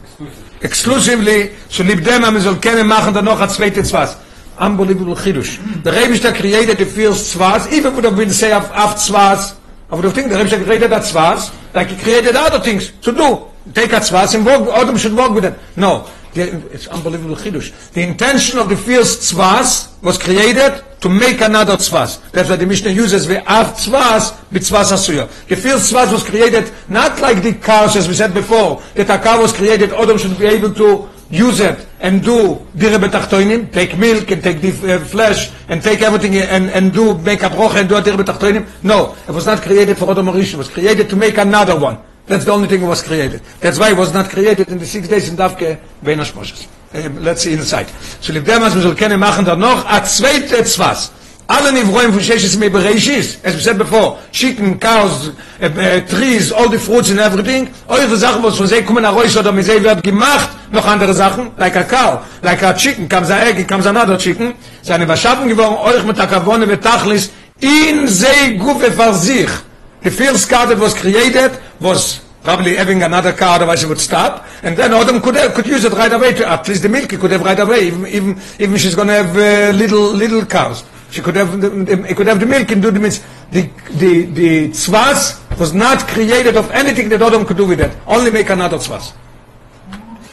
Exclusively 0.63 1.51
so 1.69 1.83
lieb 1.83 2.05
dem 2.05 2.25
am 2.25 2.41
soll 2.41 2.57
kennen 2.57 2.87
machen 2.87 3.15
dann 3.15 3.25
noch 3.25 3.41
a 3.41 3.49
zweite 3.49 3.83
zwas 3.83 4.17
unbelievable 4.59 5.17
chidush. 5.17 5.59
The 5.83 5.91
rebbe 5.91 6.33
created 6.33 6.79
the 6.79 6.87
first 6.87 7.33
zwas 7.35 7.71
even 7.73 7.95
would 7.95 8.05
have 8.05 8.17
been 8.17 8.31
say 8.31 8.53
of 8.53 8.71
of 8.71 8.97
zwas 8.99 9.55
aber 9.91 10.03
the 10.03 10.11
thing 10.11 10.29
the 10.29 10.37
rebbe 10.37 10.65
created 10.65 10.91
that 10.91 11.05
zwas 11.05 11.51
like 11.75 11.89
he 11.89 11.97
created 11.97 12.37
other 12.37 12.61
things 12.61 12.93
to 13.03 13.13
do. 13.13 13.49
Take 13.75 13.93
a 13.93 14.01
zwas 14.01 14.35
and 14.35 14.45
work 14.45 14.69
autumn 14.69 14.99
should 14.99 15.17
work 15.17 15.33
with 15.33 15.45
it. 15.45 15.55
No 15.77 16.07
it's 16.35 16.87
unbelievable 16.89 17.37
chidush 17.37 17.93
the 17.93 18.03
intention 18.03 18.59
of 18.59 18.69
the 18.69 18.77
first 18.77 19.21
zwas 19.21 19.93
was 20.03 20.19
created 20.19 20.83
to 21.03 21.09
make 21.09 21.41
another 21.41 21.77
tzvas. 21.77 22.31
That's 22.31 22.49
why 22.49 22.57
the 22.57 22.67
Mishnah 22.67 22.91
uses 22.91 23.27
the 23.27 23.39
av 23.41 23.75
tzvas 23.75 24.33
b'tzvas 24.55 24.93
asuya. 24.95 25.27
The 25.49 25.57
first 25.57 25.93
tzvas 25.93 26.13
was 26.13 26.23
created 26.23 26.73
not 26.89 27.21
like 27.21 27.43
the 27.43 27.55
cars 27.55 27.97
as 27.97 28.07
we 28.09 28.15
said 28.15 28.33
before, 28.33 28.81
that 28.95 29.11
a 29.11 29.19
car 29.23 29.41
was 29.41 29.53
created, 29.53 29.91
Odom 29.91 30.19
should 30.19 30.39
be 30.39 30.47
able 30.47 30.73
to 30.75 31.09
use 31.29 31.61
it 31.61 31.87
and 32.01 32.23
do 32.23 32.65
dire 32.77 32.99
betachtoinim, 32.99 33.73
take 33.73 33.99
milk 33.99 34.31
and 34.31 34.43
take 34.43 34.61
the 34.61 34.95
uh, 34.95 34.99
flesh 35.01 35.51
and 35.69 35.83
take 35.83 36.03
everything 36.03 36.37
and, 36.37 36.71
and 36.71 36.93
do 36.93 37.19
make 37.19 37.43
a 37.43 37.49
brocha 37.49 37.81
and 37.81 37.89
do 37.89 37.97
a 37.97 38.03
dire 38.03 38.17
betachtoinim. 38.17 38.67
No, 38.85 39.17
it 39.27 39.33
was 39.33 39.47
not 39.47 39.61
created 39.61 39.99
for 39.99 40.07
Odom 40.07 40.33
Rishon. 40.33 40.55
It 40.55 40.59
was 40.59 40.69
created 40.69 41.11
to 41.11 41.17
make 41.17 41.37
another 41.37 41.79
one. 41.79 41.99
That's 42.33 42.47
the 42.47 42.53
only 42.53 42.67
thing 42.67 42.81
was 42.87 43.03
created. 43.03 43.43
That's 43.61 43.79
why 43.79 43.91
it 43.91 43.97
was 43.99 44.15
not 44.15 44.31
created 44.31 44.71
in 44.71 44.79
the 44.79 44.87
six 44.87 45.07
days 45.07 45.29
in 45.29 45.37
Davke 45.37 45.79
Beinash 46.03 46.33
Moshes. 46.33 46.67
Um, 46.95 47.23
let's 47.23 47.43
see 47.43 47.53
inside. 47.53 47.89
So 48.23 48.33
was 48.33 48.75
wir 48.75 48.81
soll 48.81 48.95
kennen 48.95 49.21
machen, 49.21 49.45
dann 49.45 49.61
noch 49.61 49.85
a 49.85 50.03
zweite 50.03 50.65
Zwas. 50.65 51.11
Alle 51.47 51.73
Nivroim 51.73 52.11
von 52.11 52.23
Sheshes 52.23 52.57
me 52.57 52.71
Bereshis, 52.71 53.37
as 53.45 53.55
we 53.55 53.61
said 53.61 53.77
before, 53.77 54.19
chicken, 54.31 54.79
cows, 54.79 55.29
uh, 55.29 55.67
uh, 55.67 56.01
trees, 56.09 56.51
all 56.53 56.71
the 56.71 56.79
fruits 56.79 57.11
and 57.11 57.21
everything, 57.21 57.69
eure 57.87 58.17
Sachen, 58.17 58.43
was 58.43 58.57
von 58.57 58.67
sie 58.67 58.81
kommen 58.81 59.03
nach 59.03 59.15
euch, 59.15 59.37
oder 59.37 59.53
mit 59.53 59.67
sie 59.67 59.85
wird 59.85 60.03
gemacht, 60.03 60.49
noch 60.71 60.87
andere 60.87 61.13
Sachen, 61.13 61.51
like 61.59 61.77
a 61.77 61.85
cow, 61.85 62.21
like 62.41 62.63
a 62.63 62.73
chicken, 62.73 63.11
comes 63.11 63.29
a 63.29 63.45
egg, 63.47 63.69
comes 63.69 63.87
another 63.87 64.17
chicken, 64.17 64.55
seine 64.81 65.05
Beschaffung 65.05 65.49
geworden, 65.49 65.77
euch 65.85 66.03
mit 66.05 66.17
der 66.17 66.29
Kavone, 66.29 66.65
mit 66.65 66.83
Tachlis, 66.83 67.31
in 67.61 68.09
sie 68.09 68.57
gufe 68.57 68.91
für 68.91 69.13
sich. 69.13 69.51
The 70.03 70.11
first 70.11 70.49
car 70.51 70.67
that 70.67 70.79
was 70.79 70.95
created 70.95 71.59
was 71.81 72.21
probably 72.43 72.75
having 72.75 73.03
another 73.03 73.33
car, 73.33 73.57
otherwise 73.57 73.85
it 73.85 73.89
would 73.89 74.01
stop. 74.01 74.47
And 74.63 74.77
then 74.77 74.93
Adam 74.93 75.21
could 75.21 75.37
have, 75.37 75.55
could 75.55 75.67
use 75.67 75.85
it 75.85 75.93
right 75.93 76.13
away. 76.13 76.35
To, 76.35 76.49
at 76.49 76.67
least 76.69 76.83
the 76.83 76.89
milk 76.89 77.11
he 77.11 77.17
could 77.17 77.31
have 77.31 77.43
right 77.43 77.59
away, 77.59 77.87
even 77.87 78.07
even, 78.07 78.41
even 78.59 78.77
she's 78.77 78.95
going 78.95 79.09
to 79.09 79.15
have 79.15 79.37
uh, 79.37 79.77
little 79.77 80.13
little 80.13 80.45
cows. 80.45 80.85
She 81.11 81.21
could 81.21 81.37
have 81.37 81.61
the, 81.61 81.69
the, 81.69 82.15
could 82.15 82.27
have 82.27 82.41
the 82.41 82.47
milk 82.47 82.71
and 82.71 82.83
do 82.83 82.91
the 82.91 82.99
means. 82.99 83.23
The 83.51 83.71
the 83.91 84.25
the 84.27 84.69
tzvas 84.71 85.59
was 85.59 85.73
not 85.75 86.09
created 86.09 86.57
of 86.57 86.71
anything 86.71 87.09
that 87.11 87.23
Adam 87.23 87.45
could 87.45 87.59
do 87.59 87.67
with 87.67 87.81
it. 87.81 87.97
Only 88.07 88.31
make 88.31 88.51
another 88.51 88.79
tzvas. 88.79 89.13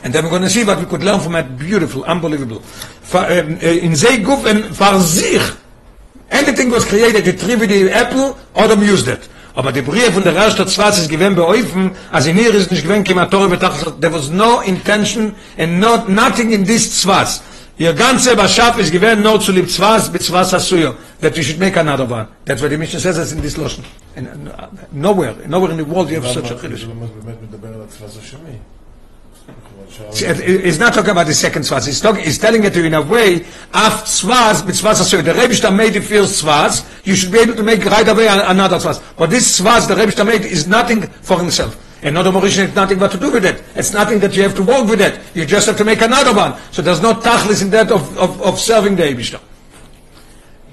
And 0.01 0.13
then 0.13 0.23
we're 0.23 0.29
going 0.29 0.43
to 0.43 0.49
see 0.49 0.63
what 0.63 0.79
we 0.79 0.85
could 0.85 1.03
learn 1.03 1.19
from 1.19 1.33
that. 1.33 1.57
Beautiful, 1.59 2.05
unbelievable. 2.05 2.63
Um, 3.13 3.19
uh, 3.19 3.27
in 3.27 3.91
Zeiguf 3.91 4.45
and 4.45 4.75
for 4.75 4.97
sich, 5.01 5.41
anything 6.31 6.71
was 6.71 6.85
created, 6.85 7.25
the 7.25 7.33
tree 7.33 7.57
with 7.57 7.69
the 7.69 7.91
apple, 7.91 8.37
Adam 8.55 8.81
used 8.81 9.09
it. 9.09 9.27
Aber 9.59 9.73
die 9.73 9.81
Brie 9.81 10.09
von 10.13 10.23
der 10.23 10.33
ersten 10.33 10.65
Zwaz 10.69 10.99
ist 10.99 11.09
gewinn 11.09 11.35
beäufen, 11.35 11.91
als 12.13 12.27
in 12.27 12.37
ihr 12.37 12.53
ist 12.55 12.71
nicht 12.71 12.83
gewinn, 12.83 13.03
kima 13.03 13.25
Tore 13.25 13.49
betachtet, 13.49 13.99
there 13.99 14.13
was 14.13 14.29
no 14.29 14.61
intention 14.61 15.35
and 15.57 15.81
not, 15.81 16.07
nothing 16.07 16.53
in 16.53 16.63
this 16.65 17.01
Zwaz. 17.01 17.41
Ihr 17.77 17.93
ganze 17.93 18.37
Bashaf 18.37 18.79
ist 18.79 18.89
gewinn 18.89 19.21
nur 19.21 19.41
zu 19.41 19.51
lieb 19.51 19.69
Zwaz, 19.69 20.09
mit 20.13 20.23
Zwaz 20.23 20.53
Asuyo, 20.53 20.95
that 21.19 21.35
we 21.35 21.43
should 21.43 21.59
make 21.59 21.77
another 21.77 22.09
one. 22.09 22.25
That's 22.45 22.61
what 22.61 22.71
the 22.71 22.77
Mishnah 22.77 23.01
says 23.01 23.17
that's 23.17 23.33
in 23.33 23.41
this 23.41 23.57
Lotion. 23.57 23.83
And, 24.15 24.47
uh, 24.47 24.67
nowhere, 24.93 25.35
nowhere 25.45 25.71
in 25.71 25.77
the 25.77 25.83
world 25.83 26.09
you 26.09 26.21
have 26.21 26.31
such 26.31 26.51
a 26.51 26.55
למה 26.55 27.07
He's 29.89 30.79
not 30.79 30.93
talking 30.93 31.11
about 31.11 31.27
the 31.27 31.33
second 31.33 31.63
swaz. 31.63 31.85
He's, 31.85 31.99
talking, 31.99 32.23
he's 32.23 32.37
telling 32.37 32.63
it 32.63 32.73
to 32.73 32.79
you 32.79 32.85
in 32.85 32.93
a 32.93 33.01
way, 33.01 33.45
after 33.73 34.05
swaz, 34.05 34.65
with 34.65 34.75
swaz 34.75 35.01
Asur. 35.01 35.23
The 35.23 35.33
Rebishta 35.33 35.75
made 35.75 35.93
the 35.93 36.01
first 36.01 36.43
swaz. 36.43 36.85
You 37.05 37.15
should 37.15 37.31
be 37.31 37.39
able 37.39 37.55
to 37.55 37.63
make 37.63 37.83
right 37.85 38.07
away 38.07 38.27
another 38.27 38.77
swaz. 38.77 39.01
But 39.17 39.29
this 39.29 39.59
swaz, 39.59 39.87
the 39.87 39.95
Rebishta 39.95 40.25
made 40.25 40.45
is 40.45 40.67
nothing 40.67 41.01
for 41.01 41.39
himself. 41.39 41.85
Another 42.01 42.31
Morishan 42.31 42.67
has 42.67 42.75
nothing 42.75 42.97
but 42.97 43.11
to 43.11 43.17
do 43.17 43.31
with 43.31 43.45
it. 43.45 43.61
It's 43.75 43.91
nothing 43.91 44.19
that 44.19 44.35
you 44.35 44.43
have 44.43 44.55
to 44.55 44.63
work 44.63 44.87
with 44.87 45.01
it. 45.01 45.19
You 45.35 45.45
just 45.45 45.67
have 45.67 45.77
to 45.77 45.83
make 45.83 46.01
another 46.01 46.33
one. 46.33 46.55
So 46.71 46.81
there's 46.81 47.01
no 47.01 47.13
tachlis 47.13 47.61
in 47.61 47.69
that 47.71 47.91
of, 47.91 48.17
of, 48.17 48.41
of 48.41 48.59
serving 48.59 48.95
the 48.95 49.03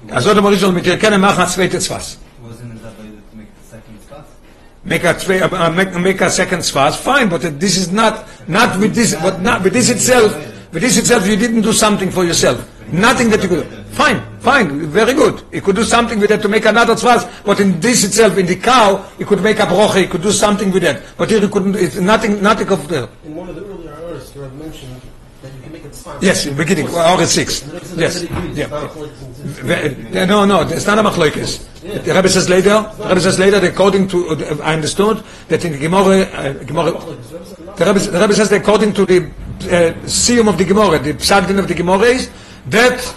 As 0.09 0.25
Also 0.25 0.39
a 0.39 0.41
Morishan, 0.41 0.73
mit 0.73 0.85
Yerkenem 0.85 1.21
machen 1.21 1.47
zweite 1.47 1.81
swaz? 1.81 2.17
Wasn't 4.85 5.03
it 5.03 5.03
that 5.03 5.27
way 5.27 5.39
to 5.39 5.39
make 5.39 5.39
the 5.39 5.39
second 5.39 5.41
spot? 5.41 5.41
make 5.41 5.41
a 5.41 5.41
twe- 5.41 5.41
uh, 5.41 5.55
uh, 5.55 5.69
make, 5.69 5.93
make 5.99 6.21
a 6.21 6.29
second 6.29 6.65
fast 6.65 7.03
fine 7.03 7.29
but 7.29 7.41
this 7.59 7.77
is 7.77 7.91
not 7.91 8.27
not 8.47 8.79
with 8.79 8.93
this 8.95 9.15
but 9.15 9.41
not 9.41 9.63
with 9.63 9.73
this 9.73 9.89
itself 9.89 10.33
with 10.73 10.81
this 10.81 10.97
itself 10.97 11.27
you 11.27 11.35
didn't 11.35 11.61
do 11.61 11.73
something 11.73 12.09
for 12.11 12.23
yourself 12.23 12.57
nothing 12.91 13.29
that 13.29 13.41
you 13.43 13.49
could 13.49 13.69
Do. 13.69 13.83
fine 13.91 14.21
fine 14.39 14.87
very 14.87 15.13
good 15.13 15.43
you 15.51 15.61
could 15.61 15.75
do 15.75 15.83
something 15.83 16.19
with 16.19 16.29
that 16.29 16.41
to 16.41 16.47
make 16.47 16.65
another 16.65 16.95
fast 16.95 17.27
but 17.45 17.59
in 17.59 17.79
this 17.81 18.03
itself 18.05 18.37
in 18.37 18.45
the 18.45 18.55
cow 18.55 19.03
you 19.19 19.25
could 19.25 19.41
make 19.41 19.59
a 19.59 19.65
broche 19.65 19.97
you 19.97 20.07
could 20.07 20.21
do 20.21 20.31
something 20.31 20.71
with 20.71 20.83
that 20.83 21.01
but 21.17 21.29
here 21.29 21.41
you 21.41 21.49
couldn't 21.49 21.75
it's 21.75 21.97
nothing 21.97 22.41
nothing 22.41 22.69
of 22.69 22.87
the 22.87 23.09
In 23.25 23.35
one 23.35 23.49
of 23.49 23.55
the 23.55 23.65
earlier 23.65 23.93
hours, 23.93 24.33
you 24.35 24.41
had 24.41 24.53
mentioned 24.55 25.01
that 25.41 25.51
you 25.53 25.61
can 25.63 25.71
make 25.73 25.83
it 25.85 25.95
spot. 25.95 26.23
yes 26.23 26.45
in 26.45 26.55
the 26.55 26.63
beginning 26.63 26.87
or 26.87 27.21
at 27.21 27.27
six 27.27 27.61
And 27.63 27.71
the 27.71 27.75
Rebbe 27.75 27.85
says 27.85 27.97
yes 27.99 28.13
that 28.21 28.29
he 28.29 28.37
agrees. 28.37 28.57
yeah 28.57 28.67
No, 30.27 30.45
no, 30.45 30.61
it's 30.61 30.85
not 30.85 30.99
a 30.99 31.03
machlokes. 31.03 31.65
The 31.81 32.13
Rebbe 32.13 32.27
says 32.27 32.49
later, 32.49 32.91
the 32.97 33.07
Rebbe 33.07 33.21
says 33.21 33.39
later, 33.39 33.65
according 33.65 34.07
to, 34.09 34.29
uh, 34.29 34.57
I 34.61 34.73
understood 34.73 35.23
that 35.47 35.63
in 35.63 35.71
the 35.71 35.77
Gemara, 35.77 36.23
uh, 36.23 36.53
Gemara 36.63 36.91
the, 36.91 37.85
Rebbe, 37.85 37.99
the 37.99 38.19
Rebbe 38.19 38.33
says 38.33 38.49
that 38.49 38.61
according 38.61 38.93
to 38.93 39.05
the 39.05 39.31
uh, 39.63 40.49
of 40.49 40.57
the 40.57 40.65
Gemara, 40.65 40.99
the 40.99 41.17
psalm 41.19 41.59
of 41.59 41.67
the 41.67 41.73
Gemara 41.73 42.03
is 42.03 42.29
that 42.67 43.15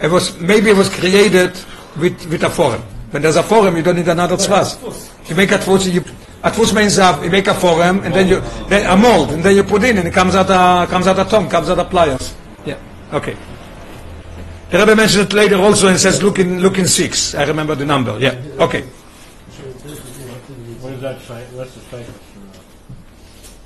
it 0.00 0.10
was 0.10 0.38
maybe 0.40 0.70
it 0.70 0.76
was 0.76 0.88
created 0.88 1.52
with 1.98 2.26
with 2.26 2.44
a 2.44 2.50
forum. 2.50 2.82
When 3.10 3.22
there's 3.22 3.36
a 3.36 3.42
forum, 3.42 3.76
you 3.76 3.82
don't 3.82 3.96
need 3.96 4.08
another 4.08 4.36
tzvaz. 4.36 5.28
You 5.28 5.36
make 5.36 5.50
a 5.50 5.58
tfus, 5.58 5.92
you 5.92 6.00
a 6.42 6.50
tfus 6.50 6.74
means 6.74 6.96
you 7.24 7.30
make 7.30 7.46
a 7.46 7.54
forum 7.54 8.00
and 8.04 8.14
then 8.14 8.28
you 8.28 8.40
then 8.68 8.86
a 8.86 8.96
mold 8.96 9.30
and 9.32 9.42
then 9.42 9.56
you 9.56 9.64
put 9.64 9.84
in 9.84 9.98
and 9.98 10.08
it 10.08 10.14
comes 10.14 10.34
out 10.34 10.48
a 10.48 10.90
comes 10.90 11.06
out 11.06 11.18
a 11.18 11.24
tongue, 11.24 11.48
comes 11.48 11.68
out 11.68 11.78
a 11.78 11.84
pliers. 11.84 12.34
Yeah. 12.64 12.78
Okay. 13.12 13.36
The 14.72 14.78
Rebbe 14.78 14.96
mentioned 14.96 15.24
it 15.24 15.32
later 15.34 15.56
also 15.56 15.88
and 15.88 16.00
says 16.00 16.22
look 16.22 16.38
in 16.38 16.60
look 16.60 16.78
in 16.78 16.88
six. 16.88 17.34
I 17.34 17.44
remember 17.44 17.74
the 17.74 17.84
number. 17.84 18.18
Yeah. 18.18 18.40
Okay. 18.58 18.80
What 20.80 20.92
is 20.94 21.00
that 21.02 21.20
fight? 21.20 21.44
What's 21.52 21.74
the 21.74 21.80
fight? 21.80 22.06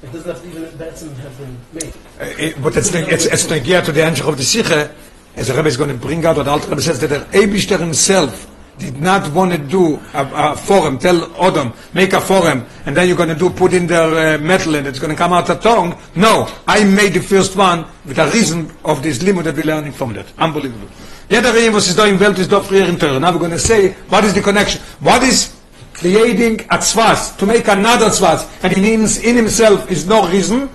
It 0.02 0.12
doesn't 0.12 0.26
have 0.34 0.42
to 0.42 0.48
even, 0.48 0.76
that's 0.76 1.02
have 1.02 1.38
been 1.38 1.56
made. 1.72 1.94
Uh, 2.20 2.24
it- 2.42 2.60
but 2.60 2.76
it's 2.76 2.92
it's 2.92 3.26
it's 3.26 3.46
the 3.46 3.60
gear 3.60 3.82
to 3.82 3.92
the 3.92 4.02
answer 4.02 4.24
of 4.26 4.36
the 4.36 4.42
Sikha. 4.42 4.92
As 5.36 5.46
the 5.46 5.54
Rebbe 5.54 5.68
is 5.68 5.76
going 5.76 5.90
to 5.90 5.96
bring 5.96 6.26
out 6.26 6.38
what 6.38 6.44
the 6.44 6.50
Alter 6.50 6.70
Rebbe 6.70 6.82
says 6.82 6.98
that 7.00 7.08
the 7.08 7.20
Eibishter 7.38 7.78
himself 7.78 8.50
did 8.78 9.00
not 9.00 9.32
want 9.32 9.52
to 9.52 9.58
do 9.58 9.96
a, 10.12 10.52
a 10.52 10.56
forum, 10.56 10.98
tell 10.98 11.20
Odom, 11.36 11.74
make 11.94 12.12
a 12.12 12.20
forum, 12.20 12.64
and 12.84 12.96
then 12.96 13.08
you're 13.08 13.16
going 13.16 13.28
to 13.30 13.34
do 13.34 13.50
put 13.50 13.72
in 13.72 13.86
their 13.86 14.36
uh, 14.36 14.38
metal 14.38 14.74
and 14.74 14.86
it's 14.86 14.98
going 14.98 15.10
to 15.10 15.16
come 15.16 15.32
out 15.32 15.48
a 15.50 15.54
tongue. 15.56 15.96
No, 16.14 16.46
I 16.66 16.84
made 16.84 17.14
the 17.14 17.20
first 17.20 17.56
one 17.56 17.86
with 18.04 18.18
a 18.18 18.30
reason 18.30 18.70
of 18.84 19.02
this 19.02 19.22
limit 19.22 19.44
that 19.44 19.56
we're 19.56 19.64
learning 19.64 19.92
from 19.92 20.12
that. 20.14 20.26
Unbelievable. 20.38 20.88
Jeder 21.28 21.52
Reim, 21.52 21.72
was 21.72 21.88
ist 21.88 21.96
doing 21.96 22.18
well 22.18 22.32
da 22.32 22.60
früher 22.60 22.88
in 22.88 22.96
Teure. 22.96 23.18
Now 23.20 23.32
we're 23.32 23.38
going 23.38 23.50
to 23.50 23.58
say, 23.58 23.92
what 24.08 24.24
is 24.24 24.32
the 24.34 24.42
connection? 24.42 24.80
What 25.00 25.22
is 25.24 25.56
creating 25.94 26.60
a 26.70 26.78
tzvaz, 26.78 27.36
to 27.38 27.46
make 27.46 27.66
another 27.68 28.06
tzvaz, 28.06 28.46
and 28.62 28.72
in, 28.76 28.84
him- 28.84 29.24
in 29.24 29.36
himself 29.36 29.90
is 29.90 30.06
no 30.06 30.28
reason, 30.28 30.68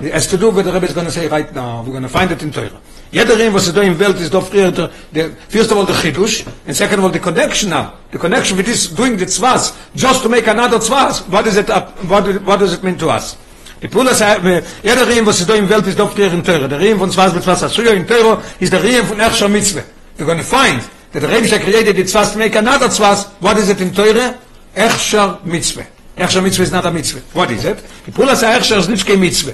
it 0.00 0.12
has 0.12 0.26
to 0.28 0.36
do 0.36 0.50
with 0.50 0.66
the 0.66 0.72
Rebbe 0.72 0.86
is 0.86 0.92
going 0.92 1.06
to 1.06 1.12
say 1.12 1.26
right 1.28 1.52
now, 1.54 1.82
we're 1.82 1.90
going 1.90 2.02
to 2.02 2.08
find 2.08 2.30
it 2.30 2.42
in 2.42 2.50
Teure. 2.50 2.78
Jeder 3.12 3.38
Reim, 3.38 3.54
was 3.54 3.72
da 3.72 3.82
im 3.82 3.98
Welt, 3.98 4.16
da 4.32 4.40
früher, 4.40 4.72
der- 4.72 4.90
der, 5.14 5.30
first 5.48 5.70
of 5.70 5.78
all, 5.78 5.86
the 5.86 5.92
Chidush, 5.92 6.44
and 6.66 6.76
second 6.76 6.98
of 6.98 7.04
all, 7.04 7.10
the 7.12 7.20
connection 7.20 7.70
now, 7.70 7.92
the 8.10 8.18
connection 8.18 8.56
with 8.56 8.66
this, 8.66 8.88
doing 8.88 9.16
the 9.16 9.26
tzvaz, 9.26 9.74
just 9.94 10.22
to 10.22 10.28
make 10.28 10.46
another 10.46 10.78
tzvaz, 10.78 11.22
what 11.30 11.46
is 11.46 11.56
it, 11.56 11.70
up, 11.70 11.96
what, 12.04 12.24
what 12.42 12.58
does 12.58 12.72
it 12.72 12.82
mean 12.82 12.98
to 12.98 13.08
us? 13.08 13.36
Die 13.80 13.88
Pula 13.88 14.14
sagt, 14.14 14.42
jeder 14.82 15.06
Reim, 15.06 15.26
was 15.26 15.44
da 15.46 15.54
im 15.54 15.68
Welt, 15.68 15.86
ist 15.86 15.98
da 15.98 16.06
früher 16.06 16.32
in 16.32 16.42
Teure. 16.42 16.66
Der 16.68 16.80
Reim 16.80 16.98
von 16.98 17.10
Tzvaz 17.10 17.34
mit 17.34 17.42
Tzvaz, 17.42 17.74
früher 17.74 17.92
in 17.92 18.06
Teure, 18.06 18.42
ist 18.58 18.72
der 18.72 18.82
Reim 18.82 19.06
von 19.06 19.20
Echscher 19.20 19.48
Mitzvah. 19.48 19.82
We're 20.18 20.24
going 20.24 20.38
to 20.38 20.44
find 20.44 20.80
that 21.12 21.20
the 21.20 21.28
Rebbe 21.28 21.46
created 21.58 21.94
the 21.96 22.04
tzvaz 22.04 22.32
to 22.32 22.38
make 22.38 22.54
another 22.56 22.88
tzvaz. 22.88 23.26
What 23.40 23.58
is 23.58 23.68
it 23.68 23.80
in 23.82 23.92
Teure? 23.92 24.34
Echsher 24.74 25.44
Mitzvah. 25.44 25.86
Echsher 26.16 26.42
Mitzvah 26.42 26.62
is 26.62 26.72
not 26.72 26.86
a 26.86 26.90
Mitzvah. 26.90 27.20
What 27.34 27.50
is 27.50 27.64
it? 27.66 27.76
Die 28.06 28.12
Pula 28.12 28.34
sagt, 28.34 28.62
Echsher 28.62 28.78
ist 28.78 28.88
nicht 28.88 29.06
kein 29.06 29.20
Mitzvah. 29.20 29.52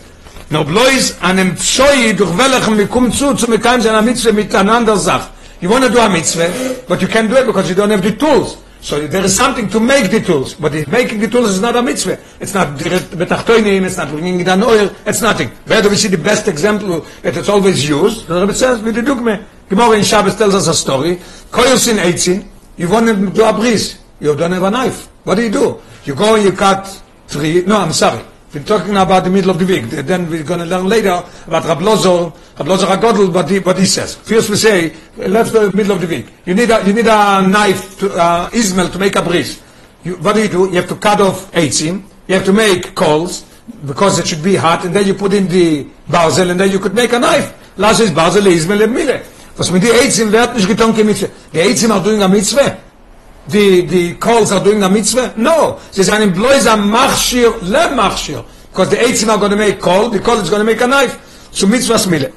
No 0.53 0.64
bloß 0.64 1.14
an 1.22 1.38
dem 1.38 1.57
Zoi, 1.57 2.12
durch 2.12 2.36
welchen 2.36 2.76
wir 2.76 2.86
kommen 2.86 3.11
zu, 3.11 3.34
zu 3.34 3.48
mekayim 3.48 3.80
seiner 3.80 4.03
Mitzvah 4.03 4.32
miteinander 4.32 4.98
sagt. 4.98 5.30
You 5.62 5.70
want 5.70 5.82
to 5.84 5.90
do 5.90 5.98
a 5.98 6.11
Mitzvah, 6.11 6.50
but 6.86 7.00
you 7.00 7.09
can't 7.09 7.30
do 7.30 7.36
it 7.36 7.46
because 7.46 7.70
you 7.70 7.74
don't 7.74 7.88
have 7.88 8.03
the 8.03 8.12
tools. 8.12 8.59
So 8.82 9.00
there 9.07 9.24
is 9.24 9.34
something 9.34 9.70
to 9.70 9.80
make 9.80 10.11
the 10.11 10.20
tools, 10.20 10.53
but 10.53 10.72
the 10.72 10.84
making 10.90 11.20
the 11.20 11.28
tools 11.28 11.53
is 11.53 11.61
not 11.62 11.74
a 11.74 11.82
mitzvah. 11.82 12.18
It's 12.38 12.53
not 12.53 12.76
betachtoinim, 12.76 13.84
it's 13.84 13.96
not 13.96 14.11
bringing 14.11 14.40
it 14.40 14.48
an 14.48 14.62
oil, 14.62 14.90
it's 15.07 15.22
nothing. 15.22 15.48
Where 15.66 15.80
do 15.80 15.88
we 15.88 15.96
see 15.96 16.09
the 16.09 16.18
best 16.18 16.48
example 16.48 17.00
that 17.22 17.34
it's 17.34 17.48
always 17.48 17.88
used? 17.88 18.26
The 18.26 18.40
Rebbe 18.40 18.53
says, 18.53 18.82
with 18.82 18.96
the 18.96 19.00
dugme. 19.00 19.42
Gemara 19.70 19.96
in 19.96 20.05
Shabbos 20.05 20.36
tells 20.36 20.55
us 20.55 20.68
a 20.68 20.74
story. 20.74 21.16
Koyos 21.50 21.88
in 21.88 21.96
eitzin, 21.96 22.44
you 22.76 22.90
want 22.90 23.07
to 23.07 23.30
do 23.30 23.44
a 23.44 23.55
bris. 23.55 23.98
You 24.20 24.36
don't 24.36 24.53
have 24.53 24.64
a 24.64 24.70
knife. 24.70 25.09
What 25.24 25.36
do 25.36 25.44
you 25.44 25.50
do? 25.50 25.80
You 26.05 26.14
go 26.14 26.34
and 26.34 26.44
you 26.44 26.53
cut 26.53 27.00
three, 27.28 27.64
no, 27.64 27.78
I'm 27.78 27.92
sorry. 27.92 28.22
We're 28.53 28.62
talking 28.64 28.96
about 28.98 29.24
the 29.24 29.30
middle 29.30 29.50
of 29.50 29.59
the 29.59 29.64
week. 29.64 29.84
Then 29.84 30.28
we're 30.28 30.44
going 30.44 30.61
to 30.61 30.66
learn 30.66 30.86
later 30.86 31.24
about 31.46 31.64
Rab 31.64 31.80
Lozo, 31.80 32.34
Rab 32.59 32.68
Lozo 32.68 32.86
HaGodl, 32.86 33.32
what 33.32 33.48
he, 33.48 33.61
what 33.61 33.78
he 33.78 33.86
says. 33.86 34.14
First 34.14 34.50
we 34.50 34.57
say, 34.57 34.92
left 35.16 35.55
the 35.55 35.72
middle 35.74 35.92
of 35.92 36.03
the 36.03 36.07
week. 36.07 36.26
You 36.44 36.55
need 36.55 36.68
a, 36.68 36.86
you 36.86 36.92
need 36.92 37.07
a 37.07 37.48
knife, 37.48 37.98
to, 38.00 38.12
uh, 38.12 38.50
izmel, 38.50 38.92
to 38.92 38.98
make 38.98 39.16
a 39.16 39.22
bris. 39.22 39.62
You, 40.05 40.16
what 40.16 40.34
do 40.34 40.42
you 40.42 40.48
do? 40.48 40.68
You 40.68 40.76
have 40.82 40.88
to 40.88 40.96
cut 40.96 41.22
off 41.22 41.50
eitzim. 41.53 42.03
You 42.28 42.34
have 42.34 42.44
to 42.44 42.53
make 42.53 42.94
coals, 42.94 43.46
because 43.86 44.18
it 44.18 44.26
should 44.26 44.42
be 44.42 44.57
hot, 44.57 44.84
and 44.84 44.94
then 44.94 45.07
you 45.07 45.14
put 45.14 45.32
in 45.32 45.48
the 45.48 45.84
barzel, 46.11 46.50
and 46.50 46.61
then 46.61 46.70
you 46.70 46.78
could 46.78 46.94
make 46.94 47.14
a 47.14 47.18
knife. 47.18 47.78
Lass 47.78 48.00
is 48.00 48.11
barzel, 48.11 48.42
izmel, 48.42 48.84
and 48.84 48.92
mile. 48.92 49.22
Was 49.57 49.70
mit 49.70 49.82
die 49.82 49.92
eitzim 49.92 50.30
wird 50.30 50.55
nicht 50.55 50.68
getan. 50.68 50.94
Die 50.94 51.61
eitzim 51.61 51.90
are 51.90 52.05
doing 52.05 52.22
a 52.22 52.28
mitzvah. 52.28 52.76
the 53.47 53.82
the 53.82 54.15
calls 54.15 54.51
are 54.51 54.63
doing 54.63 54.84
a 54.84 54.89
mitzvah? 54.89 55.34
No. 55.38 55.80
There's 55.93 56.09
an 56.09 56.22
employees 56.22 56.65
a 56.65 56.76
machshir 56.76 57.61
le 57.61 57.95
machshir. 57.95 58.45
Because 58.70 58.89
the 58.89 58.97
eitzim 58.97 59.30
are 59.30 59.38
going 59.38 59.51
to 59.51 59.57
make 59.57 59.80
call, 59.80 60.09
the 60.09 60.20
call 60.20 60.38
is 60.38 60.49
going 60.49 60.59
to 60.59 60.65
make 60.65 60.82
a 60.82 60.88
knife. 60.88 61.49
So 61.51 61.68
mitzvah 61.68 61.99
smile. 61.99 62.32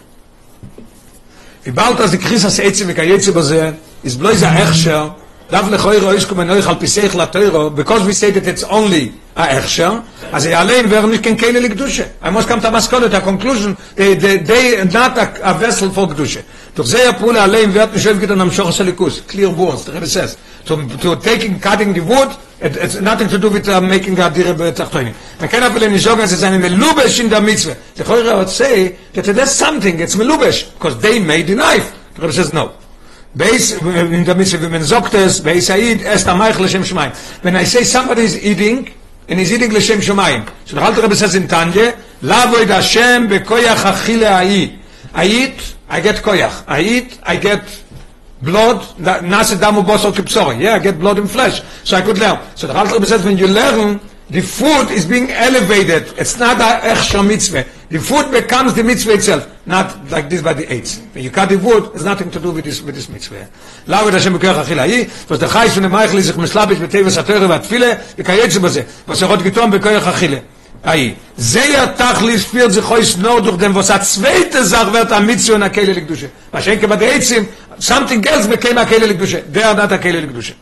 ובאלת 1.66 2.00
אז 2.00 2.14
הקריס 2.14 2.44
עש 2.44 2.60
עצם 2.60 2.84
וכייצא 2.88 3.32
בזה, 3.32 3.70
is 4.04 4.16
bloß 4.16 4.42
a 4.42 4.46
Echscher, 4.46 5.12
darf 5.50 5.70
לכוירו 5.70 6.10
איש 6.10 6.24
כמו 6.24 6.44
נויך 6.44 6.68
על 6.68 6.74
פיסך 6.78 7.14
לתוירו, 7.14 7.70
because 7.76 8.02
we 8.02 8.12
say 8.12 8.30
that 8.30 8.46
it's 8.46 8.64
only 8.64 9.10
a 9.36 9.42
Echscher, 9.42 10.02
אז 10.32 10.46
allein 10.46 10.90
wäre 10.90 11.06
nicht 11.08 11.22
kein 11.22 11.36
Kehle 11.36 11.60
לקדושה. 11.60 12.04
I 12.22 12.30
must 12.30 12.48
come 12.48 12.60
to 12.60 12.68
a 12.68 12.70
masculine, 12.70 13.12
a 13.14 13.20
conclusion, 13.20 13.76
they, 13.96 14.14
they, 14.14 14.38
they 14.38 14.78
are 14.78 14.84
not 14.84 15.18
a, 15.18 15.50
a 15.50 15.54
vessel 15.54 15.90
for 15.90 16.06
קדושה. 16.06 16.40
durch 16.76 16.88
זה 16.88 17.08
הפעולה 17.08 17.44
allein 17.44 17.74
wird 17.74 17.94
nicht 17.94 18.06
öfget 18.06 18.30
an 18.30 18.40
המשוך 18.40 18.72
של 18.72 18.84
ליכוס, 18.84 19.20
clear 19.28 19.50
words, 19.58 19.84
the 19.84 19.92
Rebbe 19.92 20.06
says. 20.06 20.36
To, 20.66 20.76
to 21.02 21.16
taking, 21.16 21.58
cutting 21.58 21.94
the 21.94 22.00
wood, 22.00 22.30
it, 22.60 22.76
it's 22.76 23.00
nothing 23.00 23.28
to 23.28 23.38
do 23.38 23.48
with 23.48 23.66
uh, 23.68 23.80
making 23.80 24.18
a 24.20 24.30
dire 24.30 24.54
בתחתונים. 24.54 25.14
Man 25.40 25.48
kann 25.48 25.62
aber 25.62 25.88
nicht 25.88 26.04
sagen, 26.04 26.20
es 26.20 26.32
ist 26.32 26.44
eine 26.44 26.58
Melubesh 26.58 27.18
in 27.18 27.30
der 27.30 27.40
Mitzvah. 27.40 27.74
The 27.96 28.04
Choyre 28.04 28.36
would 28.36 28.50
say 28.50 28.94
that 29.14 29.24
there's 29.24 29.50
something, 29.50 29.98
it's 29.98 30.16
Melubesh, 30.16 30.66
because 30.74 30.98
they 31.00 31.18
made 31.18 31.46
the 31.46 31.54
knife. 31.54 31.92
The 32.14 32.22
Rebbe 32.22 32.32
says 32.34 32.52
no. 32.52 32.72
Beis, 33.35 33.73
in 33.73 34.23
der 34.23 34.33
Mitzvah, 34.35 34.61
wenn 34.61 34.71
man 34.71 34.83
sagt 34.83 35.13
es, 35.13 35.41
Beis 35.41 35.69
Aid, 35.69 36.01
es 36.05 36.25
Meich 36.25 36.57
L'Shem 36.57 36.83
Shemaim. 36.83 37.11
When 37.41 37.55
I 37.57 37.65
say 37.65 37.83
somebody 37.83 38.21
is 38.21 38.41
eating, 38.41 38.89
and 39.27 39.37
he's 39.37 39.51
eating 39.51 39.73
L'Shem 39.73 39.99
Shemaim, 39.99 40.47
so 40.63 40.75
the 40.75 40.81
Alter 40.81 41.01
Rebbe 41.01 41.15
says 41.15 41.35
in 41.35 41.45
Tanya, 41.45 41.97
Lavoid 42.21 42.67
Hashem 42.67 43.27
bekoyach 43.27 43.83
achile 43.83 44.25
a'i. 44.25 44.77
I 45.13 45.25
eat, 45.25 45.75
I 45.89 45.99
get 45.99 46.15
koyach. 46.23 46.63
I 46.65 46.81
eat, 46.81 47.19
I 47.23 47.35
get 47.35 47.83
blood, 48.41 48.81
that 48.99 49.23
nase 49.23 49.55
damu 49.57 49.83
bosor 49.83 50.13
kipsori. 50.13 50.61
Yeah, 50.61 50.75
I 50.75 50.79
get 50.79 50.97
blood 50.97 51.19
and 51.19 51.29
flesh. 51.29 51.61
So 51.83 51.97
I 51.97 52.01
could 52.03 52.17
learn. 52.17 52.39
So 52.55 52.67
the 52.67 52.77
Alter 52.77 52.93
Rebbe 52.93 53.05
says, 53.05 53.25
when 53.25 53.37
you 53.37 53.47
learn, 53.47 53.99
the 54.29 54.41
food 54.41 54.89
is 54.91 55.05
being 55.05 55.29
elevated. 55.29 56.13
It's 56.17 56.37
not 56.39 56.59
a 56.59 56.83
extra 56.85 57.21
mitzvah. 57.21 57.65
The 57.89 57.99
food 57.99 58.31
becomes 58.31 58.73
the 58.73 58.83
mitzvah 58.83 59.13
itself, 59.13 59.47
not 59.67 60.09
like 60.09 60.29
this 60.29 60.41
by 60.41 60.53
the 60.53 60.71
eights. 60.71 60.99
When 61.13 61.23
you 61.23 61.29
cut 61.29 61.49
the 61.49 61.57
wood, 61.57 61.91
it's 61.93 62.03
nothing 62.03 62.31
to 62.31 62.39
do 62.39 62.51
with 62.51 62.65
this 62.65 62.81
with 62.81 62.95
this 62.95 63.07
mitzvah. 63.07 63.47
Lave 63.85 64.11
da 64.11 64.17
shem 64.17 64.33
bekach 64.33 64.63
achila 64.63 64.89
hi, 64.89 65.07
was 65.29 65.39
chayis 65.39 65.73
von 65.73 65.83
dem 65.83 65.93
Eichel 65.93 66.21
sich 66.21 66.35
mislabish 66.35 66.79
mit 66.79 66.91
teves 66.91 67.17
atore 67.17 67.45
und 67.45 67.63
tfile, 67.63 67.99
וכייצא 68.17 68.59
בזה, 68.59 68.85
was 69.05 69.21
er 69.21 69.29
hat 69.29 69.43
getan 69.43 69.69
bekach 69.69 70.07
achile. 70.07 70.41
Ai, 70.83 71.15
ze 71.37 71.61
ja 71.71 71.87
tachlis 71.87 72.45
führt 72.45 72.73
sich 72.73 72.89
heus 72.89 73.17
nur 73.17 73.41
durch 73.41 73.57
dem, 73.57 73.75
was 73.75 73.91
a 73.91 74.01
zweite 74.01 74.65
Sach 74.65 74.91
wird 74.91 75.11
a 75.11 75.19
mitzvah 75.19 75.55
und 75.55 75.63
a 75.63 75.69
kele 75.69 75.93
likdushe. 75.93 76.29
Was 76.51 76.63
schenke 76.63 76.87
bei 76.87 76.95
der 76.95 77.13
Eitzim, 77.13 77.47
something 77.77 78.23
else 78.23 78.47
became 78.47 78.79
a 78.79 78.85
kele 78.85 79.05
likdushe. 79.05 79.43
Der 79.43 79.75
not 79.75 79.91
a 79.91 79.97
kele 79.99 80.21
likdushe. 80.21 80.53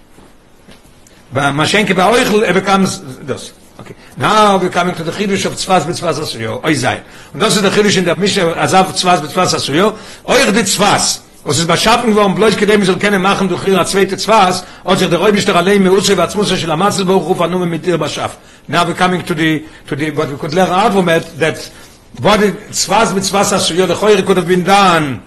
Mashenke 1.34 1.96
bei 1.96 2.10
euch 2.10 2.44
er 2.44 2.54
becomes 2.54 3.02
das. 3.26 3.54
Okay. 3.80 3.96
Now 4.18 4.60
we're 4.60 4.70
coming 4.70 4.96
to 4.96 5.04
the 5.04 5.12
Chidush 5.12 5.46
of 5.46 5.56
Tzvaz 5.56 5.86
B'Tzvaz 5.86 6.20
Asuyo. 6.22 6.62
Oi 6.64 6.76
sei. 6.76 7.02
Und 7.34 7.42
das 7.42 7.56
ist 7.56 7.64
der 7.64 7.72
Chidush 7.72 7.98
in 7.98 8.06
der 8.06 8.18
Mishnah 8.18 8.56
Azav 8.56 8.94
Tzvaz 8.94 9.20
B'Tzvaz 9.22 9.56
Asuyo. 9.56 9.94
Euch 10.26 10.52
die 10.54 10.64
Tzvaz. 10.64 11.24
Was 11.46 11.58
ist 11.58 11.68
beschaffen 11.68 12.12
geworden, 12.12 12.36
bloß 12.36 12.56
gedem 12.56 12.86
soll 12.86 12.98
keine 12.98 13.20
machen 13.20 13.50
durch 13.50 13.68
ihre 13.68 13.86
zweite 13.86 14.16
Tzvaz, 14.16 14.64
und 14.86 15.02
der 15.02 15.20
Räubisch 15.20 15.44
der 15.44 15.56
Allein 15.58 15.84
Meuse 15.84 16.16
wa 16.18 16.26
Tzmusa 16.26 16.56
shel 16.56 16.72
Amatzel 16.72 17.04
Baruch 17.04 17.28
Hu 17.28 17.38
vanu 17.38 17.66
mit 17.66 17.86
dir 17.86 17.98
beschaff. 17.98 18.38
Now 18.68 18.86
we're 18.86 18.94
coming 18.94 19.26
to 19.26 19.34
the, 19.34 19.66
to 19.86 19.96
the, 19.96 20.12
what 20.12 20.30
we 20.30 20.38
could 20.38 20.54
learn 20.54 20.70
out 20.70 20.94
from 20.94 21.10
it, 21.10 21.38
that 21.40 21.58
what 22.22 22.40
the 22.40 22.54
Tzvaz 22.72 23.12
B'Tzvaz 23.12 23.52
Asuyo, 23.52 23.86
the 23.88 23.94
Choyer 23.94 24.26
could 24.26 24.38
have 24.38 24.48
been 24.48 24.64
done, 24.64 25.22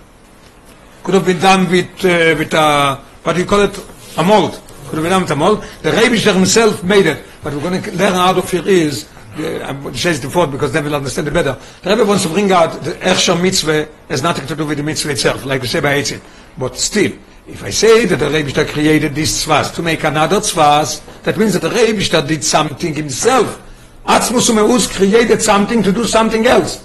could 1.03 1.15
have 1.15 1.27
been 1.27 1.39
done 1.39 1.71
with, 1.71 2.05
uh, 2.05 2.35
with 2.39 2.55
a, 2.55 2.99
what 3.23 3.37
you 3.37 3.45
call 3.45 3.61
it, 3.61 3.79
a 4.17 4.23
mold. 4.23 4.59
The 4.97 5.93
Rebbe 5.93 6.17
himself 6.17 6.83
made 6.85 7.07
it. 7.07 7.25
But 7.43 7.55
we're 7.55 7.61
going 7.61 7.83
to 7.83 7.93
learn 7.93 8.15
out 8.15 8.39
of 8.39 8.51
here 8.51 8.67
is, 8.67 9.09
I'm 9.37 9.95
say 9.95 10.15
the 10.15 10.31
fourth 10.31 10.51
because 10.51 10.73
then 10.73 10.85
we'll 10.85 10.95
understand 10.95 11.29
it 11.29 11.35
better. 11.35 11.59
The 11.83 11.91
Rebbe 11.91 12.05
wants 12.05 12.25
to 12.25 12.31
bring 12.31 12.51
out 12.53 12.83
the 12.83 12.93
Echsha 12.93 13.41
mitzvah 13.41 13.89
has 14.09 14.23
nothing 14.23 14.47
to 14.47 14.57
do 14.57 14.67
with 14.67 14.79
the 14.79 14.85
mitzvah 14.85 15.11
itself, 15.11 15.45
like 15.45 15.63
we 15.63 15.69
say 15.69 15.81
by 15.81 16.01
Eitzin. 16.01 16.21
But 16.59 16.77
still, 16.77 17.13
if 17.47 17.63
I 17.63 17.71
say 17.71 18.07
that 18.07 18.17
the 18.17 18.31
Rebbe 18.31 18.65
created 18.65 19.15
this 19.15 19.45
tzvaz 19.45 19.75
to 19.75 19.83
make 19.83 20.03
another 20.05 20.41
tzvaz, 20.41 21.23
that 21.23 21.37
means 21.37 21.53
that 21.53 21.63
the 21.63 21.71
Rebbe 21.71 22.27
did 22.27 22.43
something 22.43 22.95
himself. 22.95 23.63
Atzmus 24.07 24.49
Umeus 24.49 24.87
created 24.87 25.43
something 25.43 25.83
to 25.83 25.93
do 25.93 26.05
something 26.05 26.47
else. 26.47 26.85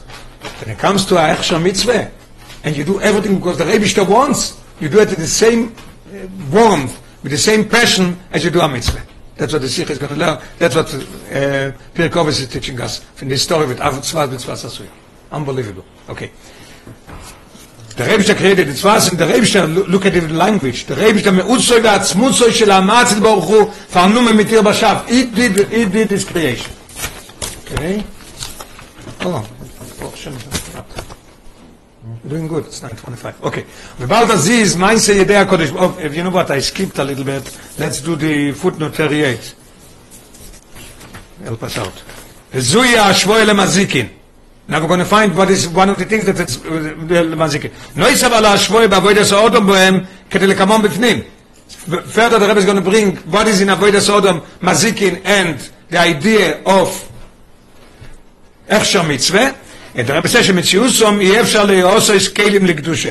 When 0.60 0.76
it 0.76 0.80
comes 0.80 1.06
to 1.06 1.16
a 1.16 1.36
Echsha 1.36 1.62
mitzvah, 1.62 2.12
and 2.64 2.78
you 2.78 2.84
do 2.84 3.00
everything 3.02 3.38
because 3.38 3.58
the 3.58 3.66
Rebbe 3.66 4.12
wants, 4.12 4.62
you 4.80 4.90
do 4.90 5.00
it 5.00 5.10
with 5.10 5.18
the 5.18 5.28
same 5.28 5.76
uh, 6.14 6.28
warmth, 6.52 7.00
with 7.24 7.32
the 7.32 7.38
same 7.38 7.68
passion 7.68 8.20
as 8.32 8.44
you 8.44 8.52
do 8.52 8.62
a 8.62 8.68
mitzvah. 8.68 9.04
That's 9.36 9.54
what 9.54 9.62
the 9.62 9.70
Sikh 9.70 9.90
is 9.90 9.98
going 9.98 10.14
to 10.14 10.20
learn. 10.20 10.42
That's 10.60 10.76
what 10.76 10.94
uh, 10.94 11.72
Pirkei 11.96 12.10
Avos 12.10 12.40
is 12.42 12.48
teaching 12.48 12.80
us 12.80 13.00
from 13.00 13.30
this 13.30 13.42
story 13.44 13.66
with 13.68 13.80
Avot 13.80 14.02
Tzvaz 14.02 14.30
B'Tzvaz 14.30 14.66
Asui. 14.66 14.88
Unbelievable. 15.32 15.86
Okay. 16.10 16.32
The 17.96 18.06
Rebbe 18.06 18.36
created 18.36 18.68
the 18.68 18.74
Tzvaz 18.74 19.10
and 19.10 19.20
the 19.20 19.26
Rebbe 19.26 19.90
look 19.90 20.06
at 20.06 20.14
the 20.14 20.22
language. 20.28 20.86
The 20.86 20.96
Rebbe 20.96 21.32
me'utzoi 21.32 21.82
ve'atzmutzoi 21.82 22.52
shel 22.52 22.70
ha'matzil 22.70 23.22
baruch 23.22 23.46
hu 23.46 23.66
farnu 23.66 24.24
me'mitir 24.24 24.62
b'shav. 24.62 25.08
He 25.08 25.26
did, 25.26 25.68
he 25.70 25.86
did 25.86 26.10
his 26.12 26.26
creation. 26.26 26.72
Okay. 27.72 28.04
Hold 29.22 29.36
on. 29.36 30.61
Shem. 32.32 32.38
Doing 32.38 32.48
good. 32.48 32.66
It's 32.66 32.82
9:25. 32.82 33.44
Okay. 33.44 33.66
About 34.00 34.32
Aziz, 34.32 34.74
say 34.74 35.24
Yedei 35.24 35.46
HaKodesh. 35.46 35.74
Oh, 35.78 36.00
you 36.08 36.24
know 36.24 36.30
what, 36.30 36.50
I 36.52 36.60
skipped 36.60 36.98
a 37.00 37.04
little 37.04 37.24
bit. 37.24 37.58
Let's 37.78 38.02
do 38.02 38.16
the 38.16 38.52
footnote 38.54 38.96
38. 38.96 39.56
Help 41.44 41.64
us 41.64 41.78
out. 41.78 42.04
Zuya 42.54 43.12
Ashvoy 43.12 43.46
Lemazikin. 43.46 44.10
Now 44.68 44.80
we're 44.80 44.88
going 44.88 45.00
to 45.00 45.06
find 45.06 45.36
what 45.36 45.50
is 45.50 45.68
one 45.68 45.90
of 45.90 45.98
the 45.98 46.06
things 46.06 46.26
that 46.26 46.40
it's 46.40 46.58
uh, 46.58 46.70
Lemazikin. 46.70 47.72
No 47.96 48.08
is 48.08 48.24
aber 48.24 48.36
Ashvoy 48.36 48.88
b'avoidas 48.88 49.32
Odom 49.34 49.68
bohem 49.68 50.08
kete 50.30 50.48
lekamon 50.52 50.82
b'fnim. 50.82 51.26
Further, 51.72 52.38
the 52.38 52.48
Rebbe 52.48 52.60
is 52.60 52.66
going 52.66 52.78
to 52.78 52.90
bring 52.90 53.16
what 53.32 53.48
is 53.48 53.62
in 53.62 53.70
avoidas 53.70 54.10
Odom 54.10 54.42
Mazikin 54.60 55.22
and 55.26 55.72
the 55.90 55.98
idea 55.98 56.62
of 56.64 57.12
Echsha 58.68 59.08
Mitzvah. 59.08 59.56
את 60.01 60.11
הרב 60.11 60.25
עושה 60.25 60.45
שמציאוסום 60.45 61.21
אי 61.21 61.41
אפשר 61.41 61.65
לעושו 61.65 62.15
יש 62.15 62.29
כלים 62.29 62.67
לקדושה. 62.67 63.11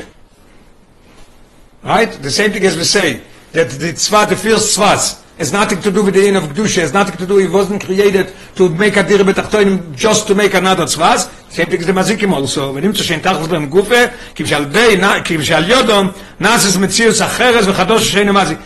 Right? 1.84 2.10
The 2.22 2.30
same 2.30 2.50
thing 2.52 2.64
as 2.64 2.76
we 2.76 2.84
say, 2.84 3.20
that 3.52 3.70
the 3.70 3.92
tzvah, 3.92 4.26
the 4.28 4.36
first 4.36 4.74
tzvah, 4.74 4.98
has 5.38 5.52
nothing 5.52 5.80
to 5.82 5.90
do 5.90 6.02
with 6.02 6.14
the 6.14 6.26
end 6.26 6.36
of 6.36 6.44
Kedusha, 6.44 6.80
has 6.80 6.92
nothing 6.92 7.16
to 7.16 7.26
do, 7.26 7.38
it 7.38 7.50
wasn't 7.50 7.84
created 7.84 8.32
to 8.56 8.68
make 8.70 8.96
a 8.96 9.02
dir 9.02 9.18
betachtoinim 9.18 9.94
just 9.94 10.26
to 10.26 10.34
make 10.34 10.54
another 10.54 10.84
tzvah. 10.84 11.18
Same 11.50 11.66
thing 11.66 11.80
as 11.80 11.86
the 11.86 11.92
mazikim 11.92 12.32
also. 12.32 12.72
ונמצא 12.74 13.02
שאין 13.02 13.20
תחת 13.20 13.48
בהם 13.48 13.66
גופה, 13.66 14.04
כי 14.34 14.42
בשעל 14.42 14.64
די, 14.64 14.96
כי 15.24 15.38
בשעל 15.38 15.70
יודום, 15.70 16.10
נאסס 16.40 16.76
מציאוס 16.76 17.22
אחרס 17.22 17.64
וחדוש 17.68 18.12
שאין 18.12 18.30
מזיק. 18.30 18.58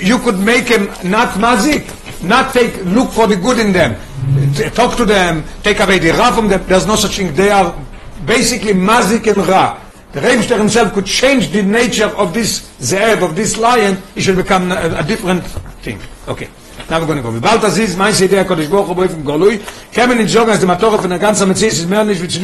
You 0.00 0.18
could 0.18 0.38
make 0.38 0.68
him 0.68 0.88
not 1.04 1.38
mazik, 1.38 1.84
not 2.22 2.52
take, 2.52 2.84
look 2.84 3.10
for 3.10 3.26
the 3.26 3.36
good 3.36 3.58
in 3.58 3.72
them. 3.72 3.94
talk 4.69 4.95
to 4.97 5.05
them, 5.05 5.43
take 5.63 5.79
away 5.79 5.99
the 5.99 6.11
ra 6.11 6.31
from 6.31 6.47
them, 6.47 6.63
there's 6.67 6.85
no 6.85 6.95
such 6.95 7.17
thing. 7.17 7.33
They 7.33 7.49
are 7.49 7.75
basically 8.25 8.73
mazik 8.73 9.27
and 9.27 9.47
ra. 9.47 9.79
The 10.13 10.19
Rebster 10.19 10.57
himself 10.57 10.93
could 10.93 11.05
change 11.05 11.51
the 11.51 11.63
nature 11.63 12.11
of 12.17 12.33
this 12.33 12.67
ze'ev, 12.79 13.23
of 13.23 13.35
this 13.35 13.57
lion, 13.57 13.97
it 14.15 14.21
should 14.21 14.35
become 14.35 14.71
a, 14.71 14.97
a 14.99 15.03
different 15.03 15.43
thing. 15.81 15.99
Okay. 16.27 16.49
Now 16.89 16.99
we're 16.99 17.05
going 17.05 17.17
to 17.17 17.23
go. 17.23 17.31
Vibalt 17.31 17.63
Aziz, 17.63 17.95
mein 17.95 18.13
Seidei 18.13 18.43
HaKadosh 18.43 18.69
Baruch 18.69 18.87
Hu 18.87 18.95
Boifim 18.95 19.23
Golui, 19.23 19.61
kemen 19.93 20.17
nicht 20.17 20.31
sagen, 20.33 20.49
als 20.49 20.59
die 20.59 20.65
Matore 20.65 20.99
von 20.99 21.09
der 21.09 21.19
ganzen 21.19 21.47
Metzies 21.47 21.79
ist 21.79 21.89
mehr 21.89 22.03
nicht, 22.03 22.21
wie 22.21 22.27
zu. 22.27 22.39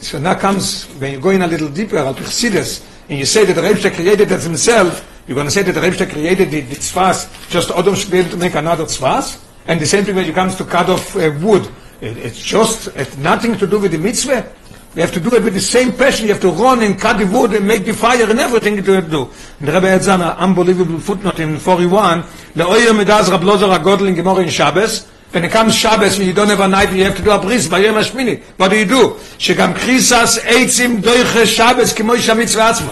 So 0.00 0.18
now 0.18 0.34
comes, 0.34 0.86
when 1.00 1.12
you 1.12 1.20
go 1.20 1.30
in 1.30 1.42
a 1.42 1.46
little 1.46 1.68
deeper, 1.68 1.98
al 1.98 2.14
Pichsides, 2.14 2.82
and 3.08 3.18
you 3.18 3.26
say 3.26 3.44
that 3.44 3.54
the 3.54 3.60
Rebster 3.60 3.92
created 3.92 4.30
it 4.30 4.42
himself, 4.42 5.04
you're 5.26 5.34
going 5.34 5.48
to 5.48 5.50
say 5.50 5.62
that 5.62 5.72
the 5.72 5.80
Rebster 5.80 6.08
created 6.08 6.50
the, 6.50 6.60
the 6.60 6.76
tzvas, 6.76 7.50
just 7.50 7.70
Odom 7.70 8.14
able 8.14 8.30
to 8.30 8.36
make 8.36 8.54
another 8.54 8.84
tzvas? 8.84 9.38
And 9.67 9.79
the 9.79 9.85
same 9.85 10.03
thing 10.03 10.15
when 10.15 10.25
it 10.25 10.35
comes 10.35 10.55
to 10.55 10.65
cut 10.65 10.89
off 10.89 11.15
uh, 11.15 11.31
wood. 11.41 11.69
It, 12.01 12.17
it's 12.17 12.43
just 12.43 12.87
it's 12.95 13.17
nothing 13.17 13.57
to 13.57 13.67
do 13.67 13.79
with 13.79 13.91
the 13.91 13.97
mitzvah. 13.97 14.51
You 14.95 15.01
have 15.01 15.11
to 15.13 15.19
do 15.19 15.33
it 15.35 15.43
with 15.43 15.55
the 15.55 15.61
same 15.61 15.91
passion. 15.91 16.27
You 16.27 16.33
have 16.33 16.41
to 16.41 16.51
run 16.51 16.83
and 16.83 16.99
cut 16.99 17.17
the 17.17 17.25
wood 17.25 17.53
and 17.53 17.67
make 17.67 17.85
the 17.85 17.93
fire 17.93 18.29
and 18.29 18.39
everything 18.39 18.75
you 18.75 18.83
have 18.93 19.05
to 19.05 19.09
do. 19.09 19.29
And 19.59 19.67
the 19.67 19.73
Rebbe 19.73 19.87
had 19.87 20.07
an 20.07 20.21
unbelievable 20.21 20.99
footnote 20.99 21.39
in 21.39 21.57
41. 21.57 22.21
Le'oyer 22.53 22.93
medaz 22.93 23.31
Rab 23.31 23.41
Lozer 23.41 23.75
HaGodl 23.75 24.07
in 24.07 24.15
Gemara 24.15 24.41
in 24.41 24.49
Shabbos. 24.49 25.07
When 25.31 25.45
it 25.45 25.51
comes 25.51 25.73
Shabbos 25.73 26.19
and 26.19 26.27
you 26.27 26.33
don't 26.33 26.49
have 26.49 26.59
a 26.59 26.67
knife, 26.67 26.93
you 26.93 27.05
have 27.05 27.17
to 27.17 27.23
do 27.23 27.31
a 27.31 27.41
bris, 27.41 27.67
Bayem 27.67 27.95
HaShmini. 27.95 28.43
What 28.57 28.69
do 28.69 28.77
you 28.77 28.85
do? 28.85 29.19
שגם 29.39 29.73
קריסס 29.73 30.39
עצים 30.43 31.01
דויכה 31.01 31.45
שבס 31.45 31.93
כמו 31.93 32.13
איש 32.13 32.29
המצווה 32.29 32.69
עצמו. 32.69 32.91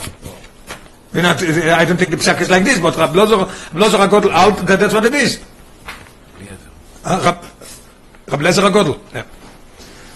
We're 1.13 1.21
not, 1.21 1.43
I 1.43 1.85
don't 1.85 1.97
think 1.97 2.09
the 2.09 2.17
psak 2.17 2.41
is 2.41 2.49
like 2.49 2.63
this, 2.63 2.79
but 2.79 2.97
Rab 2.97 3.13
Lozer, 3.13 3.37
Rab 3.37 3.47
Lozer 3.73 4.07
HaGodl, 4.07 4.31
out, 4.31 4.65
that, 4.65 4.79
that's 4.79 4.93
what 4.93 5.05
it 5.05 5.13
is. 5.13 5.39
Rab 7.06 8.40
Lezer 8.40 8.62
HaGodl. 8.64 8.96
Yeah. 9.14 9.24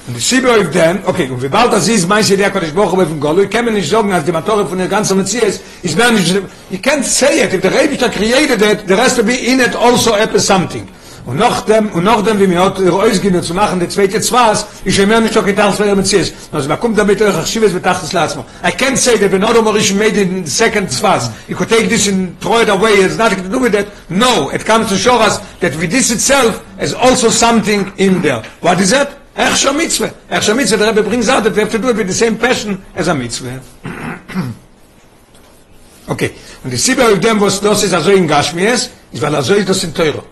Und 0.08 0.16
die 0.16 0.20
Sibbe 0.20 0.50
of 0.50 0.70
then, 0.72 0.98
okay, 1.06 1.28
und 1.30 1.40
wie 1.42 1.48
bald 1.48 1.72
das 1.72 1.86
ist, 1.86 2.08
meinst 2.08 2.30
du, 2.30 2.36
der 2.36 2.50
Kodesh 2.50 2.72
Bochum 2.72 3.00
auf 3.00 3.08
dem 3.08 3.20
Golu, 3.20 3.42
ich 3.42 3.50
kann 3.50 3.64
mir 3.64 3.70
nicht 3.70 3.88
sagen, 3.88 4.12
als 4.12 4.24
die 4.24 4.32
Matore 4.32 4.66
von 4.66 4.78
der 4.78 4.88
ganzen 4.88 5.16
Metzies, 5.18 5.60
ist 5.82 5.96
mir 5.96 6.10
nicht, 6.10 6.34
you 6.70 6.78
can't 6.78 7.04
say 7.04 7.44
it, 7.44 7.52
if 7.52 7.62
the 7.62 7.68
Rebbe 7.68 7.96
created 8.10 8.60
it, 8.62 8.88
the 8.88 8.94
rest 8.94 9.18
will 9.18 9.24
be 9.24 9.36
in 9.36 9.60
it 9.60 9.76
also 9.76 10.14
up 10.14 10.36
something. 10.40 10.88
Und 11.26 11.36
noch 11.36 11.66
dem, 11.66 11.90
und 11.90 12.04
noch 12.04 12.24
dem, 12.24 12.40
wie 12.40 12.46
mir 12.46 12.64
hat 12.64 12.80
ausgehen 12.80 13.42
zu 13.42 13.54
machen, 13.54 13.78
der 13.78 13.90
zweite 13.90 14.20
Zwas, 14.20 14.66
ich 14.84 14.98
habe 14.98 15.06
mir 15.06 15.20
nicht 15.20 15.34
so 15.34 15.42
getan, 15.42 15.72
was 15.76 15.78
Metzies. 15.78 16.32
Also, 16.50 16.68
man 16.68 16.80
kommt 16.80 16.98
damit 16.98 17.20
euch, 17.20 17.46
schiebe 17.46 17.66
es 17.66 17.72
mit 17.72 17.86
Achtes 17.86 18.12
Latzmo. 18.12 18.44
I 18.64 18.70
can't 18.70 18.96
say 18.96 19.18
that 19.18 19.30
when 19.30 19.42
Odom 19.42 19.66
Orish 19.66 19.94
made 19.94 20.18
in 20.18 20.44
the 20.44 20.50
second 20.50 20.88
Zwas, 20.88 21.30
you 21.46 21.54
could 21.54 21.68
take 21.68 21.88
this 21.88 22.08
and 22.08 22.40
throw 22.40 22.60
it 22.60 22.70
away, 22.70 22.92
it's 22.92 23.18
nothing 23.18 23.42
to 23.42 23.50
do 23.50 23.60
with 23.60 23.72
that. 23.72 23.86
No, 24.08 24.50
it 24.50 24.64
comes 24.64 24.88
to 24.88 24.96
show 24.96 25.16
us 25.16 25.38
that 25.60 25.76
with 25.76 25.90
this 25.90 26.10
itself, 26.10 26.64
is 26.80 26.94
also 26.94 27.28
something 27.28 27.92
in 27.98 28.22
there. 28.22 28.42
What 28.60 28.80
is 28.80 28.90
that? 28.90 29.10
Echsha 29.36 29.76
mitzvah. 29.76 30.14
Echsha 30.30 30.56
mitzvah, 30.56 30.78
the 30.78 30.86
Rebbe 30.86 31.02
brings 31.02 31.28
out 31.28 31.44
that 31.44 31.52
we 31.52 31.60
have 31.60 31.70
to 31.70 31.78
do 31.78 31.90
it 31.90 31.96
with 31.96 32.06
the 32.06 32.14
same 32.14 32.38
passion 32.38 32.82
as 32.94 33.08
a 33.08 33.14
mitzvah. 33.14 33.60
okay. 36.08 36.32
Und 36.64 36.70
die 36.70 36.76
Sibbe 36.76 37.12
of 37.12 37.20
them 37.20 37.40
was, 37.40 37.60
das 37.60 37.84
ist 37.84 37.92
also 37.92 38.10
in 38.10 38.26
Gashmies, 38.26 38.90
ist 39.12 39.22
weil 39.22 39.34
also 39.34 39.54
ist 39.54 39.68
das 39.68 39.84
in 39.84 39.94
Teuro. 39.94 40.24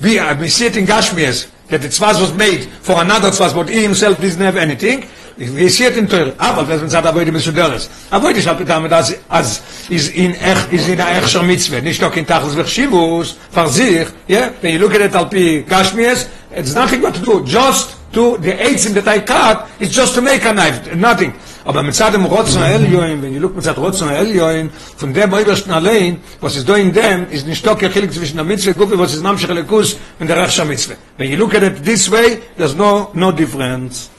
Wie, 0.00 0.18
wir 0.18 0.50
sehen 0.50 0.74
in 0.74 0.86
Gashmies, 0.86 1.46
that 1.68 1.82
the 1.82 1.88
tzvaz 1.88 2.20
was 2.20 2.32
made 2.34 2.64
for 2.82 3.00
another 3.00 3.30
tzvaz, 3.30 3.54
but 3.54 3.68
he 3.68 3.82
himself 3.82 4.20
didn't 4.20 4.40
have 4.40 4.56
anything. 4.56 5.06
We 5.38 5.68
see 5.70 5.84
it 5.84 5.96
in 5.96 6.06
Torah. 6.06 6.32
אבל 6.32 6.66
wenn 6.66 6.80
man 6.80 6.90
sagt, 6.90 7.06
avoid 7.06 7.28
מסודרת. 7.28 7.88
avoid 8.10 8.36
is 8.36 8.46
halt 8.46 8.66
damit, 8.66 8.92
as, 8.92 9.14
as 9.30 9.60
is 9.88 10.08
in 10.08 10.34
ech, 10.34 10.72
is 10.72 10.88
in 10.88 11.00
a 11.00 11.04
echsher 11.04 11.42
mitzvah, 11.42 11.80
nicht 11.80 12.02
doch 12.02 12.14
in 12.16 12.26
tachlis 12.26 12.54
vechshivus, 12.54 13.36
for 13.50 13.68
sich, 13.68 14.08
yeah? 14.26 14.50
When 14.60 14.74
you 14.74 14.78
look 14.78 14.94
at 14.94 15.00
it 15.00 15.14
al 15.14 15.26
pi 15.26 15.62
gashmies, 15.62 16.28
it's 16.50 16.74
nothing 16.74 17.00
but 17.00 17.14
to 17.14 17.20
do, 17.20 17.44
just 17.44 17.96
to, 18.12 18.36
the 18.38 18.52
eitzim 18.52 18.92
that 18.94 19.06
I 19.06 19.20
cut, 19.20 19.68
is 19.78 19.92
just 19.92 20.14
to 20.14 20.22
make 20.22 20.44
a 20.44 20.52
knife, 20.52 20.94
nothing. 20.94 21.32
Aber 21.70 21.84
mit 21.84 21.94
Zadem 21.94 22.24
Rotzen 22.24 22.64
Elioin, 22.64 23.22
wenn 23.22 23.32
you 23.32 23.38
look 23.38 23.54
mit 23.54 23.62
Zadem 23.62 23.84
Rotzen 23.84 24.10
Elioin, 24.10 24.70
von 24.96 25.14
dem 25.14 25.32
Oibersten 25.32 25.72
allein, 25.72 26.18
was 26.40 26.56
is 26.56 26.64
doing 26.64 26.92
them, 26.92 27.28
is 27.30 27.46
nicht 27.46 27.64
doch 27.64 27.78
gechilig 27.78 28.10
zwischen 28.10 28.34
der 28.38 28.44
Mitzvah, 28.44 28.72
Gufi, 28.72 28.98
was 28.98 29.14
is 29.14 29.22
Namshach 29.22 29.50
Elikus, 29.50 29.96
und 30.18 30.26
der 30.26 30.36
Rechsha 30.36 30.64
Mitzvah. 30.64 30.96
When 31.16 31.30
you 31.30 31.36
look 31.36 31.54
at 31.54 31.84
this 31.84 32.10
way, 32.10 32.40
there's 32.56 32.74
no, 32.74 33.10
no 33.14 33.30
difference. 33.30 34.10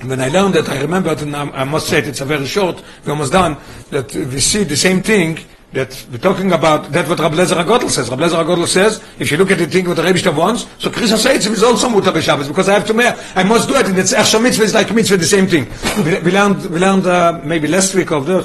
And 0.00 0.08
when 0.08 0.18
I 0.18 0.30
learned 0.30 0.54
that, 0.54 0.70
I 0.70 0.80
remembered, 0.80 1.20
and 1.20 1.36
I 1.36 1.64
must 1.64 1.88
say 1.88 1.98
it, 1.98 2.06
it's 2.06 2.22
a 2.22 2.24
very 2.24 2.46
short, 2.46 2.82
we're 3.04 3.12
almost 3.12 3.34
done, 3.34 3.58
that 3.90 4.14
we 4.14 4.40
see 4.40 4.64
the 4.64 4.76
same 4.76 5.02
thing, 5.02 5.38
that 5.76 6.06
we're 6.10 6.18
talking 6.18 6.52
about, 6.52 6.90
that 6.90 7.06
what 7.06 7.18
Rabbi 7.18 7.36
Lezer 7.36 7.62
HaGodl 7.62 7.90
says. 7.90 8.08
Rabbi 8.08 8.24
Lezer 8.24 8.42
HaGodl 8.42 8.66
says, 8.66 9.04
if 9.18 9.30
you 9.30 9.36
look 9.36 9.50
at 9.50 9.58
the 9.58 9.66
thing 9.66 9.86
what 9.86 9.96
the 9.96 10.02
Rebbe 10.02 10.32
wants, 10.32 10.66
so 10.78 10.90
Chris 10.90 11.12
HaSeitzim 11.12 11.52
is 11.52 11.62
also 11.62 11.88
mutar 11.88 12.12
b'Shabbos, 12.12 12.48
because 12.48 12.68
I 12.70 12.74
have 12.74 12.86
to 12.86 12.94
make, 12.94 13.14
I 13.36 13.42
must 13.44 13.68
do 13.68 13.74
it, 13.76 13.86
and 13.86 13.98
it's 13.98 14.14
Echsha 14.14 14.42
Mitzvah 14.42 14.64
is 14.64 14.74
like 14.74 14.92
Mitzvah, 14.92 15.18
the 15.18 15.26
same 15.26 15.46
thing. 15.46 15.68
We, 16.02 16.18
we 16.20 16.30
learned, 16.32 16.64
we 16.70 16.78
learned 16.78 17.06
uh, 17.06 17.40
maybe 17.44 17.68
last 17.68 17.94
week 17.94 18.10
of 18.10 18.24
the, 18.24 18.38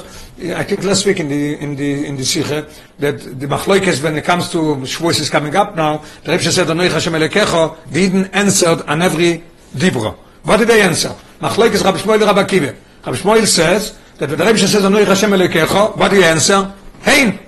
I 0.54 0.62
think 0.62 0.84
last 0.84 1.06
week 1.06 1.20
in 1.20 1.28
the, 1.28 1.58
in 1.58 1.74
the, 1.74 2.06
in 2.06 2.16
the 2.16 2.24
Sikha, 2.24 2.68
that 2.98 3.18
the 3.18 3.46
Machloikes, 3.46 4.02
when 4.02 4.18
it 4.18 4.24
comes 4.24 4.50
to 4.50 4.58
Shavuos 4.58 5.20
is 5.20 5.30
coming 5.30 5.56
up 5.56 5.74
now, 5.74 6.04
the 6.24 6.32
Rebbe 6.32 6.42
said, 6.42 6.66
Anoich 6.66 6.92
Hashem 6.92 7.14
Elekecho, 7.14 7.78
didn't 7.90 8.26
answer 8.34 8.84
on 8.86 9.00
every 9.00 9.42
Dibra. 9.74 10.14
What 10.44 10.58
did 10.58 10.68
they 10.68 10.82
answer? 10.82 11.16
Machlekes 11.40 11.82
Rabbi 11.82 11.96
Yishmael 11.96 12.26
Rabbi 12.26 12.42
Akiva. 12.42 12.76
Rabbi 13.06 13.16
Yishmael 13.16 13.46
says 13.46 13.98
that 14.18 14.28
the 14.28 14.36
Rebbe 14.36 14.58
says 14.58 14.82
Anoich 14.82 15.06
Hashem 15.06 15.30
Elokecho. 15.30 15.96
What 15.96 16.10
do 16.10 16.18
he 16.18 16.24
answer? 16.24 16.74
Hein. 17.05 17.39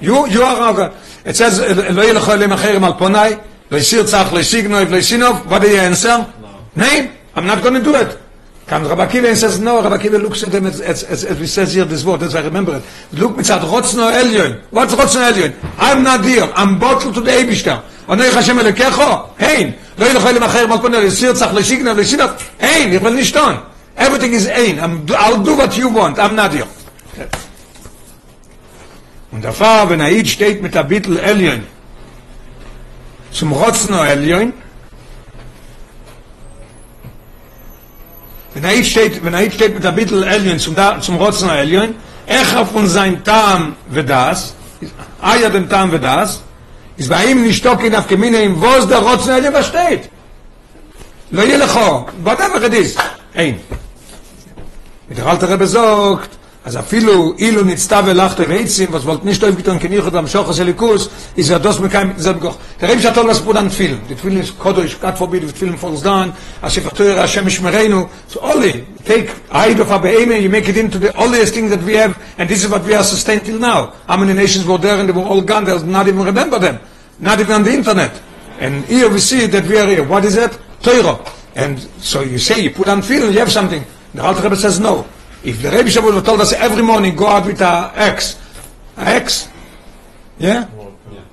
You 0.00 0.26
you 0.28 0.42
are 0.42 0.72
Rabbi. 0.72 0.94
It 1.24 1.36
says 1.36 1.60
lo 1.60 2.02
yelecho 2.02 2.34
elim 2.34 2.50
acherim 2.50 2.82
al 2.82 2.94
ponai. 2.94 3.40
Lo 3.70 3.78
yisir 3.78 4.04
tzach 4.04 4.32
lo 4.32 4.38
yisignov 4.38 4.90
lo 4.90 4.98
yisinov. 4.98 5.46
What 5.46 5.62
do 5.62 5.68
you 5.68 5.76
answer? 5.76 6.26
Nein. 6.74 7.10
I'm 7.34 7.46
not 7.46 7.62
going 7.62 7.74
to 7.74 7.82
do 7.82 7.94
it. 7.94 8.18
Comes 8.66 8.88
Rabbi 8.88 9.06
Akiva 9.06 9.28
and 9.28 9.38
says 9.38 9.58
no. 9.58 9.82
Rabbi 9.82 9.96
Akiva 9.96 10.20
looks 10.20 10.42
at 10.42 10.52
him 10.52 10.66
as, 10.66 10.80
as, 10.80 11.02
as, 11.04 11.24
as 11.24 11.38
we 11.38 11.46
says 11.46 11.72
here 11.72 11.84
this 11.84 12.04
word. 12.04 12.22
As 12.22 12.34
I 12.34 12.42
remember 12.42 12.76
it. 12.76 13.18
Look 13.18 13.36
mitzat 13.36 13.60
rotzno 13.60 14.12
elyon. 14.12 14.62
What's 14.70 14.94
rotzno 14.94 15.32
elyon? 15.32 15.54
I'm 15.78 16.02
not 16.02 16.24
here. 16.24 16.50
I'm 16.54 16.78
bottled 16.78 17.14
to 17.14 17.20
the 17.20 17.30
Eibishter. 17.30 17.82
Anoich 18.06 18.34
Hashem 18.34 18.58
Elokecho. 18.58 19.36
Hein. 19.38 19.78
לא 19.98 20.06
ילכו 20.06 20.28
אלים 20.28 20.42
אחר 20.42 20.66
מלכון 20.66 20.94
אל 20.94 21.02
יסיר 21.02 21.32
צח 21.32 21.52
לשיגנב 21.54 21.98
לשינב 21.98 22.30
אין, 22.60 22.92
ich 22.92 23.02
will 23.02 23.10
nicht 23.10 23.34
tun 23.34 23.56
everything 23.98 24.32
is 24.32 24.46
ein 24.46 24.78
I'm, 24.78 25.06
I'll 25.10 25.42
do 25.42 25.54
what 25.56 25.76
you 25.76 25.88
want 25.88 26.18
I'm 26.18 26.34
not 26.34 26.52
here 26.52 26.66
und 29.31 29.43
der 29.43 29.53
Fahr, 29.53 29.89
wenn 29.89 29.99
er 29.99 30.25
steht 30.25 30.61
mit 30.61 30.73
der 30.73 30.83
Bittel 30.83 31.17
Elion, 31.17 31.63
zum 33.31 33.51
Rotzner 33.51 34.07
Elion, 34.07 34.53
wenn 38.53 38.63
er 38.63 38.83
steht, 38.83 39.23
wenn 39.23 39.33
er 39.33 39.51
steht 39.51 39.73
mit 39.73 39.83
der 39.83 39.91
Bittel 39.91 40.23
Elion 40.23 40.59
zum, 40.59 40.75
da, 40.75 40.99
zum 40.99 41.17
Rotzner 41.17 41.59
Elion, 41.59 41.95
Echa 42.25 42.59
er 42.59 42.65
von 42.65 42.87
sein 42.87 43.23
Tam 43.23 43.75
ve 43.89 44.03
das, 44.03 44.53
Aya 45.21 45.49
dem 45.49 45.69
Tam 45.69 45.91
ve 45.91 45.99
das, 45.99 46.41
is 46.95 47.07
bei 47.07 47.25
ihm 47.25 47.43
nicht 47.43 47.57
stocken 47.57 47.93
auf 47.95 48.07
Gemine 48.07 48.41
im 48.41 48.61
Vos 48.61 48.87
der 48.87 48.99
Rotzner 48.99 49.37
Elion, 49.37 49.53
was 49.53 49.67
steht? 49.67 50.09
Lo 51.31 51.41
yelecho, 51.41 52.07
whatever 52.23 52.63
it 52.63 52.73
is, 52.73 52.95
ein. 53.35 53.59
Mit 55.09 55.17
der 55.17 55.25
Alte 55.25 55.47
as 56.67 56.75
a 56.75 56.83
film, 56.83 57.07
Also 57.07 57.35
viele 57.37 57.49
Ilu 57.49 57.63
nit 57.63 57.79
stave 57.79 58.13
lachte 58.13 58.49
weizen, 58.49 58.87
was 58.91 59.05
wollt 59.05 59.23
nicht 59.23 59.37
steif 59.37 59.55
getan 59.55 59.79
kenich 59.79 60.03
am 60.13 60.27
Schoch 60.27 60.51
selikus, 60.53 61.09
is 61.35 61.49
er 61.49 61.59
das 61.59 61.79
mit 61.79 61.91
kein 61.91 62.13
selb 62.17 62.41
goch. 62.41 62.57
Der 62.81 62.89
Rebbe 62.89 63.01
shatol 63.01 63.27
das 63.27 63.39
pudan 63.39 63.69
film. 63.69 63.99
Die 64.09 64.15
film 64.15 64.37
is 64.37 64.53
kodosh 64.57 64.99
kat 64.99 65.17
forbid 65.17 65.43
mit 65.43 65.57
film 65.57 65.77
falls 65.77 66.01
down. 66.01 66.33
as 66.61 66.73
shefter 66.73 67.15
Hashem 67.15 67.47
shmerenu. 67.47 68.09
So 68.27 68.41
only 68.41 68.85
take 69.05 69.29
aid 69.53 69.79
of 69.79 69.89
abeim 69.89 70.41
you 70.41 70.49
make 70.49 70.67
it 70.67 70.75
into 70.75 70.99
the 70.99 71.15
oldest 71.17 71.53
thing 71.53 71.69
that 71.69 71.81
we 71.83 71.95
have 71.95 72.17
and 72.37 72.49
this 72.49 72.65
is 72.65 72.69
what 72.69 72.83
we 72.83 72.93
are 72.93 73.03
sustained 73.03 73.45
till 73.45 73.59
now. 73.59 73.93
How 74.05 74.17
many 74.17 74.33
nations 74.33 74.65
were 74.65 74.77
there 74.77 74.99
and 74.99 75.07
they 75.07 75.13
were 75.13 75.23
all 75.23 75.41
gone, 75.41 75.63
they 75.63 75.81
not 75.83 76.07
even 76.07 76.23
remember 76.25 76.59
them. 76.59 76.79
Not 77.19 77.39
even 77.39 77.53
on 77.53 77.63
the 77.63 77.71
internet. 77.71 78.11
And 78.59 78.83
here 78.85 79.09
we 79.09 79.19
see 79.19 79.47
that 79.47 79.65
we 79.65 79.77
are 79.77 79.87
here. 79.87 80.03
What 80.03 80.25
is 80.25 80.35
that? 80.35 80.59
Torah. 80.81 81.17
And 81.55 81.79
so 81.99 82.21
you 82.21 82.37
say 82.37 82.59
you 82.59 82.71
put 82.71 82.89
on 82.89 83.01
film, 83.01 83.31
you 83.31 83.39
have 83.39 83.51
something. 83.51 83.83
The 84.13 84.23
Alter 84.23 84.41
Rebbe 84.41 84.55
says 84.55 84.79
no. 84.79 85.05
If 85.43 85.61
the 85.61 85.69
Rebbe 85.69 85.89
Shavuot 85.89 86.25
told 86.25 86.41
us 86.41 86.53
every 86.53 86.83
morning 86.83 87.15
go 87.15 87.27
out 87.27 87.45
with 87.45 87.61
a 87.61 87.91
X, 87.95 88.39
a 88.97 89.07
X, 89.07 89.49
yeah, 90.39 90.67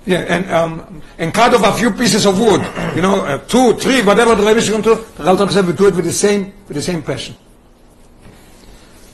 yeah, 0.06 0.18
and 0.18 0.50
um, 0.50 1.02
and 1.18 1.32
cut 1.32 1.54
off 1.54 1.64
a 1.74 1.78
few 1.78 1.90
pieces 1.90 2.26
of 2.26 2.38
wood, 2.38 2.60
you 2.94 3.02
know, 3.02 3.24
uh, 3.24 3.38
two, 3.38 3.74
three, 3.74 4.02
whatever 4.02 4.34
the 4.34 4.46
Rebbe 4.46 4.60
Shavuot 4.60 5.16
the 5.16 5.26
Alter 5.26 5.48
said 5.48 5.66
we 5.66 5.72
do 5.72 5.88
it 5.88 5.94
with 5.94 6.04
the 6.04 6.12
same 6.12 6.52
with 6.68 6.76
the 6.76 6.82
same 6.82 7.02
passion. 7.02 7.34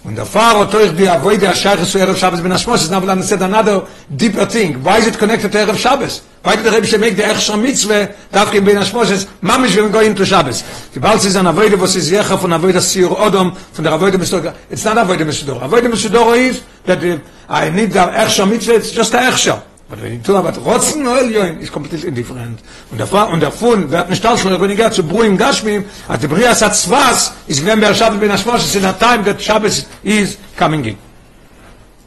Und 0.03 0.17
der 0.17 0.25
Pfarrer 0.25 0.65
durch 0.65 0.97
die 0.97 1.07
Avoide 1.07 1.49
Ashach 1.49 1.85
zu 1.85 1.99
Erev 1.99 2.17
Shabbos 2.17 2.41
ben 2.41 2.53
Ashmos 2.53 2.83
is 2.83 2.91
now 2.91 3.01
to 3.01 3.23
said 3.23 3.43
another 3.43 3.87
deeper 4.09 4.47
thing. 4.47 4.83
Why 4.83 4.99
is 4.99 5.07
it 5.07 5.19
connected 5.19 5.53
to 5.53 5.59
Erev 5.59 5.77
Shabbos? 5.77 6.23
Why 6.43 6.57
did 6.57 6.65
the 6.65 6.71
Rebbe 6.71 6.99
make 6.99 7.17
the 7.17 7.23
Echsher 7.23 7.61
Mitzvah 7.61 8.09
dafke 8.33 8.65
ben 8.65 8.77
Ashmos 8.77 9.11
is 9.11 9.27
mamish 9.43 9.77
when 9.77 9.93
go 9.93 10.01
into 10.01 10.25
Shabbos? 10.25 10.63
Die 10.95 11.01
Balz 11.01 11.27
is 11.27 11.37
an 11.37 11.45
Avoide 11.45 11.79
was 11.79 11.97
is 11.97 12.11
Yecha 12.11 12.39
von 12.39 12.51
Avoide 12.51 12.81
Siyur 12.81 13.15
Odom 13.15 13.55
von 13.55 13.85
der 13.85 13.93
Avoide 13.93 14.17
Mesudor. 14.17 14.55
It's 14.71 14.85
not 14.87 14.97
Avoide 14.97 15.27
Mesudor. 15.27 15.61
Avoide 15.61 15.91
Mesudor 15.91 16.35
is 16.35 16.63
that 16.87 17.21
I 17.51 17.69
need 17.69 17.91
the 17.91 17.99
Echsher 17.99 18.49
Mitzvah, 18.49 18.77
it's 18.77 18.93
just 18.93 19.13
the 19.13 19.19
Echsher. 19.19 19.63
But 19.91 20.01
when 20.03 20.13
you 20.13 20.19
talk 20.21 20.45
about 20.47 20.55
Rotzen 20.63 21.05
or 21.05 21.19
Elyoin, 21.19 21.61
it's 21.61 21.69
completely 21.69 22.09
indifferent. 22.09 22.61
Und 22.93 23.03
Fa 23.09 23.25
und 23.25 23.41
der 23.41 23.51
Fun, 23.51 23.91
wer 23.91 23.99
hat 23.99 24.11
nicht 24.11 24.25
das 24.25 24.41
schon, 24.41 24.59
wenn 24.61 24.71
ich 24.71 24.77
gehe 24.77 24.91
zu 24.93 25.03
Bruim 25.03 25.37
Gashmim, 25.37 25.85
at 26.09 26.21
the 26.21 26.29
Brias 26.29 26.63
hat 26.63 26.77
Zwas, 26.77 27.33
is 27.49 27.61
when 27.67 27.81
wir 27.81 27.93
Shabbos 27.93 28.21
ben 28.21 28.31
is 28.31 28.77
in 28.77 28.85
a 28.85 28.93
time 28.93 29.25
that 29.25 29.43
Shabbos 29.43 29.87
is 30.05 30.39
coming 30.57 30.85
in. 30.85 30.97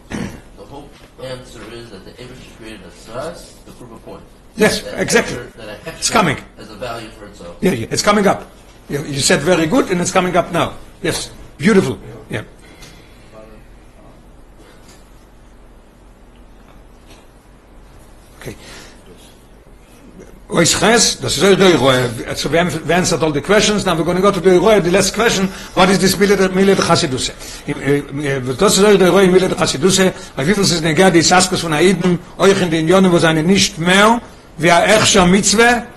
The 0.09 0.63
whole 0.71 0.87
answer 1.21 1.59
is 1.73 1.89
that 1.89 2.05
the 2.05 2.11
Abish 2.23 2.57
created 2.57 2.79
a 2.85 3.71
prove 3.77 3.91
a 3.91 3.97
point. 3.97 4.21
Yes, 4.55 4.81
That 4.83 4.99
exactly. 5.01 5.35
hechsher- 5.35 5.57
That 5.57 5.69
a 5.85 5.89
It's 5.97 6.09
coming. 6.09 6.37
Has 6.57 6.69
a 6.69 6.75
value 6.75 7.09
for 7.19 7.25
itself. 7.25 7.57
Yeah, 7.59 7.71
yeah, 7.73 7.87
it's 7.91 8.01
coming 8.03 8.27
up. 8.27 8.49
You, 8.87 9.03
you 9.03 9.19
said 9.19 9.41
very 9.41 9.67
good, 9.67 9.91
and 9.91 9.99
it's 9.99 10.11
coming 10.11 10.37
up 10.37 10.53
now. 10.53 10.73
Yes, 11.01 11.31
beautiful. 11.57 11.97
Yeah. 12.29 12.43
Okay. 18.43 18.55
Ois 20.49 20.77
Ches, 20.77 21.17
das 21.19 21.37
ist 21.37 21.41
der 21.41 21.75
Roe. 21.77 22.09
So 22.35 22.51
we 22.51 22.59
have 22.59 22.77
we 22.85 22.93
answered 22.93 23.23
all 23.23 23.31
the 23.31 23.41
questions. 23.41 23.85
Now 23.85 23.95
we're 23.95 24.03
going 24.03 24.17
to 24.17 24.21
go 24.21 24.31
to 24.31 24.41
the 24.41 24.59
Roe, 24.59 24.81
the 24.81 24.91
last 24.91 25.15
question. 25.15 25.47
What 25.73 25.89
is 25.89 25.99
this 25.99 26.17
Milet 26.17 26.53
Milet 26.53 26.77
Chassiduse? 26.77 27.31
Das 28.59 28.77
ist 28.77 28.99
der 28.99 29.09
Roe 29.09 29.27
Milet 29.27 29.57
Chassiduse. 29.57 30.13
Auf 30.35 30.45
wie 30.45 30.53
viel 30.53 30.63
ist 30.63 30.71
es 30.73 31.11
die 31.13 31.21
Saskos 31.21 31.61
von 31.61 31.73
Aiden, 31.73 32.19
euch 32.37 32.61
in 32.61 32.69
den 32.69 32.87
Jonen, 32.87 33.11
wo 33.11 33.17
seine 33.17 33.41
nicht 33.41 33.79
mehr, 33.79 34.21
wie 34.57 34.67
er 34.67 34.97
Echscher 34.97 35.25
Mitzvah, 35.25 35.87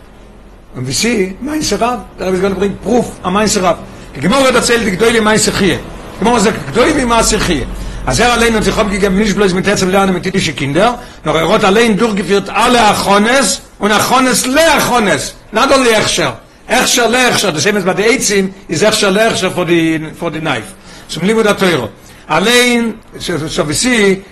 Und 0.76 0.86
wir 0.86 0.92
sehen, 0.92 1.36
mein 1.40 1.62
Serab, 1.62 2.07
da 2.18 2.26
habe 2.26 2.36
ich 2.36 2.42
to 2.42 2.51
bring 2.51 2.76
proof 2.76 3.07
an 3.22 3.32
mein 3.32 3.49
Serab. 3.49 3.78
Die 4.14 4.20
Gemorre 4.20 4.49
hat 4.49 4.57
erzählt, 4.57 4.82
die 4.86 5.20
mein 5.22 5.38
Sechie. 5.38 5.78
Die 5.78 6.18
Gemorre 6.18 6.40
sagt, 6.40 6.59
Gdoili 6.72 7.07
mein 7.07 7.24
Sechie. 7.24 7.66
Also 8.07 8.23
er 8.23 8.33
allein 8.35 8.55
hat 8.55 8.63
sich 8.63 8.77
abgegeben, 8.77 9.19
nicht 9.19 9.35
bloß 9.35 9.53
mit 9.53 9.67
Herzem 9.67 9.91
lernen 9.91 10.15
mit 10.15 10.25
jüdische 10.25 10.53
Kinder, 10.53 11.03
noch 11.25 11.35
er 11.35 11.49
hat 11.49 11.65
allein 11.65 11.99
durchgeführt 11.99 12.49
alle 12.49 12.81
Achones 12.81 13.63
und 13.81 13.91
Achones 13.91 14.47
le 14.47 14.61
Achones. 14.79 15.35
Not 15.51 15.73
only 15.75 15.91
Echscher. 15.91 16.39
Echscher 16.69 17.09
le 17.09 17.19
Echscher. 17.31 17.51
Das 17.51 17.65
same 17.65 17.79
as 17.79 17.85
bei 17.85 17.95
den 17.95 18.13
Eitzim, 18.13 18.55
is 18.69 18.83
Echscher 18.83 19.11
le 19.11 19.29
Echscher 19.29 19.51
for 19.51 19.67
the, 19.67 20.01
for 20.19 20.31
the 20.31 20.39
knife. 20.41 20.69
Zum 21.09 21.25
Limud 21.25 21.47
HaTeuro. 21.47 21.89
Allein, 22.29 22.95
so, 23.19 23.67
we 23.67 23.75
Chie, 23.75 24.23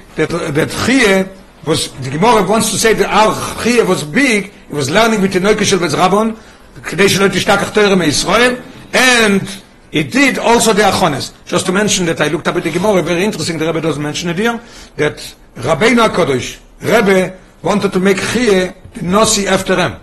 was 1.66 1.91
the 2.01 2.11
Gemara 2.11 2.43
wants 2.47 2.70
to 2.70 2.77
say 2.77 2.95
that 2.95 3.09
our 3.11 3.35
Chie 3.62 3.83
was 3.83 4.05
big, 4.05 4.53
it 4.68 4.75
was 4.75 4.89
learning 4.89 5.20
with 5.20 5.33
the 5.33 5.41
Neuke 5.41 5.64
Shel 5.64 5.79
Bezrabon, 5.79 6.37
כדי 6.83 7.09
שלא 7.09 7.29
תשתכח 7.29 7.68
תורה 7.68 7.95
מישראל, 7.95 8.55
and 8.93 9.47
it 9.95 10.11
did 10.11 10.38
also 10.38 10.72
the 10.72 10.88
Achones. 10.88 11.32
Just 11.47 11.66
to 11.66 11.72
mention 11.72 12.05
that 12.07 12.20
I 12.20 12.26
looked 12.26 12.49
up 12.49 12.57
at 12.57 12.64
the 12.64 12.70
Gemara, 12.72 13.01
very 13.01 13.22
interesting, 13.22 13.59
the 13.59 13.66
Rebbe 13.66 13.80
doesn't 13.80 14.03
mention 14.03 14.28
it 14.28 14.38
here, 14.38 14.61
that 14.97 15.18
Rabbeinu 15.55 16.09
HaKadosh, 16.09 16.59
Rebbe 16.80 17.38
wanted 17.62 17.92
to 17.92 18.01
make 18.01 18.16
Chie 18.16 18.74
the 18.95 19.01
Nossi 19.03 19.47
after 19.47 19.76
him. 19.76 20.01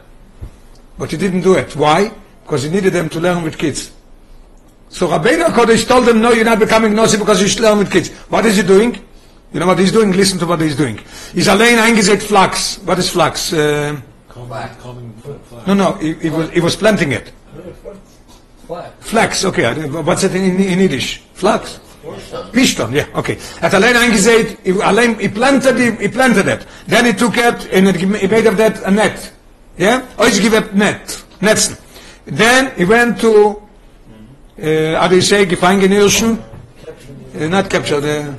But 0.97 1.11
he 1.11 1.17
didn't 1.17 1.41
do 1.41 1.55
it. 1.55 1.75
Why? 1.75 2.09
Because 2.43 2.63
he 2.63 2.69
needed 2.69 2.93
them 2.93 3.09
to 3.09 3.19
learn 3.19 3.43
with 3.43 3.57
kids. 3.57 3.91
So 4.87 5.09
Rabbeinu 5.09 5.47
HaKadosh 5.47 5.85
told 5.85 6.05
them, 6.05 6.21
no, 6.21 6.31
you're 6.31 6.45
not 6.45 6.59
becoming 6.59 6.93
Nossi 6.93 7.19
because 7.19 7.41
you 7.41 7.49
should 7.49 7.59
learn 7.59 7.79
with 7.79 7.91
kids. 7.91 8.11
What 8.29 8.45
is 8.45 8.55
he 8.55 8.63
doing? 8.63 8.97
You 9.51 9.59
know 9.59 9.67
what 9.67 9.77
he's 9.77 9.91
doing? 9.91 10.13
Listen 10.13 10.39
to 10.39 10.45
what 10.45 10.61
he's 10.61 10.77
doing. 10.77 11.01
He's 11.33 11.49
allein 11.49 11.79
eingesät 11.79 12.23
Flax. 12.23 12.79
What 12.85 12.97
is 12.97 13.09
Flax? 13.09 13.51
Uh, 13.51 13.99
Black. 14.47 14.79
Calming 14.79 15.13
No, 15.67 15.73
no, 15.73 15.93
he, 15.93 16.13
he 16.13 16.29
was 16.29 16.49
he 16.51 16.61
was 16.61 16.75
planting 16.77 17.11
it. 17.11 17.31
Flax, 18.99 19.45
okay. 19.45 19.73
What's 19.89 20.23
it 20.23 20.35
in, 20.35 20.59
in 20.59 20.79
Yiddish? 20.79 21.21
Flax? 21.33 21.79
Pishton, 22.51 22.93
yeah, 22.93 23.05
okay. 23.15 23.37
At 23.61 23.73
allein 23.73 23.95
eingesät, 23.95 24.57
he, 24.63 24.71
allein, 24.81 25.19
he 25.19 25.27
planted 25.27 25.99
he 25.99 26.07
planted 26.07 26.47
it. 26.47 26.65
Then 26.87 27.05
he 27.05 27.13
took 27.13 27.37
it, 27.37 27.67
and 27.71 27.95
he 27.95 28.05
made 28.05 28.47
of 28.47 28.57
that 28.57 28.81
a 28.83 28.91
net. 28.91 29.31
Yeah? 29.77 30.01
Euch 30.17 30.41
give 30.41 30.53
it 30.53 30.73
net. 30.73 31.23
Netzen. 31.41 31.77
Then 32.25 32.71
he 32.75 32.85
went 32.85 33.19
to, 33.21 33.61
uh, 34.61 34.99
how 34.99 35.07
do 35.07 35.15
you 35.15 35.21
say, 35.21 35.45
gefangen 35.45 35.89
Hirschen? 35.89 36.41
Uh, 37.35 37.47
not 37.47 37.69
capture, 37.69 37.99
the... 37.99 38.35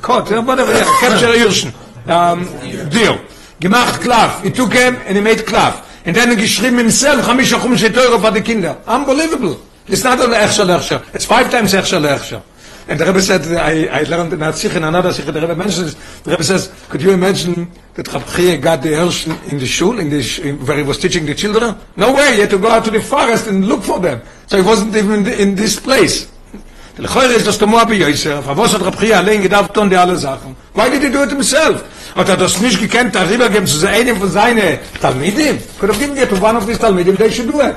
Caught, 0.00 0.30
yeah, 0.30 0.38
whatever, 0.40 0.72
yeah, 0.72 0.84
capture 1.00 1.32
Hirschen. 1.32 1.72
Um, 2.08 2.44
deal. 2.90 3.18
Gemacht 3.60 4.00
Klav. 4.00 4.42
He 4.42 4.50
took 4.50 4.72
him 4.72 4.96
and 5.06 5.16
he 5.16 5.22
made 5.22 5.38
Klav. 5.38 5.82
And 6.06 6.14
then 6.14 6.30
he 6.30 6.36
geschrieben 6.36 6.78
himself, 6.78 7.26
Chamisha 7.26 7.58
Chumshe 7.58 7.90
Teure 7.90 8.20
for 8.20 8.30
the 8.30 8.40
Kinder. 8.40 8.80
Unbelievable. 8.86 9.60
It's 9.88 10.04
not 10.04 10.20
only 10.20 10.36
Echsher 10.36 10.64
Lechsher. 10.64 11.04
It's 11.12 11.24
five 11.24 11.50
times 11.50 11.72
Echsher 11.74 12.00
Lechsher. 12.00 12.42
And 12.88 13.00
the 13.00 13.04
Rebbe 13.04 13.20
said, 13.20 13.42
I, 13.56 13.86
I 13.86 14.02
learned 14.04 14.32
in 14.32 14.38
that 14.38 14.54
Sikh, 14.54 14.76
in 14.76 14.84
another 14.84 15.12
Sikh, 15.12 15.26
the 15.26 15.32
Rebbe 15.32 15.56
mentions, 15.56 15.96
the 16.22 16.30
Rebbe 16.30 16.44
says, 16.44 16.72
could 16.88 17.02
you 17.02 17.10
imagine 17.10 17.68
that 17.94 18.06
Rab 18.12 18.24
Chie 18.28 18.56
got 18.58 18.82
the 18.82 18.90
Hirschen 18.90 19.52
in 19.52 19.58
the 19.58 19.66
shul, 19.66 19.98
in 19.98 20.08
the, 20.08 20.22
sh- 20.22 20.38
where 20.38 20.76
he 20.76 20.84
was 20.84 20.98
teaching 20.98 21.26
the 21.26 21.34
children? 21.34 21.74
No 21.96 22.14
way, 22.14 22.34
he 22.34 22.40
had 22.42 22.50
to 22.50 22.58
go 22.58 22.68
out 22.68 22.84
to 22.84 22.92
the 22.92 23.02
forest 23.02 23.48
and 23.48 23.66
look 23.66 23.82
for 23.82 23.98
them. 23.98 24.22
So 24.46 24.56
he 24.56 24.62
wasn't 24.62 24.94
even 24.94 25.26
in 25.26 25.56
this 25.56 25.80
place. 25.80 26.30
לכויר 26.98 27.36
ist 27.36 27.46
das 27.46 27.58
bei 27.58 27.94
Yosef, 27.94 28.48
aber 28.48 28.62
was 28.62 28.72
hat 28.72 28.82
Rab 28.82 28.98
Chia 28.98 29.18
allein 29.18 29.42
gedacht 29.42 29.74
tun 29.74 29.90
die 29.90 29.96
alle 29.96 30.16
Sachen? 30.16 30.56
Why 30.74 30.88
did 30.90 31.02
he 31.02 31.10
do 31.10 31.24
it 31.24 31.30
himself? 31.30 31.84
Hat 32.14 32.28
er 32.28 32.38
das 32.38 32.58
nicht 32.60 32.80
gekannt, 32.80 33.14
darüber 33.14 33.50
geben 33.50 33.66
zu 33.66 33.86
einem 33.86 34.16
von 34.16 34.30
seinen 34.30 34.78
Talmidim? 35.02 35.58
Could 35.78 35.92
have 35.92 36.00
given 36.00 36.16
it 36.16 36.30
to 36.30 36.36
one 36.36 36.56
of 36.56 36.66
his 36.66 36.78
Talmidim, 36.78 37.16
they 37.18 37.30
should 37.30 37.52
do 37.52 37.60
it. 37.60 37.76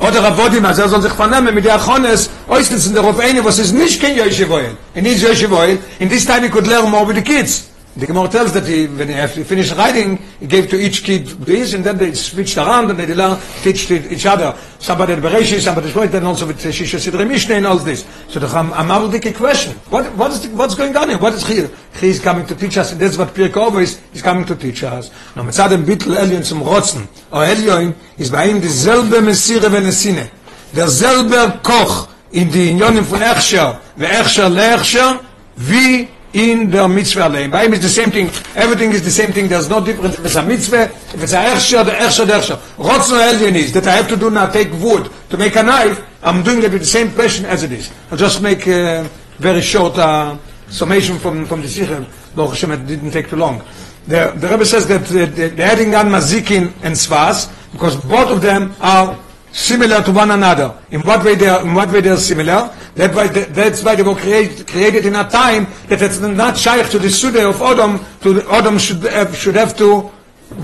Oder 0.00 0.22
Rabbodim, 0.24 0.64
also 0.64 0.82
er 0.82 0.88
soll 0.88 1.02
sich 1.02 1.12
vernehmen 1.12 1.54
mit 1.54 1.64
der 1.64 1.76
Achones, 1.76 2.30
äußerst 2.48 2.96
darauf 2.96 3.20
eine, 3.20 3.44
was 3.44 3.58
ist 3.60 3.72
nicht 3.72 4.00
kein. 4.00 4.18
And 4.18 5.06
he's 5.06 5.22
Yosef 5.22 5.52
Oil, 5.52 5.78
in 6.00 6.08
this 6.08 6.24
time 6.24 6.42
he 6.42 6.48
could 6.48 6.66
learn 6.66 6.90
more 6.90 7.06
with 7.06 7.14
the 7.14 7.22
kids. 7.22 7.68
The 7.98 8.06
Gemara 8.06 8.28
tells 8.28 8.52
that 8.52 8.64
he, 8.64 8.86
when 8.86 9.08
he 9.08 9.42
finished 9.42 9.74
writing, 9.74 10.18
he 10.38 10.46
gave 10.46 10.70
to 10.70 10.76
each 10.78 11.02
kid 11.02 11.26
this, 11.26 11.74
and 11.74 11.82
then 11.82 11.98
they 11.98 12.14
switched 12.14 12.56
around, 12.56 12.90
and 12.90 12.98
they 13.00 13.12
learned, 13.12 13.42
teach 13.64 13.90
each 13.90 14.24
other. 14.24 14.56
Somebody 14.78 15.14
at 15.14 15.18
Bereshi, 15.18 15.58
somebody 15.58 15.88
at 15.88 15.94
Shmoyt, 15.94 16.12
then 16.12 16.22
also 16.24 16.46
with 16.46 16.62
Shisha 16.62 17.00
Sidre 17.00 17.26
Mishnah 17.26 17.56
and 17.56 17.66
all 17.66 17.76
this. 17.76 18.06
So 18.28 18.38
the 18.38 18.46
Cham 18.46 18.70
Amaldik 18.70 19.34
question. 19.36 19.74
What, 19.90 20.14
what 20.14 20.30
is 20.30 20.42
the, 20.42 20.48
what's 20.50 20.76
going 20.76 20.96
on 20.96 21.08
here? 21.08 21.18
What 21.18 21.34
is 21.34 21.44
here? 21.44 21.68
He 21.98 22.10
is 22.10 22.20
coming 22.20 22.46
to 22.46 22.54
teach 22.54 22.78
us, 22.78 22.92
and 22.92 23.00
that's 23.00 23.18
what 23.18 23.34
Pirke 23.34 23.56
Ovo 23.56 23.78
is, 23.78 24.00
he's 24.12 24.22
coming 24.22 24.44
to 24.44 24.54
teach 24.54 24.84
us. 24.84 25.10
No, 25.34 25.42
mitzad 25.42 25.70
dem 25.70 25.84
Bittel 25.84 26.16
Elion 26.16 26.44
zum 26.44 26.62
Rotzen, 26.62 27.08
o 27.32 27.42
Elion, 27.42 27.96
ist 28.16 28.30
bei 28.30 28.48
ihm 28.48 28.60
dieselbe 28.60 29.20
Messire 29.20 29.72
venesine. 29.72 30.30
Derselbe 30.72 31.58
Koch, 31.64 32.06
in 32.30 32.52
die 32.52 32.70
Unionen 32.70 33.04
von 33.04 33.20
Echscher, 33.20 33.80
ve 33.96 34.06
Echscher 34.06 34.48
leechscher, 34.48 35.18
wie 35.56 36.06
in 36.32 36.70
der 36.70 36.88
Mitzvah 36.88 37.24
allein. 37.24 37.50
Bei 37.50 37.64
ihm 37.64 37.72
is 37.72 37.80
the 37.80 37.88
same 37.88 38.10
thing. 38.10 38.30
Everything 38.54 38.92
is 38.92 39.02
the 39.02 39.10
same 39.10 39.32
thing. 39.32 39.48
There's 39.48 39.68
no 39.68 39.80
difference 39.80 40.18
if 40.18 40.24
it's 40.24 40.36
a 40.36 40.42
mitzvah, 40.42 40.84
if 41.14 41.22
it's 41.22 41.32
a 41.32 41.36
echsher, 41.36 41.84
the 41.84 41.92
echsher, 41.92 42.26
the. 42.26 42.56
What's 42.76 43.10
no 43.10 43.20
alien 43.20 43.56
is 43.56 43.72
that 43.72 43.86
I 43.86 43.92
have 43.92 44.08
to 44.08 44.16
do 44.16 44.30
now, 44.30 44.50
take 44.50 44.70
wood 44.74 45.10
to 45.30 45.36
make 45.36 45.56
a 45.56 45.62
knife, 45.62 46.04
I'm 46.22 46.42
doing 46.42 46.62
it 46.62 46.72
with 46.72 46.80
the 46.80 46.86
same 46.86 47.10
passion 47.12 47.44
as 47.44 47.62
it 47.62 47.72
is. 47.72 47.90
I'll 48.10 48.18
just 48.18 48.42
make 48.42 48.66
a 48.66 49.08
very 49.38 49.60
short 49.60 49.96
uh, 49.98 50.36
summation 50.68 51.18
from, 51.18 51.46
from 51.46 51.62
the 51.62 51.68
Sikha. 51.68 52.06
Baruch 52.34 52.50
Hashem, 52.50 52.72
it 52.72 52.86
didn't 52.86 53.10
take 53.12 53.30
too 53.30 53.36
long. 53.36 53.62
The, 54.06 54.32
the 54.36 54.48
Rebbe 54.48 54.64
says 54.64 54.86
that 54.88 55.02
uh, 55.02 55.26
the, 55.26 55.48
the 55.48 55.62
adding 55.62 55.94
on 55.94 56.06
Mazikin 56.06 56.72
and 56.82 56.94
Svas, 56.94 57.52
because 57.72 57.96
both 58.04 58.30
of 58.30 58.42
them 58.42 58.74
are 58.80 59.18
similar 59.52 60.02
to 60.02 60.12
one 60.12 60.30
another. 60.30 60.76
In 60.90 61.00
what 61.02 61.24
way 61.24 61.34
they 61.34 61.48
are, 61.48 61.62
in 61.62 61.74
what 61.74 61.90
way 61.92 62.00
they 62.00 62.10
are 62.10 62.16
similar? 62.16 62.74
That 62.94 63.14
why 63.14 63.28
that's 63.28 63.82
why 63.82 63.94
they 63.94 64.02
were 64.02 64.14
create, 64.14 64.66
created 64.66 65.06
in 65.06 65.14
a 65.16 65.28
time 65.28 65.66
that 65.88 66.02
it's 66.02 66.20
not 66.20 66.56
shaykh 66.56 66.90
to 66.90 66.98
the 66.98 67.10
Suda 67.10 67.48
of 67.48 67.56
Odom, 67.56 67.98
to 68.22 68.34
Odom 68.48 68.78
should 68.78 69.02
have, 69.12 69.36
should 69.36 69.54
have 69.54 69.76
to 69.78 70.10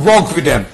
work 0.04 0.34
with 0.34 0.44
them. 0.44 0.66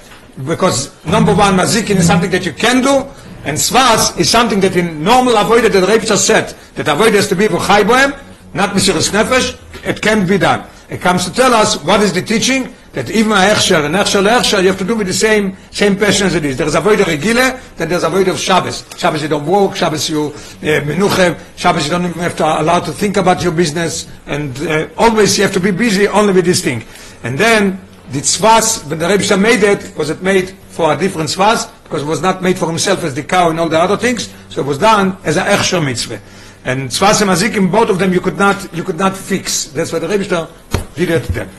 Because 0.45 0.91
number 1.05 1.35
one, 1.35 1.55
Mazikin 1.55 1.97
is 1.97 2.07
something 2.07 2.31
that 2.31 2.45
you 2.45 2.53
can 2.53 2.81
do, 2.81 3.05
and 3.43 3.57
Svas 3.57 4.19
is 4.19 4.29
something 4.29 4.59
that 4.61 4.75
in 4.75 5.03
normal 5.03 5.35
avoided, 5.37 5.73
that 5.73 5.87
Rebbe 5.87 6.05
said, 6.17 6.55
that 6.75 6.87
avoid 6.87 7.13
has 7.13 7.27
to 7.29 7.35
be 7.35 7.47
for 7.47 7.57
Chaybohem, 7.57 8.17
not 8.53 8.69
Mesiris 8.71 9.11
Nefesh, 9.11 9.59
it 9.87 10.01
can 10.01 10.27
be 10.27 10.37
done. 10.37 10.67
It 10.89 11.01
comes 11.01 11.25
to 11.25 11.33
tell 11.33 11.53
us 11.53 11.81
what 11.83 12.01
is 12.01 12.13
the 12.13 12.21
teaching, 12.21 12.73
that 12.93 13.09
even 13.09 13.31
a 13.31 13.35
Echsher 13.35 13.85
and 13.85 13.95
Echsher 13.95 14.21
leEchsher, 14.21 14.61
you 14.61 14.67
have 14.67 14.77
to 14.77 14.83
do 14.83 14.95
with 14.95 15.07
the 15.07 15.13
same, 15.13 15.55
same 15.71 15.95
passion 15.95 16.27
as 16.27 16.35
it 16.35 16.43
is. 16.43 16.57
There 16.57 16.67
is 16.67 16.75
a 16.75 16.81
void 16.81 16.99
of 16.99 17.07
Regile, 17.07 17.59
then 17.77 17.87
there's 17.87 18.03
a 18.03 18.09
void 18.09 18.27
of 18.27 18.37
Shabbos. 18.37 18.85
Shabbos 18.97 19.21
you 19.21 19.29
don't 19.29 19.45
work, 19.45 19.75
Shabbos 19.75 20.09
you 20.09 20.27
uh, 20.27 20.81
menuchem, 20.83 21.39
Shabbos 21.57 21.85
you 21.85 21.91
don't 21.91 22.05
even 22.05 22.21
have 22.21 22.35
to 22.37 22.43
allow 22.43 22.81
to 22.81 22.91
think 22.91 23.17
about 23.17 23.41
your 23.43 23.53
business, 23.53 24.11
and 24.25 24.57
uh, 24.61 24.89
always 24.97 25.37
you 25.37 25.43
have 25.43 25.53
to 25.53 25.59
be 25.59 25.71
busy 25.71 26.07
only 26.07 26.33
with 26.33 26.45
this 26.45 26.61
thing. 26.61 26.83
And 27.23 27.37
then, 27.37 27.79
the 28.11 28.19
tzvas, 28.19 28.89
when 28.89 28.99
the 28.99 29.07
Rebbe 29.07 29.37
made 29.37 29.63
it, 29.63 29.95
was 29.97 30.09
it 30.09 30.21
made 30.21 30.49
for 30.49 30.91
a 30.91 30.97
different 30.97 31.29
tzvas, 31.29 31.71
because 31.83 32.03
it 32.03 32.07
was 32.07 32.21
not 32.21 32.41
made 32.41 32.57
for 32.57 32.67
himself 32.67 33.05
as 33.05 33.15
the 33.15 33.23
cow 33.23 33.49
and 33.49 33.59
all 33.59 33.69
the 33.69 33.79
other 33.79 33.95
things, 33.95 34.33
so 34.49 34.59
it 34.59 34.67
was 34.67 34.77
done 34.77 35.17
as 35.23 35.37
a 35.37 35.43
Echsher 35.43 35.83
mitzvah. 35.83 36.19
And 36.65 36.89
tzvas 36.89 37.21
and 37.21 37.31
mazikim, 37.31 37.71
both 37.71 37.89
of 37.89 37.99
them 37.99 38.11
you 38.11 38.19
could 38.19 38.37
not, 38.37 38.75
you 38.75 38.83
could 38.83 38.97
not 38.97 39.15
fix. 39.15 39.65
That's 39.67 39.93
why 39.93 39.99
the 39.99 40.09
Rebbe 40.09 40.49
did 40.95 41.09
it 41.09 41.23
then. 41.29 41.49